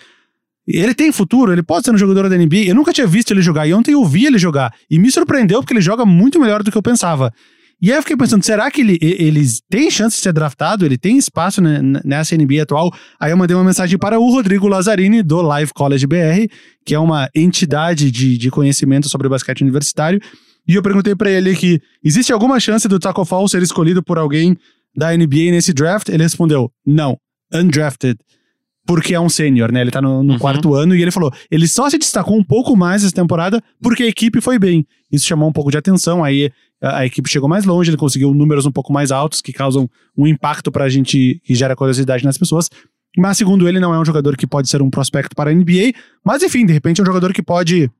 [0.67, 2.65] Ele tem futuro, ele pode ser um jogador da NBA.
[2.67, 4.73] Eu nunca tinha visto ele jogar, e ontem eu vi ele jogar.
[4.89, 7.33] E me surpreendeu, porque ele joga muito melhor do que eu pensava.
[7.81, 10.87] E aí eu fiquei pensando, será que ele, ele tem chance de ser draftado?
[10.87, 12.95] Ele tem espaço né, nessa NBA atual?
[13.19, 16.47] Aí eu mandei uma mensagem para o Rodrigo Lazzarini, do Live College BR,
[16.87, 20.21] que é uma entidade de, de conhecimento sobre basquete universitário.
[20.69, 24.17] E eu perguntei para ele que existe alguma chance do Taco Fall ser escolhido por
[24.17, 24.57] alguém
[24.95, 26.09] da NBA nesse draft?
[26.09, 27.17] Ele respondeu, não,
[27.53, 28.17] undrafted.
[28.87, 29.81] Porque é um sênior, né?
[29.81, 30.39] Ele tá no, no Uhum.
[30.39, 34.03] quarto ano e ele falou: ele só se destacou um pouco mais essa temporada porque
[34.03, 34.85] a equipe foi bem.
[35.11, 36.25] Isso chamou um pouco de atenção.
[36.25, 36.51] Aí
[36.83, 39.89] a, a equipe chegou mais longe, ele conseguiu números um pouco mais altos que causam
[40.17, 42.69] um impacto pra gente e gera curiosidade nas pessoas.
[43.17, 45.93] Mas, segundo ele, não é um jogador que pode ser um prospecto para a NBA.
[46.25, 47.91] Mas, enfim, de repente é um jogador que pode,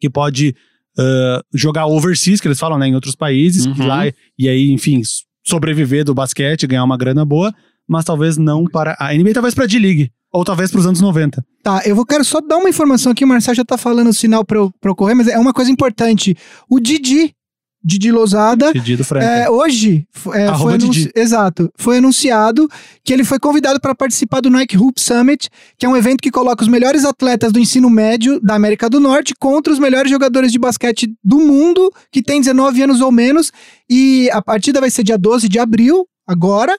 [0.00, 0.54] que pode
[0.98, 3.86] ah, jogar overseas, que eles falam, né, em outros países, Uhum.
[3.86, 4.06] lá,
[4.36, 5.00] e aí, enfim,
[5.46, 7.54] sobreviver do basquete, ganhar uma grana boa,
[7.88, 11.00] mas talvez não para a NBA, talvez para a D-League, ou talvez para os anos
[11.00, 11.44] 90.
[11.62, 14.14] Tá, eu vou, quero só dar uma informação aqui, o Marcelo já tá falando o
[14.14, 16.36] sinal pra eu, pra eu correr, mas é uma coisa importante.
[16.68, 17.34] O Didi,
[17.82, 19.24] Didi Lozada, Didi do Franca.
[19.24, 21.10] é, hoje é, foi, Didi.
[21.14, 22.68] exato, foi anunciado
[23.04, 26.30] que ele foi convidado para participar do Nike Hoop Summit, que é um evento que
[26.30, 30.50] coloca os melhores atletas do ensino médio da América do Norte contra os melhores jogadores
[30.52, 33.52] de basquete do mundo, que tem 19 anos ou menos,
[33.88, 36.76] e a partida vai ser dia 12 de abril, agora,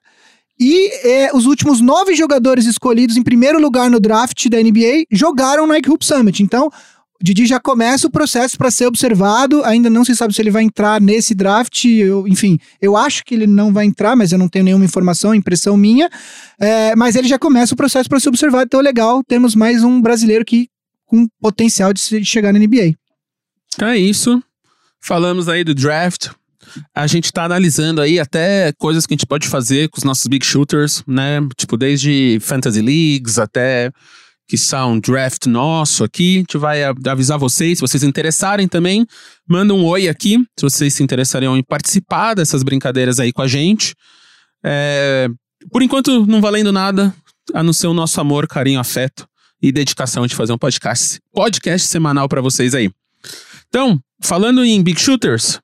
[0.59, 5.65] e é, os últimos nove jogadores escolhidos em primeiro lugar no draft da NBA jogaram
[5.65, 6.43] no Nike Hoop Summit.
[6.43, 6.69] Então,
[7.21, 9.63] Didi já começa o processo para ser observado.
[9.63, 11.85] Ainda não se sabe se ele vai entrar nesse draft.
[11.85, 15.35] Eu, enfim, eu acho que ele não vai entrar, mas eu não tenho nenhuma informação,
[15.35, 16.09] impressão minha.
[16.59, 18.65] É, mas ele já começa o processo para ser observado.
[18.65, 20.69] Então, legal, temos mais um brasileiro que
[21.05, 22.95] com potencial de chegar na NBA.
[23.73, 24.41] Então é isso.
[25.01, 26.29] Falamos aí do draft.
[26.93, 30.27] A gente tá analisando aí até coisas que a gente pode fazer com os nossos
[30.27, 31.39] big shooters, né?
[31.57, 33.91] Tipo, desde fantasy leagues até
[34.49, 36.37] que são um draft nosso aqui.
[36.37, 39.05] A gente vai avisar vocês, se vocês interessarem também,
[39.47, 43.47] manda um oi aqui, se vocês se interessariam em participar dessas brincadeiras aí com a
[43.47, 43.93] gente.
[44.63, 45.27] É,
[45.71, 47.13] por enquanto, não valendo nada,
[47.53, 49.27] a não ser o nosso amor, carinho, afeto
[49.61, 52.89] e dedicação de fazer um podcast, podcast semanal pra vocês aí.
[53.67, 55.59] Então, falando em Big Shooters,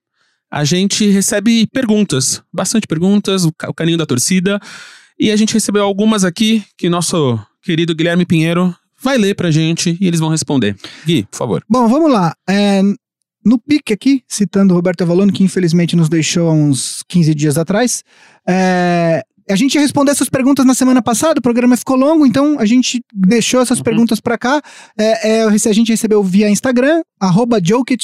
[0.55, 4.57] a gente recebe perguntas, bastante perguntas, o, ca- o carinho da torcida,
[5.19, 9.97] e a gente recebeu algumas aqui que nosso querido Guilherme Pinheiro vai ler pra gente
[9.99, 10.75] e eles vão responder.
[11.05, 11.63] Gui, por favor.
[11.69, 12.33] Bom, vamos lá.
[12.49, 12.81] É,
[13.43, 18.01] no pique aqui, citando Roberto Avalone, que infelizmente nos deixou há uns 15 dias atrás,
[18.47, 22.57] é, a gente ia responder essas perguntas na semana passada, o programa ficou longo, então
[22.59, 23.83] a gente deixou essas Uhum.
[23.83, 24.61] perguntas pra cá.
[24.97, 27.59] É, é, a gente recebeu via Instagram, arroba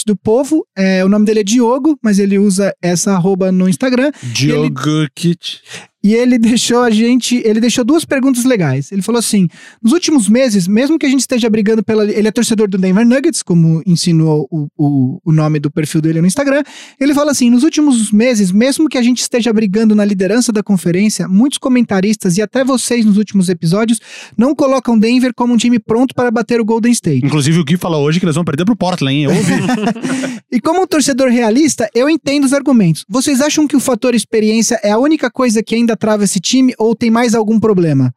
[0.05, 0.65] do Povo.
[0.77, 4.11] É, o nome dele é Diogo, mas ele usa essa arroba no Instagram.
[4.33, 5.59] Djokovic.
[6.03, 7.41] E ele deixou a gente.
[7.45, 8.91] Ele deixou duas perguntas legais.
[8.91, 9.47] Ele falou assim:
[9.81, 12.09] nos últimos meses, mesmo que a gente esteja brigando pela.
[12.09, 16.21] Ele é torcedor do Denver Nuggets, como insinuou o, o, o nome do perfil dele
[16.21, 16.63] no Instagram.
[16.99, 20.63] Ele fala assim: nos últimos meses, mesmo que a gente esteja brigando na liderança da
[20.63, 23.99] conferência, muitos comentaristas e até vocês nos últimos episódios
[24.35, 27.25] não colocam Denver como um time pronto para bater o Golden State.
[27.25, 29.23] Inclusive, o Gui falou hoje que eles vão perder pro Portland, hein?
[29.25, 29.53] Eu ouvi.
[30.53, 33.05] E como um torcedor realista, eu entendo os argumentos.
[33.07, 36.73] Vocês acham que o fator experiência é a única coisa que ainda trava esse time
[36.77, 38.13] ou tem mais algum problema?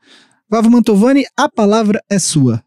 [0.48, 2.62] Vavo Mantovani, a palavra é sua.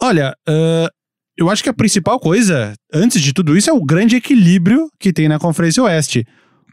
[0.00, 0.90] Olha, ah,
[1.36, 5.12] eu acho que a principal coisa, antes de tudo isso, é o grande equilíbrio que
[5.12, 6.24] tem na Conferência Oeste.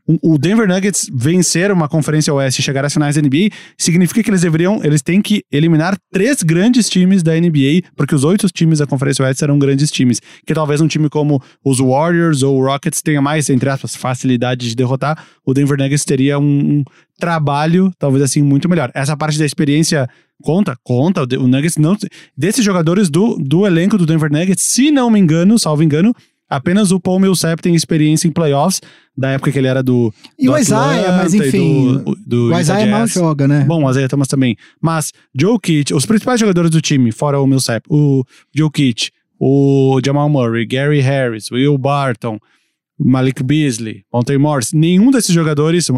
[0.08, 4.30] O Denver Nuggets vencer uma Conferência Oeste e chegar às finais da NBA significa que
[4.30, 8.80] eles deveriam, eles têm que eliminar três grandes times da NBA, porque os oito times
[8.80, 10.20] da Conferência Oeste serão grandes times.
[10.46, 14.76] Que talvez um time como os Warriors ou Rockets tenha mais, entre aspas, facilidade de
[14.76, 15.24] derrotar.
[15.46, 16.44] O Denver Nuggets teria um,
[16.80, 16.84] um
[17.20, 18.92] trabalho, talvez assim, muito melhor.
[18.94, 20.10] Essa parte da experiência
[20.42, 21.22] conta, conta.
[21.22, 21.96] O Nuggets não.
[22.36, 26.14] Desses jogadores do, do elenco do Denver Nuggets, se não me engano, salvo engano,
[26.52, 28.82] apenas o Paul Millsap tem experiência em playoffs,
[29.18, 30.14] da época que ele era do.
[30.38, 31.98] E do o Isaiah, mas enfim.
[31.98, 33.64] Do, do o Isaiah mal joga, né?
[33.66, 34.56] Bom, o Isaiah Thomas também.
[34.82, 38.24] Mas Joe Kitt, os principais jogadores do time, fora o Millsap, o
[38.56, 42.38] Joe Kitt, o Jamal Murray, Gary Harris, Will Barton,
[43.00, 45.96] Malik Beasley, Monte Morris, nenhum desses jogadores, o,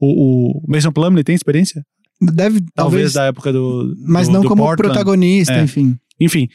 [0.00, 1.84] o, o Mason Plumlee tem experiência?
[2.20, 3.94] Deve, Talvez talvez, da época do.
[4.06, 4.92] mas do- não do como Portland.
[4.92, 5.62] protagonista, É.
[5.62, 5.96] enfim.
[6.20, 6.48] Enfim,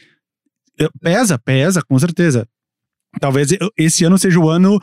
[1.00, 2.46] pesa, pesa, com certeza.
[3.20, 4.80] Talvez esse ano seja o ano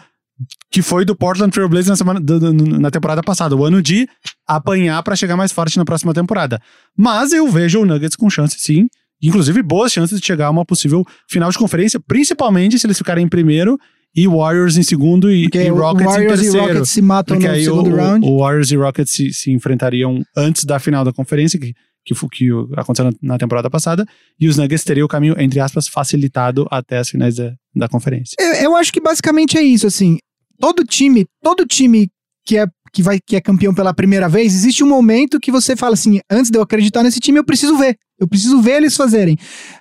[0.71, 3.81] que foi do Portland Trail Blazers na, semana, do- do- na temporada passada, o ano
[3.81, 4.07] de
[4.47, 6.59] apanhar pra chegar mais forte na próxima temporada.
[6.97, 8.87] Mas eu vejo o Nuggets com chance, sim,
[9.21, 13.25] inclusive boas chances de chegar a uma possível final de conferência, principalmente se eles ficarem
[13.25, 13.77] em primeiro
[14.15, 16.67] e Warriors em segundo e, e o Rockets Warriors em e terceiro.
[16.67, 18.27] Rockets se matam Porque no aí o, segundo round.
[18.27, 21.73] o Warriors e Rockets se, se enfrentariam antes da final da conferência, que,
[22.05, 24.05] que, que aconteceu na, na temporada passada,
[24.39, 28.35] e os Nuggets teriam o caminho, entre aspas, facilitado até as finais da, da conferência.
[28.39, 30.17] Eu, eu acho que basicamente é isso, assim.
[30.59, 32.09] Todo time, todo time
[32.45, 35.77] que é que vai que é campeão pela primeira vez, existe um momento que você
[35.77, 37.97] fala assim, antes de eu acreditar nesse time, eu preciso ver.
[38.19, 39.35] Eu preciso ver eles fazerem.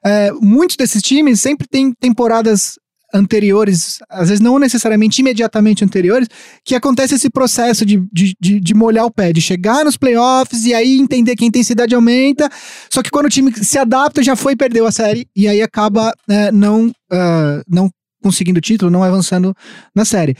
[0.04, 2.78] É, muitos desses times sempre têm temporadas
[3.12, 6.28] anteriores, às vezes não necessariamente imediatamente anteriores,
[6.64, 10.64] que acontece esse processo de, de, de, de molhar o pé, de chegar nos playoffs
[10.64, 12.48] e aí entender que a intensidade aumenta.
[12.90, 15.62] Só que quando o time se adapta, já foi e perdeu a série, e aí
[15.62, 17.90] acaba é, não, ah, não
[18.22, 19.54] conseguindo o título, não avançando
[19.94, 20.36] na série.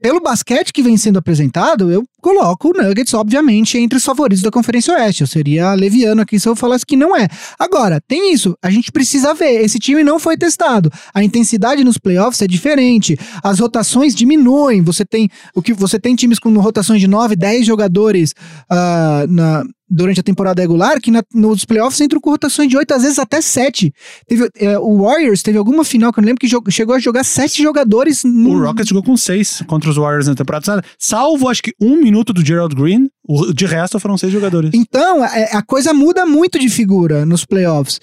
[0.00, 4.50] Pelo basquete que vem sendo apresentado, eu coloco o Nuggets, obviamente, entre os favoritos da
[4.50, 5.22] Conferência Oeste.
[5.22, 7.28] Eu seria leviano aqui se eu falasse que não é.
[7.58, 9.60] Agora, tem isso, a gente precisa ver.
[9.62, 10.90] Esse time não foi testado.
[11.12, 13.18] A intensidade nos playoffs é diferente.
[13.42, 14.80] As rotações diminuem.
[14.82, 18.32] Você tem o que você tem times com rotações de 9, 10 jogadores
[18.70, 22.94] ah, na, durante a temporada regular, que na- nos playoffs entram com rotações de 8,
[22.94, 23.92] às vezes até 7.
[24.26, 27.24] Teve, eh, o Warriors teve alguma final que eu não lembro que chegou a jogar
[27.24, 28.50] 7 jogadores no.
[28.50, 32.11] O Rockets jogou com seis contra os Warriors na temporada salvo acho que um minuto
[32.32, 33.08] do Gerald Green,
[33.54, 34.70] de resto foram seis jogadores.
[34.74, 38.00] Então, é- a coisa muda muito de figura nos playoffs.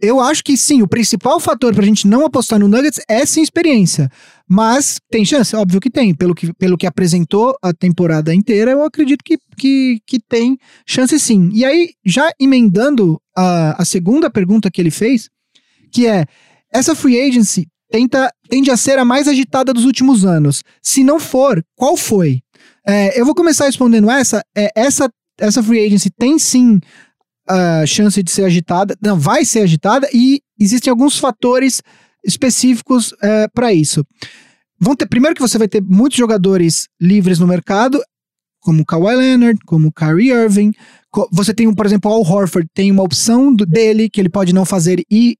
[0.00, 3.40] Eu acho que sim, o principal fator pra gente não apostar no Nuggets é sim
[3.40, 4.10] experiência.
[4.48, 5.54] Mas tem chance?
[5.54, 6.12] Óbvio que tem.
[6.12, 11.16] Pelo que, pelo que apresentou a temporada inteira, eu acredito que, que, que tem chance
[11.20, 11.50] sim.
[11.54, 15.30] E aí, já emendando a, a segunda pergunta que ele fez,
[15.92, 16.26] que é:
[16.72, 20.64] essa free agency tenta, tende a ser a mais agitada dos últimos anos.
[20.82, 22.40] Se não for, qual foi?
[22.86, 24.42] É, eu vou começar respondendo essa.
[24.56, 26.80] É, essa, essa free agency tem sim
[27.48, 31.82] a chance de ser agitada, não, vai ser agitada e existem alguns fatores
[32.24, 33.12] específicos
[33.52, 34.04] para isso.
[34.80, 38.00] Vão ter, primeiro que você vai ter muitos jogadores livres no mercado,
[38.60, 40.70] como Kawhi Leonard, como Kyrie Irving.
[41.10, 44.28] Co- Você tem, por exemplo, o Al Horford, tem uma opção do- dele que ele
[44.28, 45.36] pode não fazer e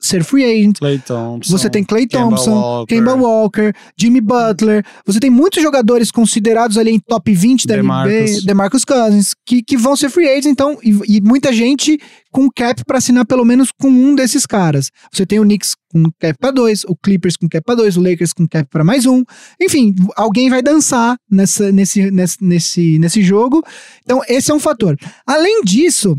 [0.00, 0.78] ser free agent.
[0.78, 1.50] Clay Thompson.
[1.50, 2.94] Você tem Clay Thompson, Walker.
[2.94, 4.84] Kemba Walker, Jimmy Butler.
[5.04, 8.44] Você tem muitos jogadores considerados ali em top 20 da NBA, DeMarcus.
[8.44, 11.98] DeMarcus Cousins, que, que vão ser free agents, então, e, e muita gente
[12.30, 14.90] com cap para assinar pelo menos com um desses caras.
[15.12, 18.02] Você tem o Knicks com cap para dois, o Clippers com cap para dois, o
[18.02, 19.24] Lakers com cap para mais um.
[19.60, 23.64] Enfim, alguém vai dançar nessa, nesse, nesse, nesse, nesse jogo.
[24.04, 24.96] Então, esse é um fator.
[25.26, 26.16] Além disso,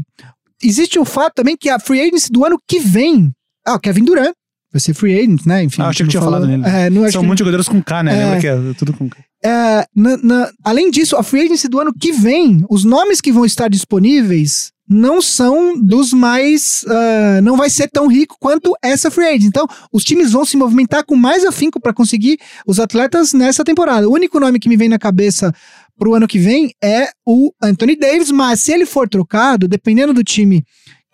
[0.61, 3.31] existe o fato também que a free agency do ano que vem.
[3.69, 4.33] Ah, o Kevin Durant
[4.71, 5.63] vai ser free agent, né?
[5.63, 5.81] Enfim.
[5.81, 6.63] Ah, achei que não tinha falado nele.
[6.65, 8.13] É, não, São que- muitos jogadores com K, né?
[8.13, 8.23] É.
[8.25, 9.17] Lembra que é tudo com K.
[9.43, 13.31] é, na- na- além disso, a free agency do ano que vem, os nomes que
[13.31, 16.83] vão estar disponíveis não são dos mais.
[16.87, 19.47] ah, não vai ser tão rico quanto essa free agency.
[19.47, 22.37] Então, os times vão se movimentar com mais afinco para conseguir
[22.67, 24.07] os atletas nessa temporada.
[24.09, 25.53] O único nome que me vem na cabeça
[25.97, 30.23] pro ano que vem é o Anthony Davis, mas se ele for trocado, dependendo do
[30.23, 30.63] time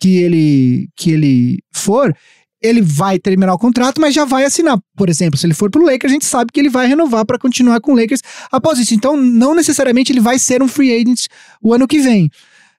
[0.00, 2.14] que ele, que ele for,
[2.62, 4.78] ele vai terminar o contrato, mas já vai assinar.
[4.96, 7.38] Por exemplo, se ele for pro Lakers, a gente sabe que ele vai renovar para
[7.38, 8.20] continuar com o Lakers
[8.50, 8.94] após isso.
[8.94, 11.26] Então, não necessariamente ele vai ser um free agent
[11.62, 12.30] o ano que vem.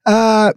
[0.05, 0.53] Ah,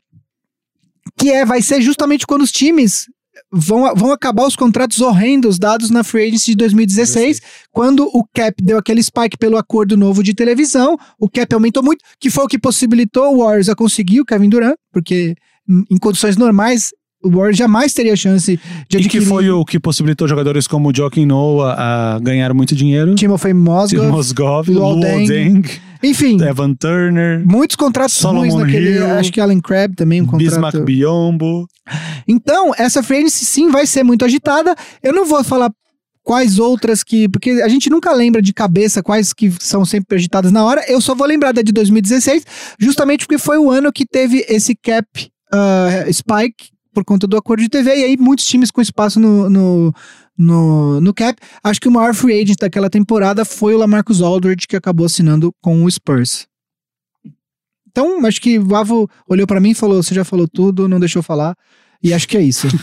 [1.18, 3.06] que é, vai ser justamente quando os times
[3.52, 7.40] vão, vão acabar os contratos horrendos dados na free agency de 2016,
[7.70, 12.05] quando o cap deu aquele spike pelo acordo novo de televisão, o cap aumentou muito,
[12.18, 15.34] que foi o que possibilitou o Warriors a conseguir o Kevin Durant, porque
[15.68, 16.90] em condições normais
[17.22, 20.90] o Warriors jamais teria chance de E que adquirir foi o que possibilitou jogadores como
[20.90, 23.14] o Joaquim Noah a ganhar muito dinheiro.
[23.14, 25.62] Timothy Mozgov, Mosgov, Luol Deng.
[26.02, 30.26] Enfim, Evan Turner, muitos contratos ruins Solomon naquele, Hill, acho que Alan Crabb também um
[30.26, 30.82] contrato.
[30.82, 31.66] Biombo.
[32.26, 34.74] Então, essa free sim vai ser muito agitada.
[35.02, 35.70] Eu não vou falar
[36.22, 37.28] quais outras que.
[37.28, 40.82] Porque a gente nunca lembra de cabeça quais que são sempre agitadas na hora.
[40.88, 42.47] Eu só vou lembrar da de 2016,
[42.78, 45.06] justamente porque foi o ano que teve esse cap
[45.52, 47.91] ah, spike por conta do acordo de TV.
[47.91, 49.49] E aí, muitos times com espaço no.
[49.49, 49.95] no
[50.39, 54.67] no, no cap, acho que o maior free agent daquela temporada foi o Lamarcus Aldridge,
[54.67, 56.47] que acabou assinando com o Spurs.
[57.91, 60.99] Então, acho que o Avo olhou pra mim e falou: Você já falou tudo, não
[60.99, 61.55] deixou falar.
[62.03, 62.67] E acho que é isso.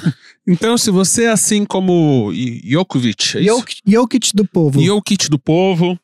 [0.49, 2.31] Então, se você é assim como
[2.63, 3.49] Jokovic, é isso?
[3.49, 4.81] Jokic, Jokic do povo.
[4.81, 5.99] Jokic do povo,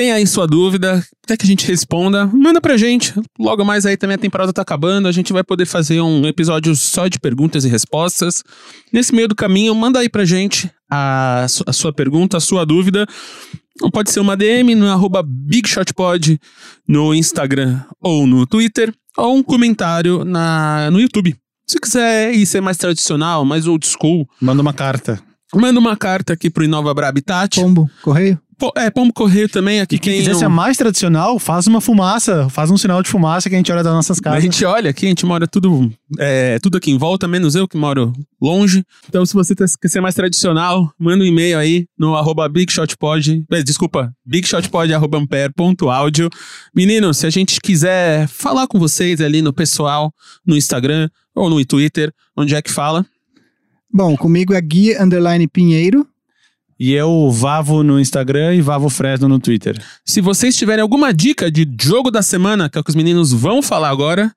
[0.00, 3.12] tem aí sua dúvida, quer que a gente responda, manda pra gente.
[3.38, 6.74] Logo mais aí também a temporada tá acabando, a gente vai poder fazer um episódio
[6.74, 8.42] só de perguntas e respostas.
[8.90, 13.06] Nesse meio do caminho, manda aí pra gente a, a sua pergunta, a sua dúvida.
[13.92, 16.40] Pode ser uma DM no arroba BigShotPod
[16.88, 21.36] no Instagram ou no Twitter, ou um comentário na, no YouTube.
[21.66, 25.22] Se quiser ir ser mais tradicional, mais old school, Manda uma carta.
[25.54, 27.60] Manda uma carta aqui pro Inova Brabitat.
[27.60, 28.38] Pombo, correio?
[28.58, 31.80] Po- é, Pombo Correio também, aqui E quem quiser um- ser mais tradicional, faz uma
[31.80, 34.42] fumaça, faz um sinal de fumaça que a gente olha das nossas A casas.
[34.42, 37.78] gente olha aqui, a gente mora tudo, é, tudo aqui em volta, menos eu que
[37.78, 38.84] moro longe.
[39.08, 43.44] Então, se você tá- quer ser mais tradicional, manda um e-mail aí no arroba BigShotPod.
[43.50, 46.28] eh, Desculpa, bigshotpod.ampere.audio.
[46.74, 50.12] Meninos, se a gente quiser falar com vocês ali no pessoal,
[50.46, 53.04] no Instagram ou no Twitter, onde é que fala?
[53.92, 56.06] Bom, comigo é Gui Underline Pinheiro.
[56.78, 59.76] E eu, Vavo no Instagram e Vavo Fresno no Twitter.
[60.04, 63.32] Se vocês tiverem alguma dica de jogo da semana, que é o que os meninos
[63.32, 64.32] vão falar agora,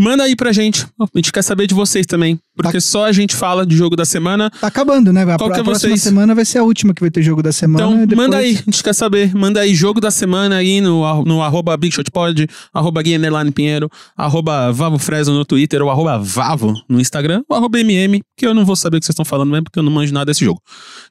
[0.00, 0.86] manda aí pra gente.
[1.00, 2.38] A gente quer saber de vocês também.
[2.56, 4.50] Porque só a gente fala de jogo da semana.
[4.60, 5.22] Tá acabando, né?
[5.22, 6.02] A, Qual que é a próxima vocês?
[6.02, 7.86] semana vai ser a última que vai ter jogo da semana.
[7.86, 9.34] Então, depois- manda aí, a gente quer saber.
[9.34, 14.70] Manda aí jogo da semana aí no, no arroba BigShotPod, arroba Gui Underline Pinheiro, arroba
[14.72, 18.64] Vavo Fresno no Twitter, ou arroba Vavo no Instagram, ou arroba MM, que eu não
[18.64, 20.60] vou saber o que vocês estão falando mesmo, porque eu não manjo nada desse jogo.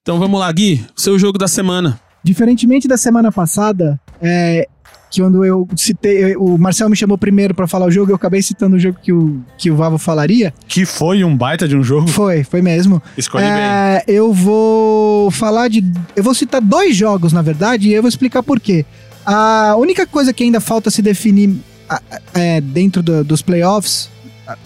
[0.02, 2.00] Então vamos lá, Gui, seu jogo da semana.
[2.24, 4.68] Diferentemente da semana passada, é,
[5.10, 8.42] que quando eu citei, o Marcel me chamou primeiro pra falar o jogo, eu acabei
[8.42, 10.54] citando o jogo que o, que o Vavo falaria.
[10.68, 12.08] Que foi um baita de um jogo.
[12.08, 13.02] Foi, foi mesmo.
[13.18, 13.54] Escolhe bem.
[13.54, 15.84] É, eu vou falar de.
[16.16, 18.86] Eu vou citar dois jogos, na verdade, e eu vou explicar por quê.
[19.26, 21.56] A única coisa que ainda falta se definir
[22.34, 24.10] é, dentro do- dos playoffs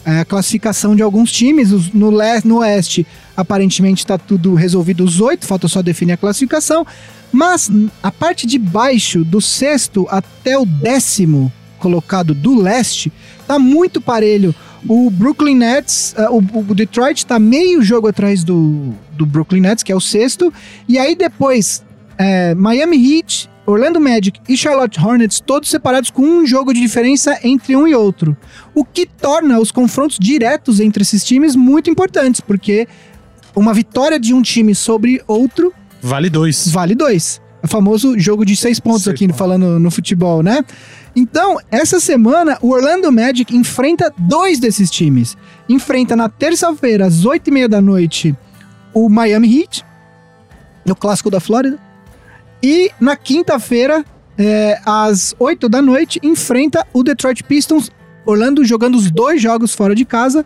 [0.06, 1.70] é a classificação de alguns times.
[1.94, 3.06] No, leste, no oeste,
[3.36, 6.86] aparentemente, está tudo resolvido os oito, falta só definir a classificação.
[7.34, 7.72] Mas
[8.04, 13.12] a parte de baixo, do sexto até o décimo colocado do leste,
[13.48, 14.54] tá muito parelho.
[14.88, 19.84] O Brooklyn Nets, ah, o, o Detroit tá meio jogo atrás do, do Brooklyn Nets,
[19.84, 20.54] que é o sexto.
[20.88, 21.84] E aí depois,
[22.20, 27.40] é, Miami Heat, Orlando Magic e Charlotte Hornets, todos separados com um jogo de diferença
[27.44, 28.38] entre um e outro.
[28.76, 32.88] O que torna os confrontos diretos entre esses times muito importantes, porque
[33.56, 35.74] uma vitória de um time sobre outro
[36.04, 36.68] Vale dois.
[36.68, 37.42] vale dois.
[37.64, 39.38] O famoso jogo de seis pontos Seis aqui, pontos.
[39.40, 40.66] falando no futebol, né?
[41.16, 45.38] Então, essa semana, o Orlando Magic enfrenta dois desses times.
[45.70, 48.36] Enfrenta na terça-feira, às oito e meia da noite,
[48.94, 49.86] o Miami Heat,
[50.86, 51.80] no Clássico da Flórida.
[52.62, 54.04] E na quinta-feira,
[54.38, 57.92] é, às 8 da noite, enfrenta o Detroit Pistons,
[58.26, 60.46] Orlando jogando os dois jogos fora de casa.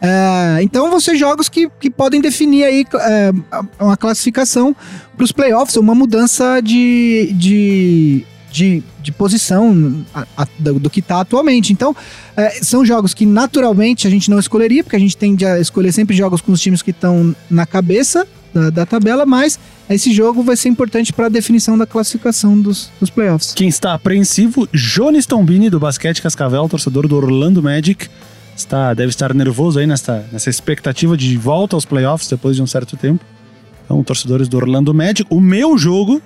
[0.00, 3.32] É, então vão ser jogos que, que podem definir aí é,
[3.80, 4.76] uma classificação
[5.16, 11.00] para os playoffs, uma mudança de, de, de, de posição a- a- do, do que
[11.00, 11.72] está atualmente.
[11.72, 11.96] Então,
[12.36, 15.92] é, são jogos que naturalmente a gente não escolheria, porque a gente tende a escolher
[15.92, 19.58] sempre jogos com os times que estão na cabeça da, da tabela, mas
[19.88, 23.54] esse jogo vai ser importante para a definição da classificação dos, dos playoffs.
[23.54, 28.08] Quem está apreensivo, Jones Tombini, do Basquete Cascavel, torcedor do Orlando Magic.
[28.56, 32.66] Está, deve estar nervoso aí nessa, nessa expectativa de volta aos playoffs depois de um
[32.66, 33.24] certo tempo.
[33.84, 35.26] Então, torcedores do Orlando Magic.
[35.30, 36.22] O meu jogo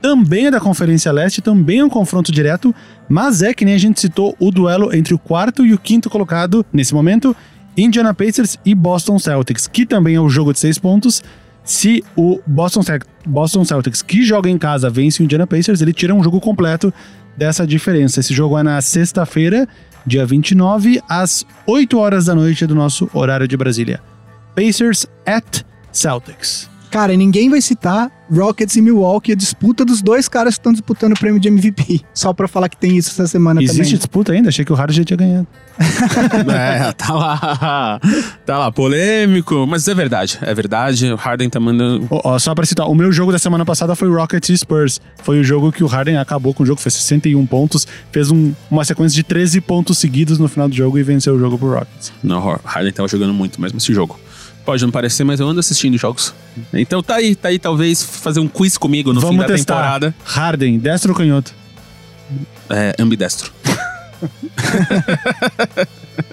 [0.00, 2.74] também é da Conferência Leste, também é um confronto direto,
[3.08, 6.10] mas é que nem a gente citou o duelo entre o quarto e o quinto
[6.10, 7.36] colocado nesse momento,
[7.76, 11.22] Indiana Pacers e Boston Celtics, que também é o jogo de seis pontos.
[11.62, 15.92] Se o Boston, Cel- Boston Celtics, que joga em casa, vence o Indiana Pacers, ele
[15.92, 16.92] tira um jogo completo
[17.36, 18.20] dessa diferença.
[18.20, 19.68] Esse jogo é na sexta-feira,
[20.06, 24.00] dia 29, às 8 horas da noite do nosso horário de Brasília.
[24.54, 25.62] Pacers at
[25.92, 26.73] Celtics.
[26.94, 30.70] Cara, e ninguém vai citar Rockets e Milwaukee, a disputa dos dois caras que estão
[30.72, 32.02] disputando o prêmio de MVP.
[32.14, 33.96] Só pra falar que tem isso essa semana Existe também.
[33.96, 34.48] disputa ainda?
[34.48, 35.46] Achei que o Harden já tinha ganhado.
[36.54, 38.00] É, tá lá.
[38.46, 39.66] Tá lá, polêmico.
[39.66, 41.12] Mas é verdade, é verdade.
[41.12, 42.06] O Harden tá mandando.
[42.10, 45.00] Ó, ó, só pra citar, o meu jogo da semana passada foi Rockets e Spurs.
[45.24, 48.52] Foi o jogo que o Harden acabou com o jogo, fez 61 pontos, fez um-
[48.70, 51.72] uma sequência de 13 pontos seguidos no final do jogo e venceu o jogo pro
[51.74, 52.12] Rockets.
[52.22, 54.16] Não, o Harden tava jogando muito mesmo esse jogo.
[54.64, 56.34] Pode não parecer, mas eu ando assistindo jogos.
[56.72, 59.74] Então tá aí, tá aí talvez fazer um quiz comigo no fim Vamos da testar.
[59.74, 60.14] temporada.
[60.24, 61.52] Harden, destro ou canhoto?
[62.70, 63.52] É, ambidestro.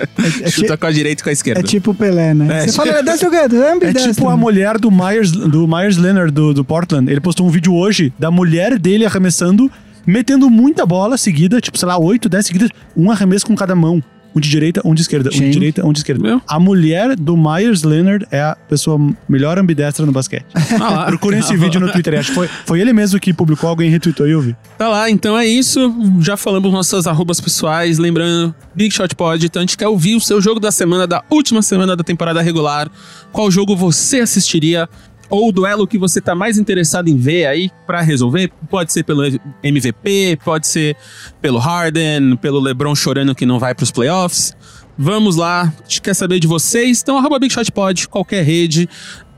[0.07, 1.59] É, ti- Chuta com a direita e com a esquerda.
[1.59, 2.63] é tipo o Pelé, né?
[2.63, 3.55] É, Você fala, é destro ou canhoto?
[3.55, 4.13] É É ambidestro.
[4.13, 7.09] tipo a mulher do Myers, do Myers Leonard do, do Portland.
[7.11, 9.69] Ele postou um vídeo hoje da mulher dele arremessando,
[10.05, 14.01] metendo muita bola seguida, tipo, sei lá, 8, 10 seguidas, um arremesso com cada mão.
[14.35, 16.21] Um de direita, um de esquerda, um de direita, um de esquerda.
[16.21, 16.41] Meu.
[16.47, 20.45] A mulher do Myers Leonard é a pessoa melhor ambidestra no basquete.
[20.81, 21.05] Ah.
[21.05, 22.17] Procurem esse vídeo no Twitter.
[22.17, 24.55] Acho que foi, foi ele mesmo que publicou, alguém retweetou e eu vi.
[24.77, 25.93] Tá lá, então é isso.
[26.21, 27.99] Já falamos nossas arrobas pessoais.
[27.99, 29.45] Lembrando, Big Shot Pod.
[29.45, 32.41] Então a gente quer ouvir o seu jogo da semana, da última semana da temporada
[32.41, 32.89] regular.
[33.31, 34.89] Qual jogo você assistiria?
[35.31, 38.51] Ou o duelo que você tá mais interessado em ver aí pra resolver?
[38.69, 39.23] Pode ser pelo
[39.63, 40.97] MVP, pode ser
[41.41, 44.53] pelo Harden, pelo LeBron chorando que não vai pros playoffs.
[44.97, 47.01] Vamos lá, a gente quer saber de vocês.
[47.01, 48.89] Então, arroba Big Shot Pod, qualquer rede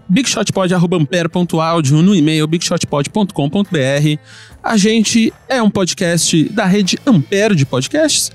[0.10, 4.20] bigshotpod.ampere.audio no e-mail bigshotpod.com.br.
[4.61, 8.32] A gente é um podcast da rede Ampere de podcasts.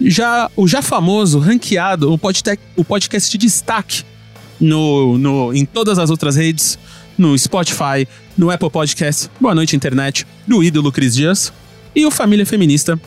[0.00, 4.02] Já o já famoso, ranqueado, o podcast, o podcast de destaque
[4.60, 6.78] no, no, em todas as outras redes,
[7.22, 11.52] no Spotify, no Apple Podcast, Boa Noite Internet, do ídolo Cris Dias
[11.94, 13.00] e o Família Feminista,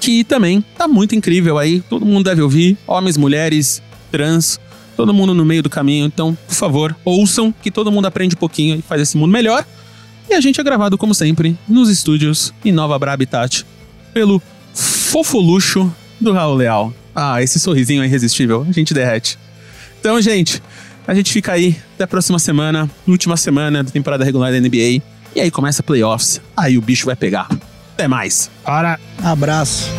[0.00, 1.80] que também tá muito incrível aí.
[1.82, 4.58] Todo mundo deve ouvir, homens, mulheres, trans,
[4.96, 6.04] todo mundo no meio do caminho.
[6.04, 9.64] Então, por favor, ouçam que todo mundo aprende um pouquinho e faz esse mundo melhor.
[10.28, 13.64] E a gente é gravado, como sempre, nos estúdios em Nova Bra Habitat,
[14.12, 14.42] pelo
[14.74, 16.92] fofoluxo do Raul Leal.
[17.14, 19.38] Ah, esse sorrisinho é irresistível, a gente derrete.
[20.00, 20.60] Então, gente,
[21.08, 25.02] a gente fica aí até a próxima semana, última semana da temporada regular da NBA.
[25.34, 27.48] E aí começa playoffs, aí o bicho vai pegar.
[27.94, 28.50] Até mais.
[28.62, 29.00] Para!
[29.24, 29.90] Abraço.